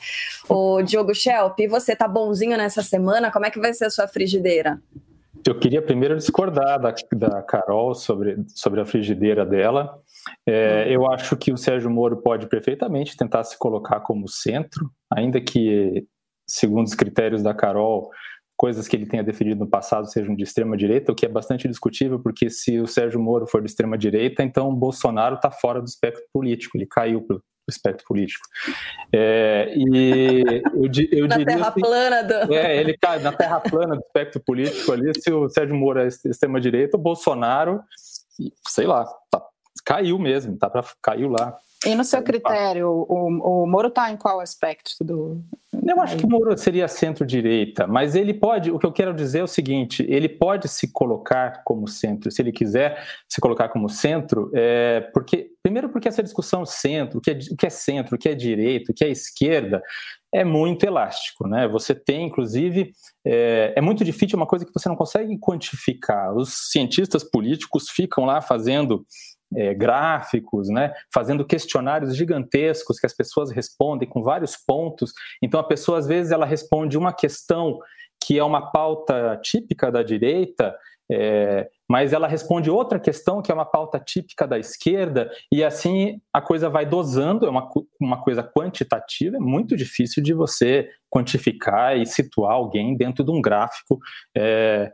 O 0.48 0.82
Diogo 0.82 1.14
Schelp, 1.14 1.58
você 1.70 1.96
tá 1.96 2.08
bonzinho 2.08 2.58
nessa 2.58 2.82
semana? 2.82 3.32
Como 3.32 3.46
é 3.46 3.52
que 3.52 3.60
vai 3.60 3.74
ser 3.74 3.86
a 3.86 3.90
sua 3.90 4.08
frigideira? 4.08 4.82
Eu 5.48 5.58
queria 5.58 5.82
primeiro 5.82 6.18
discordar 6.18 6.80
da, 6.80 6.94
da 7.14 7.42
Carol 7.42 7.96
sobre, 7.96 8.38
sobre 8.56 8.82
a 8.82 8.86
frigideira 8.86 9.46
dela. 9.46 9.96
É, 10.48 10.86
hum. 10.88 10.92
eu 10.92 11.12
acho 11.12 11.38
que 11.38 11.52
o 11.52 11.58
Sérgio 11.58 11.90
Moro 11.90 12.18
pode 12.18 12.48
perfeitamente 12.48 13.16
tentar 13.16 13.44
se 13.44 13.58
colocar 13.58 14.02
como 14.02 14.28
centro, 14.28 14.92
ainda 15.12 15.40
que, 15.40 16.06
segundo 16.48 16.88
os 16.88 16.94
critérios 16.94 17.42
da 17.42 17.54
Carol, 17.54 18.10
coisas 18.58 18.88
que 18.90 18.96
ele 18.98 19.06
tenha 19.06 19.24
defendido 19.24 19.60
no 19.60 19.70
passado 19.70 20.12
sejam 20.12 20.36
de 20.36 20.44
extrema 20.44 20.76
direita, 20.76 21.14
o 21.14 21.16
que 21.16 21.26
é 21.26 21.30
bastante 21.30 21.68
discutível, 21.68 22.20
porque 22.20 22.50
se 22.50 22.78
o 22.78 22.86
Sérgio 22.86 23.20
Moro 23.20 23.48
for 23.48 23.62
de 23.62 23.70
extrema 23.70 23.98
direita, 23.98 24.44
então 24.44 24.70
o 24.70 24.76
Bolsonaro 24.76 25.36
está 25.36 25.50
fora 25.50 25.80
do 25.80 25.88
espectro 25.88 26.24
político, 26.34 26.78
ele 26.78 26.86
caiu 26.86 27.26
espectro 27.70 28.06
político. 28.06 28.46
É, 29.14 29.74
e 29.76 30.44
eu, 30.74 30.90
eu 31.12 31.28
na 31.28 31.38
diria. 31.38 31.56
Terra 31.56 31.72
plana 31.72 32.24
do... 32.24 32.54
É, 32.54 32.78
ele 32.78 32.98
cai 32.98 33.20
na 33.20 33.32
terra 33.32 33.60
plana 33.60 33.96
do 33.96 34.02
espectro 34.02 34.42
político 34.42 34.92
ali, 34.92 35.12
se 35.20 35.32
o 35.32 35.50
Sérgio 35.50 35.76
Moro 35.76 36.00
é 36.00 36.08
extrema 36.08 36.60
direita, 36.60 36.98
o 36.98 37.00
Bolsonaro, 37.00 37.82
sei 38.68 38.86
lá, 38.86 39.06
tá, 39.32 39.42
caiu 39.86 40.20
mesmo, 40.20 40.58
tá 40.58 40.70
pra, 40.70 40.84
caiu 41.02 41.30
lá. 41.30 41.58
E 41.86 41.96
no 41.96 42.04
seu 42.04 42.22
critério, 42.22 42.90
o, 42.90 43.64
o 43.64 43.66
Moro 43.66 43.88
está 43.88 44.12
em 44.12 44.18
qual 44.18 44.42
aspecto 44.42 45.02
do. 45.02 45.42
Eu 45.72 46.02
acho 46.02 46.18
que 46.18 46.26
o 46.26 46.30
Moro 46.30 46.58
seria 46.58 46.90
centro-direita, 46.90 47.88
mas 47.88 48.16
ele 48.16 48.34
pode. 48.34 48.70
O 48.70 48.78
que 48.78 48.86
eu 48.86 48.92
quero 48.92 49.14
dizer 49.14 49.40
é 49.40 49.44
o 49.44 49.48
seguinte: 49.48 50.06
ele 50.10 50.28
pode 50.28 50.68
se 50.68 50.92
colocar 50.92 51.64
como 51.64 51.88
centro, 51.88 52.30
se 52.30 52.42
ele 52.42 52.52
quiser 52.52 53.02
se 53.30 53.40
colocar 53.40 53.70
como 53.70 53.88
centro, 53.88 54.52
é, 54.54 55.00
porque 55.14 55.52
primeiro 55.64 55.88
porque 55.88 56.10
essa 56.10 56.22
discussão 56.22 56.66
centro, 56.66 57.20
o 57.20 57.22
que, 57.22 57.32
é, 57.32 57.40
o 57.50 57.56
que 57.56 57.66
é 57.66 57.70
centro, 57.70 58.16
o 58.16 58.20
que 58.20 58.28
é 58.28 58.36
direita, 58.36 58.92
o 58.92 58.96
que 58.96 59.06
é 59.06 59.10
esquerda, 59.10 59.82
é 60.34 60.44
muito 60.44 60.86
elástico, 60.86 61.48
né? 61.48 61.66
Você 61.70 61.96
tem, 61.96 62.28
inclusive, 62.28 62.92
é, 63.26 63.74
é, 63.76 63.82
muito 63.82 64.04
difícil, 64.04 64.36
é 64.36 64.40
uma 64.42 64.48
coisa 64.48 64.66
que 64.66 64.74
você 64.74 64.90
não 64.90 64.98
consegue 64.98 65.38
quantificar. 65.40 66.36
Os 66.36 66.72
cientistas 66.72 67.24
políticos 67.24 67.90
ficam 67.90 68.26
lá 68.26 68.42
fazendo 68.42 69.06
é, 69.56 69.74
gráficos, 69.74 70.70
né, 70.70 70.94
fazendo 71.14 71.46
questionários 71.46 72.16
gigantescos 72.16 73.00
que 73.00 73.06
as 73.06 73.14
pessoas 73.14 73.52
respondem 73.52 74.08
com 74.08 74.22
vários 74.22 74.56
pontos. 74.56 75.14
Então 75.42 75.60
a 75.60 75.64
pessoa 75.64 75.98
às 75.98 76.08
vezes 76.08 76.32
ela 76.32 76.46
responde 76.46 76.98
uma 76.98 77.14
questão 77.14 77.80
que 78.22 78.38
é 78.38 78.44
uma 78.44 78.72
pauta 78.72 79.40
típica 79.42 79.92
da 79.92 80.04
direita, 80.04 80.76
é, 81.12 81.70
mas 81.90 82.14
ela 82.14 82.28
responde 82.28 82.70
outra 82.70 83.00
questão 83.00 83.42
que 83.42 83.52
é 83.52 83.56
uma 83.56 83.66
pauta 83.66 84.00
típica 84.00 84.48
da 84.48 84.60
esquerda, 84.60 85.32
e 85.52 85.64
assim 85.64 86.22
a 86.32 86.40
coisa 86.40 86.70
vai 86.70 86.86
dosando, 86.86 87.46
é 87.46 87.50
uma, 87.50 87.68
uma 88.00 88.22
coisa 88.22 88.44
quantitativa, 88.44 89.38
é 89.38 89.40
muito 89.40 89.76
difícil 89.76 90.22
de 90.22 90.34
você 90.34 90.88
quantificar 91.10 91.98
e 91.98 92.06
situar 92.06 92.54
alguém 92.54 92.96
dentro 92.96 93.24
de 93.24 93.32
um 93.32 93.42
gráfico 93.42 94.00
é, 94.38 94.94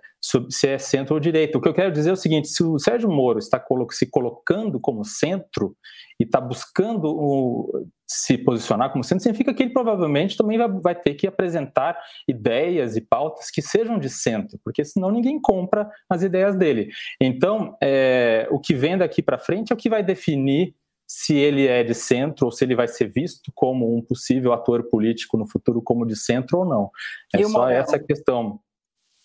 se 0.50 0.68
é 0.68 0.78
centro 0.78 1.14
ou 1.14 1.20
direita. 1.20 1.58
O 1.58 1.62
que 1.62 1.68
eu 1.68 1.74
quero 1.74 1.92
dizer 1.92 2.10
é 2.10 2.14
o 2.14 2.18
seguinte: 2.18 2.48
se 2.48 2.64
o 2.64 2.80
Sérgio 2.80 3.10
Moro 3.10 3.38
está 3.38 3.64
se 3.92 4.10
colocando 4.10 4.80
como 4.80 5.04
centro 5.04 5.76
e 6.20 6.24
está 6.24 6.40
buscando 6.40 7.06
o, 7.06 7.86
se 8.08 8.38
posicionar 8.38 8.92
como 8.92 9.04
centro, 9.04 9.24
significa 9.24 9.54
que 9.54 9.64
ele 9.64 9.74
provavelmente 9.74 10.38
também 10.38 10.58
vai, 10.58 10.70
vai, 10.70 10.96
ter 10.96 11.16
que 11.16 11.28
apresentar 11.28 11.98
ideias 12.28 12.96
e 12.96 13.02
pautas 13.02 13.50
que 13.50 13.62
sejam 13.62 14.00
de 14.00 14.10
centro, 14.10 14.60
porque 14.64 14.84
senão 14.84 15.12
ninguém 15.12 15.40
compra 15.40 15.90
as 16.10 16.22
ideias 16.24 16.56
dele. 16.56 16.85
Então, 17.20 17.76
é, 17.82 18.48
o 18.52 18.60
que 18.60 18.74
vem 18.74 18.98
daqui 18.98 19.22
para 19.22 19.38
frente 19.38 19.72
é 19.72 19.74
o 19.74 19.78
que 19.78 19.90
vai 19.90 20.04
definir 20.04 20.74
se 21.08 21.36
ele 21.36 21.68
é 21.68 21.84
de 21.84 21.94
centro 21.94 22.48
ou 22.48 22.52
se 22.52 22.66
ele 22.66 22.76
vai 22.76 22.88
ser 22.88 23.12
visto 23.12 23.52
como 23.54 23.96
um 23.96 24.02
possível 24.02 24.54
ator 24.54 24.84
político 24.84 25.38
no 25.38 25.48
futuro 25.48 25.82
como 25.82 26.06
de 26.06 26.16
centro 26.16 26.60
ou 26.60 26.66
não. 26.66 26.90
É 27.34 27.44
só 27.44 27.70
essa 27.70 28.00
questão. 28.00 28.60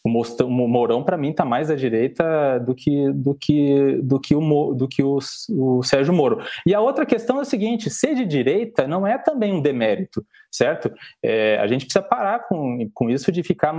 O 0.02 0.48
Mourão, 0.48 1.04
para 1.04 1.18
mim, 1.18 1.30
está 1.30 1.44
mais 1.44 1.70
à 1.70 1.76
direita 1.76 2.58
do 2.60 2.74
que, 2.74 3.12
do 3.12 3.34
que, 3.34 4.00
do 4.02 4.18
que, 4.18 4.34
o, 4.34 4.72
do 4.72 4.88
que 4.88 5.02
o, 5.02 5.18
o 5.50 5.82
Sérgio 5.82 6.14
Moro. 6.14 6.42
E 6.66 6.74
a 6.74 6.80
outra 6.80 7.04
questão 7.04 7.38
é 7.38 7.42
o 7.42 7.44
seguinte: 7.44 7.90
ser 7.90 8.14
de 8.14 8.24
direita 8.24 8.86
não 8.86 9.06
é 9.06 9.18
também 9.18 9.52
um 9.52 9.60
demérito, 9.60 10.24
certo? 10.50 10.90
É, 11.22 11.58
a 11.58 11.66
gente 11.66 11.84
precisa 11.84 12.02
parar 12.02 12.48
com, 12.48 12.90
com 12.94 13.10
isso 13.10 13.30
de 13.30 13.42
ficar 13.42 13.74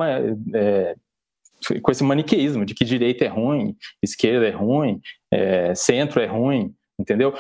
é, 0.54 0.96
com 1.82 1.92
esse 1.92 2.04
maniqueísmo 2.04 2.66
de 2.66 2.74
que 2.74 2.86
direita 2.86 3.26
é 3.26 3.28
ruim, 3.28 3.76
esquerda 4.02 4.48
é 4.48 4.52
ruim, 4.52 5.00
é, 5.32 5.74
centro 5.76 6.22
é 6.22 6.26
ruim 6.26 6.74
entendeu? 7.00 7.34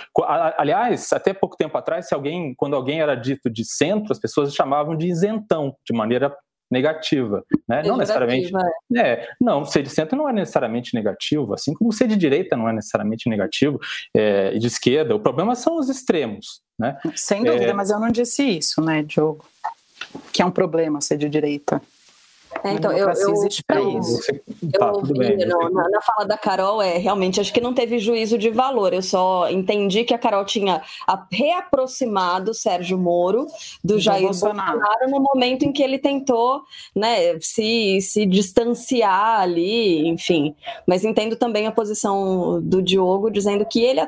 Aliás, 0.58 1.14
até 1.14 1.34
pouco 1.34 1.56
tempo 1.56 1.78
atrás, 1.78 2.08
se 2.08 2.16
alguém, 2.16 2.56
quando 2.56 2.76
alguém 2.76 3.00
era 3.00 3.14
dito 3.14 3.48
de 3.48 3.64
centro, 3.64 4.12
as 4.12 4.20
pessoas 4.20 4.56
chamavam 4.56 4.98
de 4.98 5.08
isentão, 5.08 5.76
de 5.86 5.96
maneira 5.96 6.36
negativa, 6.72 7.44
né? 7.68 7.84
Não 7.84 7.98
necessariamente. 7.98 8.52
É. 8.96 9.00
é. 9.02 9.28
não, 9.40 9.66
ser 9.66 9.84
de 9.84 9.90
centro 9.90 10.18
não 10.18 10.30
é 10.30 10.34
necessariamente 10.34 10.96
negativo, 10.96 11.54
assim 11.54 11.74
como 11.74 11.92
ser 11.92 12.08
de 12.08 12.16
direita 12.16 12.56
não 12.56 12.70
é 12.70 12.74
necessariamente 12.74 13.30
negativo 13.30 13.78
é, 14.16 14.54
e 14.54 14.60
de 14.60 14.68
esquerda. 14.68 15.14
O 15.14 15.20
problema 15.20 15.54
são 15.54 15.78
os 15.78 15.90
extremos, 15.90 16.62
né? 16.80 16.98
Sem 17.14 17.44
dúvida, 17.44 17.72
é... 17.72 17.74
mas 17.74 17.90
eu 17.90 18.00
não 18.00 18.10
disse 18.10 18.44
isso, 18.44 18.82
né, 18.82 19.04
Diogo? 19.04 19.46
Que 20.32 20.42
é 20.42 20.46
um 20.46 20.52
problema 20.52 21.02
ser 21.02 21.18
de 21.18 21.28
direita. 21.28 21.82
É, 22.64 22.74
então, 22.74 22.92
eu, 22.92 23.10
eu, 23.10 23.48
para 23.66 23.82
isso. 23.82 24.22
Eu 24.62 24.80
tá, 24.80 24.92
ouvi 24.92 25.36
na, 25.46 25.70
na, 25.70 26.02
fala 26.02 26.28
da 26.28 26.38
Carol, 26.38 26.82
é 26.82 26.98
realmente 26.98 27.42
acho 27.42 27.52
que 27.52 27.62
não 27.62 27.74
teve 27.74 27.98
juízo 27.98 28.38
de 28.38 28.50
valor. 28.50 28.94
Eu 28.94 29.02
só 29.02 29.50
entendi 29.50 30.04
que 30.04 30.14
a 30.14 30.18
Carol 30.18 30.46
tinha 30.46 30.82
reaproximado 31.32 32.54
Sérgio 32.54 32.98
Moro 32.98 33.48
do, 33.84 33.96
do 33.96 34.00
Jair 34.00 34.24
Bolsonaro. 34.24 34.80
Bolsonaro. 34.80 35.10
no 35.10 35.20
momento 35.20 35.64
em 35.64 35.72
que 35.72 35.82
ele 35.82 35.98
tentou 35.98 36.62
né, 36.96 37.40
se, 37.40 38.00
se 38.02 38.26
distanciar 38.26 39.42
ali, 39.42 40.08
enfim. 40.08 40.56
Mas 40.86 41.04
entendo 41.04 41.36
também 41.36 41.66
a 41.66 41.72
posição 41.72 42.62
do 42.62 42.82
Diogo, 42.82 43.32
dizendo 43.32 43.66
que 43.66 43.82
ele 43.82 44.02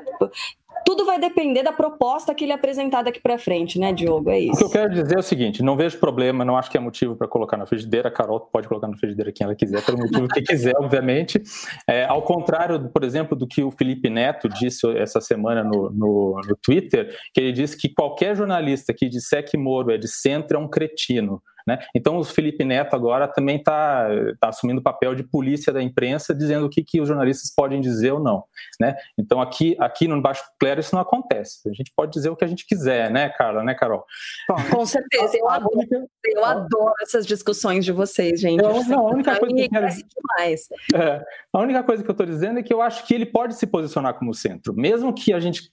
tudo 0.86 1.06
vai 1.06 1.20
depender 1.20 1.64
da 1.64 1.72
proposta 1.72 2.34
que 2.34 2.44
ele 2.44 2.54
apresentar 2.54 3.04
daqui 3.04 3.20
para 3.20 3.38
frente, 3.38 3.80
né, 3.80 3.92
Diogo? 3.92 4.30
É 4.30 4.40
isso. 4.40 4.54
O 4.54 4.58
que 4.58 4.64
eu 4.64 4.70
quero 4.70 4.94
dizer 4.94 5.16
é 5.16 5.20
o 5.20 5.24
seguinte: 5.24 5.64
não 5.64 5.76
vejo 5.76 5.98
problema, 5.98 6.44
não 6.46 6.58
acho 6.58 6.70
que 6.70 6.78
é 6.78 6.80
motivo 6.80 7.16
para 7.16 7.28
colocar 7.28 7.58
na 7.58 7.66
frigideira. 7.66 8.10
A 8.10 8.12
Carol 8.12 8.40
pode 8.40 8.68
colocar 8.68 8.88
na 8.88 8.98
frigideira 8.98 9.32
quem 9.32 9.46
ela 9.46 9.56
quiser, 9.56 9.84
pelo 9.84 9.98
motivo 9.98 10.28
que 10.28 10.42
quiser, 10.42 10.74
obviamente. 10.78 11.42
É, 11.88 12.06
ao 12.06 12.22
contrário, 12.22 12.90
por 12.90 13.04
exemplo, 13.04 13.38
do 13.38 13.48
que 13.48 13.64
o 13.64 13.72
Felipe 13.72 14.10
Neto 14.10 14.48
disse 14.50 14.88
essa 14.98 15.22
semana 15.22 15.64
no, 15.64 15.90
no, 15.90 16.42
no 16.48 16.58
Twitter, 16.62 17.16
que 17.34 17.42
ele 17.42 17.52
disse 17.52 17.78
que 17.78 17.90
qualquer 17.90 18.36
jornalista 18.36 18.94
que 18.94 19.10
disser 19.10 19.44
que 19.46 19.58
Moro 19.58 19.92
é 19.92 19.98
de 19.98 20.08
centro 20.08 20.58
é 20.58 20.60
um 20.60 20.68
cretino. 20.68 21.42
Né? 21.66 21.80
Então, 21.96 22.18
o 22.18 22.24
Felipe 22.24 22.64
Neto 22.64 22.96
agora 22.96 23.28
também 23.28 23.58
está 23.58 24.08
tá 24.40 24.50
assumindo 24.50 24.80
o 24.80 24.84
papel 24.84 25.16
de 25.16 25.24
polícia 25.24 25.72
da 25.72 25.82
imprensa, 25.82 26.34
dizendo 26.34 26.66
o 26.66 26.70
que, 26.70 26.84
que 26.84 27.00
os 27.00 27.08
jornalistas 27.08 27.54
podem 27.56 27.80
dizer 27.80 28.12
ou 28.12 28.20
não. 28.20 28.44
Né? 28.80 28.96
Então, 29.18 29.42
aqui, 29.42 29.76
aqui 29.80 30.08
no 30.08 30.22
Baixo 30.22 30.44
Clero 30.60 30.80
isso 30.80 30.94
não 30.94 31.02
acontece. 31.02 31.68
A 31.70 31.74
gente 31.74 31.92
pode 31.96 32.12
dizer 32.12 32.30
o 32.30 32.36
que 32.36 32.44
a 32.44 32.48
gente 32.48 32.66
quiser, 32.66 33.10
né, 33.12 33.30
Carla? 33.30 33.64
Né, 33.64 33.74
Carol? 33.74 34.06
Bom, 34.50 34.56
com 34.72 34.86
certeza. 34.86 35.38
Eu 35.38 35.50
adoro, 35.50 36.10
eu 36.26 36.46
adoro 36.46 36.94
essas 37.02 37.26
discussões 37.26 37.86
de 37.86 37.92
vocês, 37.92 38.40
gente. 38.40 38.62
Não, 38.62 38.84
não, 38.84 39.08
a 39.08 39.12
única 39.12 39.40
coisa 39.40 39.56
que 39.56 39.64
eu 39.64 39.70
quero... 39.70 39.88
demais. 39.88 40.68
É, 40.94 41.24
a 41.52 41.60
única 41.60 41.84
coisa 41.84 42.04
que 42.04 42.10
eu 42.10 42.14
estou 42.14 42.26
dizendo 42.26 42.60
é 42.60 42.64
que 42.64 42.74
eu 42.74 42.82
acho 42.82 43.06
que 43.06 43.14
ele 43.14 43.26
pode 43.26 43.56
se 43.56 43.66
posicionar 43.66 44.14
como 44.16 44.34
centro, 44.34 44.74
mesmo 44.74 45.14
que 45.14 45.34
a 45.34 45.40
gente 45.40 45.72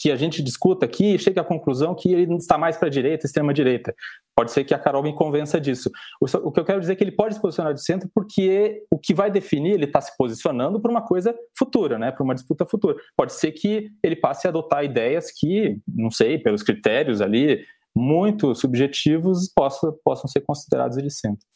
que 0.00 0.10
a 0.10 0.16
gente 0.16 0.42
discuta 0.42 0.86
aqui 0.86 1.14
e 1.14 1.18
chegue 1.18 1.38
à 1.38 1.44
conclusão 1.44 1.94
que 1.94 2.10
ele 2.10 2.34
está 2.36 2.56
mais 2.56 2.78
para 2.78 2.88
a 2.88 2.90
direita, 2.90 3.26
extrema 3.26 3.52
direita. 3.52 3.94
Pode 4.34 4.50
ser 4.50 4.64
que 4.64 4.72
a 4.72 4.78
Carol 4.78 5.02
me 5.02 5.14
convença 5.14 5.60
disso. 5.60 5.90
O 6.18 6.50
que 6.50 6.58
eu 6.58 6.64
quero 6.64 6.80
dizer 6.80 6.94
é 6.94 6.96
que 6.96 7.04
ele 7.04 7.12
pode 7.12 7.34
se 7.34 7.40
posicionar 7.40 7.74
de 7.74 7.84
centro 7.84 8.10
porque 8.14 8.82
o 8.90 8.98
que 8.98 9.12
vai 9.12 9.30
definir, 9.30 9.74
ele 9.74 9.84
está 9.84 10.00
se 10.00 10.16
posicionando 10.16 10.80
para 10.80 10.90
uma 10.90 11.02
coisa 11.02 11.34
futura, 11.54 11.98
né, 11.98 12.10
para 12.10 12.24
uma 12.24 12.34
disputa 12.34 12.64
futura. 12.64 12.96
Pode 13.14 13.34
ser 13.34 13.52
que 13.52 13.90
ele 14.02 14.16
passe 14.16 14.46
a 14.46 14.50
adotar 14.50 14.82
ideias 14.82 15.30
que, 15.30 15.78
não 15.86 16.10
sei, 16.10 16.38
pelos 16.38 16.62
critérios 16.62 17.20
ali 17.20 17.62
muito 17.94 18.54
subjetivos, 18.54 19.52
possam, 19.54 19.94
possam 20.02 20.28
ser 20.28 20.40
considerados 20.40 20.96
de 20.96 21.10
centro. 21.10 21.46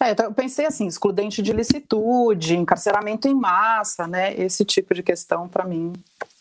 É, 0.00 0.10
eu 0.20 0.34
pensei 0.34 0.66
assim, 0.66 0.88
excludente 0.88 1.40
de 1.40 1.52
licitude, 1.52 2.56
encarceramento 2.56 3.28
em 3.28 3.34
massa, 3.34 4.08
né? 4.08 4.34
Esse 4.34 4.64
tipo 4.64 4.92
de 4.94 5.02
questão 5.04 5.48
para 5.48 5.64
mim 5.64 5.92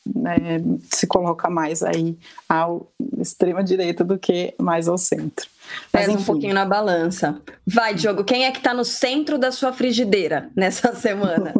né, 0.06 0.62
se 0.92 1.08
coloca 1.08 1.50
mais 1.50 1.82
aí 1.82 2.18
ao 2.48 2.92
extrema 3.18 3.64
direita 3.64 4.04
do 4.04 4.18
que 4.18 4.54
mais 4.60 4.88
ao 4.88 4.98
centro. 4.98 5.48
Mas 5.92 6.08
Pesa 6.08 6.18
um 6.18 6.24
pouquinho 6.24 6.54
na 6.54 6.66
balança. 6.66 7.42
Vai, 7.66 7.94
Diogo, 7.96 8.24
quem 8.24 8.46
é 8.46 8.52
que 8.52 8.58
está 8.58 8.74
no 8.74 8.84
centro 8.84 9.38
da 9.38 9.52
sua 9.52 9.72
frigideira 9.72 10.50
nessa 10.56 10.94
semana? 10.96 11.54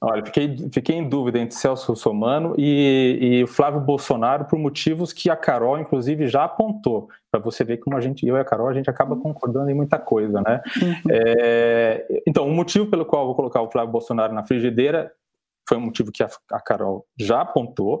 Olha, 0.00 0.24
fiquei, 0.24 0.56
fiquei 0.72 0.96
em 0.96 1.08
dúvida 1.08 1.38
entre 1.38 1.56
Celso 1.56 1.92
Russomano 1.92 2.54
e, 2.56 3.42
e 3.42 3.46
Flávio 3.46 3.80
Bolsonaro 3.80 4.44
por 4.44 4.58
motivos 4.58 5.12
que 5.12 5.28
a 5.28 5.36
Carol, 5.36 5.78
inclusive, 5.78 6.28
já 6.28 6.44
apontou. 6.44 7.08
Para 7.30 7.40
você 7.40 7.64
ver 7.64 7.78
como 7.78 7.96
a 7.96 8.00
gente, 8.00 8.26
eu 8.26 8.36
e 8.36 8.40
a 8.40 8.44
Carol, 8.44 8.68
a 8.68 8.74
gente 8.74 8.88
acaba 8.88 9.16
concordando 9.16 9.70
em 9.70 9.74
muita 9.74 9.98
coisa, 9.98 10.40
né? 10.42 10.60
Uhum. 10.80 10.94
É, 11.10 12.22
então, 12.26 12.46
o 12.46 12.52
motivo 12.52 12.86
pelo 12.86 13.04
qual 13.04 13.22
eu 13.22 13.26
vou 13.26 13.34
colocar 13.34 13.60
o 13.62 13.70
Flávio 13.70 13.90
Bolsonaro 13.90 14.32
na 14.32 14.44
frigideira 14.44 15.10
foi 15.68 15.78
um 15.78 15.82
motivo 15.82 16.10
que 16.12 16.22
a, 16.22 16.28
a 16.52 16.60
Carol 16.60 17.06
já 17.18 17.40
apontou 17.40 18.00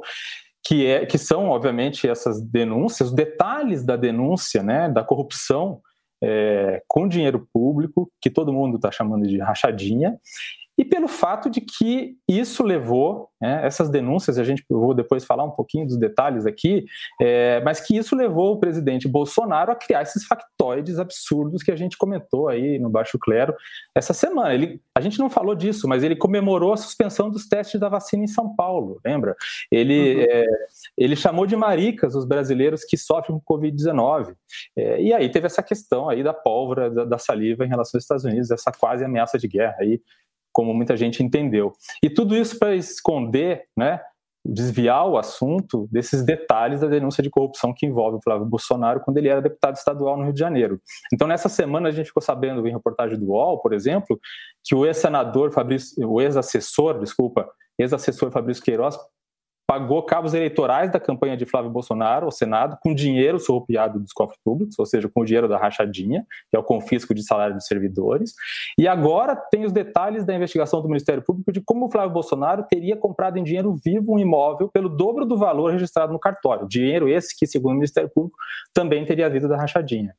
que, 0.66 0.86
é, 0.86 1.04
que 1.04 1.18
são, 1.18 1.48
obviamente, 1.50 2.08
essas 2.08 2.40
denúncias, 2.40 3.10
os 3.10 3.14
detalhes 3.14 3.84
da 3.84 3.96
denúncia, 3.96 4.62
né, 4.62 4.88
da 4.88 5.04
corrupção 5.04 5.80
é, 6.22 6.82
com 6.88 7.06
dinheiro 7.06 7.46
público, 7.52 8.10
que 8.20 8.30
todo 8.30 8.52
mundo 8.52 8.76
está 8.76 8.90
chamando 8.90 9.26
de 9.26 9.38
rachadinha, 9.38 10.16
e 10.76 10.84
pelo 10.84 11.06
fato 11.06 11.48
de 11.48 11.60
que 11.60 12.16
isso 12.28 12.62
levou, 12.64 13.28
né, 13.40 13.64
essas 13.64 13.88
denúncias, 13.88 14.38
a 14.38 14.44
gente 14.44 14.64
eu 14.68 14.80
vou 14.80 14.94
depois 14.94 15.24
falar 15.24 15.44
um 15.44 15.50
pouquinho 15.50 15.86
dos 15.86 15.96
detalhes 15.96 16.46
aqui, 16.46 16.84
é, 17.20 17.60
mas 17.62 17.80
que 17.80 17.96
isso 17.96 18.16
levou 18.16 18.52
o 18.52 18.58
presidente 18.58 19.06
Bolsonaro 19.06 19.70
a 19.70 19.76
criar 19.76 20.02
esses 20.02 20.24
factoides 20.26 20.98
absurdos 20.98 21.62
que 21.62 21.70
a 21.70 21.76
gente 21.76 21.96
comentou 21.96 22.48
aí 22.48 22.78
no 22.78 22.90
Baixo 22.90 23.18
Clero 23.18 23.54
essa 23.94 24.12
semana. 24.12 24.52
Ele, 24.52 24.80
a 24.96 25.00
gente 25.00 25.18
não 25.18 25.30
falou 25.30 25.54
disso, 25.54 25.86
mas 25.86 26.02
ele 26.02 26.16
comemorou 26.16 26.72
a 26.72 26.76
suspensão 26.76 27.30
dos 27.30 27.46
testes 27.46 27.78
da 27.78 27.88
vacina 27.88 28.24
em 28.24 28.28
São 28.28 28.54
Paulo, 28.56 29.00
lembra? 29.04 29.36
Ele, 29.70 30.16
uhum. 30.16 30.26
é, 30.28 30.46
ele 30.98 31.14
chamou 31.14 31.46
de 31.46 31.54
maricas 31.54 32.16
os 32.16 32.24
brasileiros 32.24 32.84
que 32.84 32.96
sofrem 32.96 33.38
com 33.38 33.54
Covid-19. 33.54 34.34
É, 34.76 35.00
e 35.00 35.12
aí 35.12 35.28
teve 35.28 35.46
essa 35.46 35.62
questão 35.62 36.08
aí 36.08 36.22
da 36.22 36.34
pólvora, 36.34 36.90
da, 36.90 37.04
da 37.04 37.18
saliva 37.18 37.64
em 37.64 37.68
relação 37.68 37.96
aos 37.96 38.04
Estados 38.04 38.24
Unidos, 38.24 38.50
essa 38.50 38.72
quase 38.72 39.04
ameaça 39.04 39.38
de 39.38 39.46
guerra 39.46 39.76
aí 39.80 40.00
como 40.54 40.72
muita 40.72 40.96
gente 40.96 41.22
entendeu. 41.22 41.72
E 42.02 42.08
tudo 42.08 42.34
isso 42.36 42.58
para 42.58 42.74
esconder, 42.74 43.64
né, 43.76 44.00
desviar 44.46 45.08
o 45.08 45.16
assunto 45.16 45.88
desses 45.90 46.22
detalhes 46.22 46.80
da 46.80 46.86
denúncia 46.86 47.22
de 47.22 47.30
corrupção 47.30 47.72
que 47.74 47.86
envolve 47.86 48.18
o 48.18 48.22
Flávio 48.22 48.46
Bolsonaro 48.46 49.00
quando 49.00 49.16
ele 49.16 49.28
era 49.28 49.40
deputado 49.40 49.76
estadual 49.76 50.16
no 50.16 50.24
Rio 50.24 50.34
de 50.34 50.38
Janeiro. 50.38 50.80
Então, 51.12 51.26
nessa 51.26 51.48
semana, 51.48 51.88
a 51.88 51.92
gente 51.92 52.06
ficou 52.06 52.22
sabendo 52.22 52.66
em 52.66 52.72
reportagem 52.72 53.18
do 53.18 53.30
UOL, 53.30 53.60
por 53.60 53.72
exemplo, 53.72 54.18
que 54.62 54.74
o 54.74 54.84
ex-senador 54.84 55.50
Fabrício, 55.50 56.08
o 56.08 56.20
ex-assessor, 56.20 57.00
desculpa, 57.00 57.48
ex-assessor 57.78 58.30
Fabrício 58.30 58.62
Queiroz 58.62 58.98
pagou 59.66 60.02
cabos 60.02 60.34
eleitorais 60.34 60.90
da 60.90 61.00
campanha 61.00 61.36
de 61.36 61.46
Flávio 61.46 61.70
Bolsonaro 61.70 62.26
ao 62.26 62.30
Senado 62.30 62.76
com 62.82 62.94
dinheiro 62.94 63.38
surrupiado 63.38 63.98
dos 63.98 64.12
cofres 64.12 64.38
públicos, 64.44 64.78
ou 64.78 64.86
seja, 64.86 65.08
com 65.08 65.22
o 65.22 65.24
dinheiro 65.24 65.48
da 65.48 65.58
rachadinha, 65.58 66.26
que 66.50 66.56
é 66.56 66.58
o 66.58 66.62
confisco 66.62 67.14
de 67.14 67.22
salário 67.24 67.54
dos 67.54 67.66
servidores. 67.66 68.34
E 68.78 68.86
agora 68.86 69.34
tem 69.34 69.64
os 69.64 69.72
detalhes 69.72 70.24
da 70.24 70.34
investigação 70.34 70.82
do 70.82 70.88
Ministério 70.88 71.22
Público 71.22 71.52
de 71.52 71.60
como 71.60 71.86
o 71.86 71.90
Flávio 71.90 72.12
Bolsonaro 72.12 72.64
teria 72.68 72.96
comprado 72.96 73.38
em 73.38 73.42
dinheiro 73.42 73.74
vivo 73.74 74.14
um 74.14 74.18
imóvel 74.18 74.68
pelo 74.68 74.88
dobro 74.88 75.24
do 75.24 75.36
valor 75.36 75.72
registrado 75.72 76.12
no 76.12 76.18
cartório. 76.18 76.68
Dinheiro 76.68 77.08
esse 77.08 77.36
que, 77.36 77.46
segundo 77.46 77.72
o 77.72 77.76
Ministério 77.76 78.10
Público, 78.14 78.36
também 78.72 79.04
teria 79.04 79.30
vindo 79.30 79.48
da 79.48 79.56
rachadinha. 79.56 80.14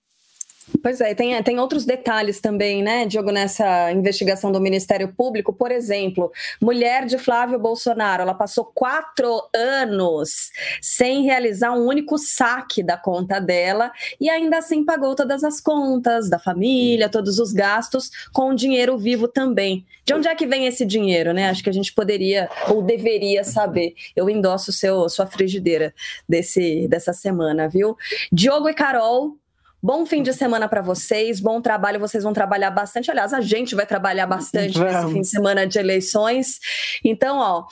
Pois 0.81 0.99
é, 0.99 1.13
tem, 1.13 1.41
tem 1.43 1.59
outros 1.59 1.85
detalhes 1.85 2.39
também, 2.39 2.81
né, 2.81 3.05
Diogo, 3.05 3.31
nessa 3.31 3.91
investigação 3.91 4.51
do 4.51 4.59
Ministério 4.59 5.13
Público. 5.13 5.53
Por 5.53 5.71
exemplo, 5.71 6.31
mulher 6.59 7.05
de 7.05 7.19
Flávio 7.19 7.59
Bolsonaro, 7.59 8.23
ela 8.23 8.33
passou 8.33 8.65
quatro 8.65 9.47
anos 9.55 10.51
sem 10.81 11.23
realizar 11.23 11.71
um 11.71 11.85
único 11.85 12.17
saque 12.17 12.81
da 12.81 12.97
conta 12.97 13.39
dela 13.39 13.91
e 14.19 14.27
ainda 14.27 14.57
assim 14.57 14.83
pagou 14.83 15.15
todas 15.15 15.43
as 15.43 15.61
contas 15.61 16.29
da 16.29 16.39
família, 16.39 17.09
todos 17.09 17.37
os 17.37 17.53
gastos 17.53 18.09
com 18.33 18.53
dinheiro 18.55 18.97
vivo 18.97 19.27
também. 19.27 19.85
De 20.03 20.13
onde 20.13 20.27
é 20.27 20.35
que 20.35 20.47
vem 20.47 20.65
esse 20.65 20.85
dinheiro, 20.85 21.31
né? 21.31 21.49
Acho 21.49 21.63
que 21.63 21.69
a 21.69 21.73
gente 21.73 21.93
poderia 21.93 22.49
ou 22.69 22.81
deveria 22.81 23.43
saber. 23.43 23.93
Eu 24.15 24.29
endosso 24.29 24.71
seu, 24.71 25.07
sua 25.09 25.27
frigideira 25.27 25.93
desse, 26.27 26.87
dessa 26.87 27.13
semana, 27.13 27.67
viu? 27.67 27.95
Diogo 28.31 28.69
e 28.69 28.73
Carol, 28.73 29.37
Bom 29.85 30.03
fim 30.03 30.23
de 30.23 30.33
semana 30.33 30.67
para 30.67 30.81
vocês, 30.81 31.39
bom 31.39 31.61
trabalho. 31.61 31.99
Vocês 31.99 32.23
vão 32.23 32.33
trabalhar 32.33 32.71
bastante. 32.71 33.11
Aliás, 33.11 33.31
a 33.35 33.39
gente 33.39 33.75
vai 33.75 33.85
trabalhar 33.85 34.25
bastante 34.25 34.79
Vamos. 34.79 34.93
nesse 34.95 35.13
fim 35.13 35.21
de 35.21 35.27
semana 35.27 35.67
de 35.67 35.77
eleições. 35.77 36.59
Então, 37.03 37.37
ó, 37.37 37.65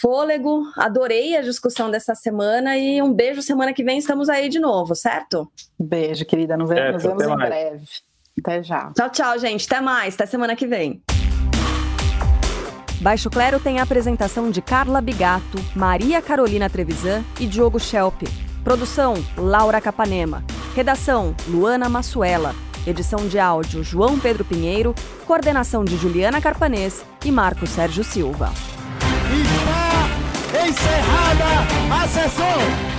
fôlego. 0.00 0.64
Adorei 0.78 1.36
a 1.36 1.42
discussão 1.42 1.90
dessa 1.90 2.14
semana 2.14 2.78
e 2.78 3.02
um 3.02 3.12
beijo. 3.12 3.42
Semana 3.42 3.74
que 3.74 3.84
vem 3.84 3.98
estamos 3.98 4.30
aí 4.30 4.48
de 4.48 4.58
novo, 4.58 4.94
certo? 4.94 5.46
Beijo, 5.78 6.24
querida. 6.24 6.56
Nos 6.56 6.70
vemos, 6.70 6.84
é, 6.88 6.92
nos 6.92 7.02
vemos 7.02 7.22
em 7.22 7.36
mais. 7.36 7.48
breve. 7.50 7.84
Até 8.40 8.62
já. 8.62 8.90
Tchau, 8.96 9.10
tchau, 9.10 9.38
gente. 9.38 9.66
Até 9.66 9.82
mais. 9.82 10.14
Até 10.14 10.24
semana 10.24 10.56
que 10.56 10.66
vem. 10.66 11.02
Baixo 12.98 13.28
Clero 13.28 13.60
tem 13.60 13.78
a 13.78 13.82
apresentação 13.82 14.50
de 14.50 14.62
Carla 14.62 15.02
Bigato, 15.02 15.58
Maria 15.76 16.22
Carolina 16.22 16.70
Trevisan 16.70 17.22
e 17.38 17.46
Diogo 17.46 17.78
Schelp. 17.78 18.22
Produção: 18.64 19.12
Laura 19.36 19.82
Capanema. 19.82 20.42
Redação: 20.74 21.34
Luana 21.46 21.88
Massuela. 21.88 22.54
Edição 22.86 23.28
de 23.28 23.38
áudio: 23.38 23.84
João 23.84 24.18
Pedro 24.18 24.44
Pinheiro. 24.44 24.94
Coordenação 25.26 25.84
de 25.84 25.96
Juliana 25.96 26.40
Carpanês 26.40 27.04
e 27.24 27.30
Marco 27.30 27.66
Sérgio 27.66 28.02
Silva. 28.02 28.52
Está 29.30 30.66
encerrada 30.66 32.02
a 32.02 32.08
sessão. 32.08 32.91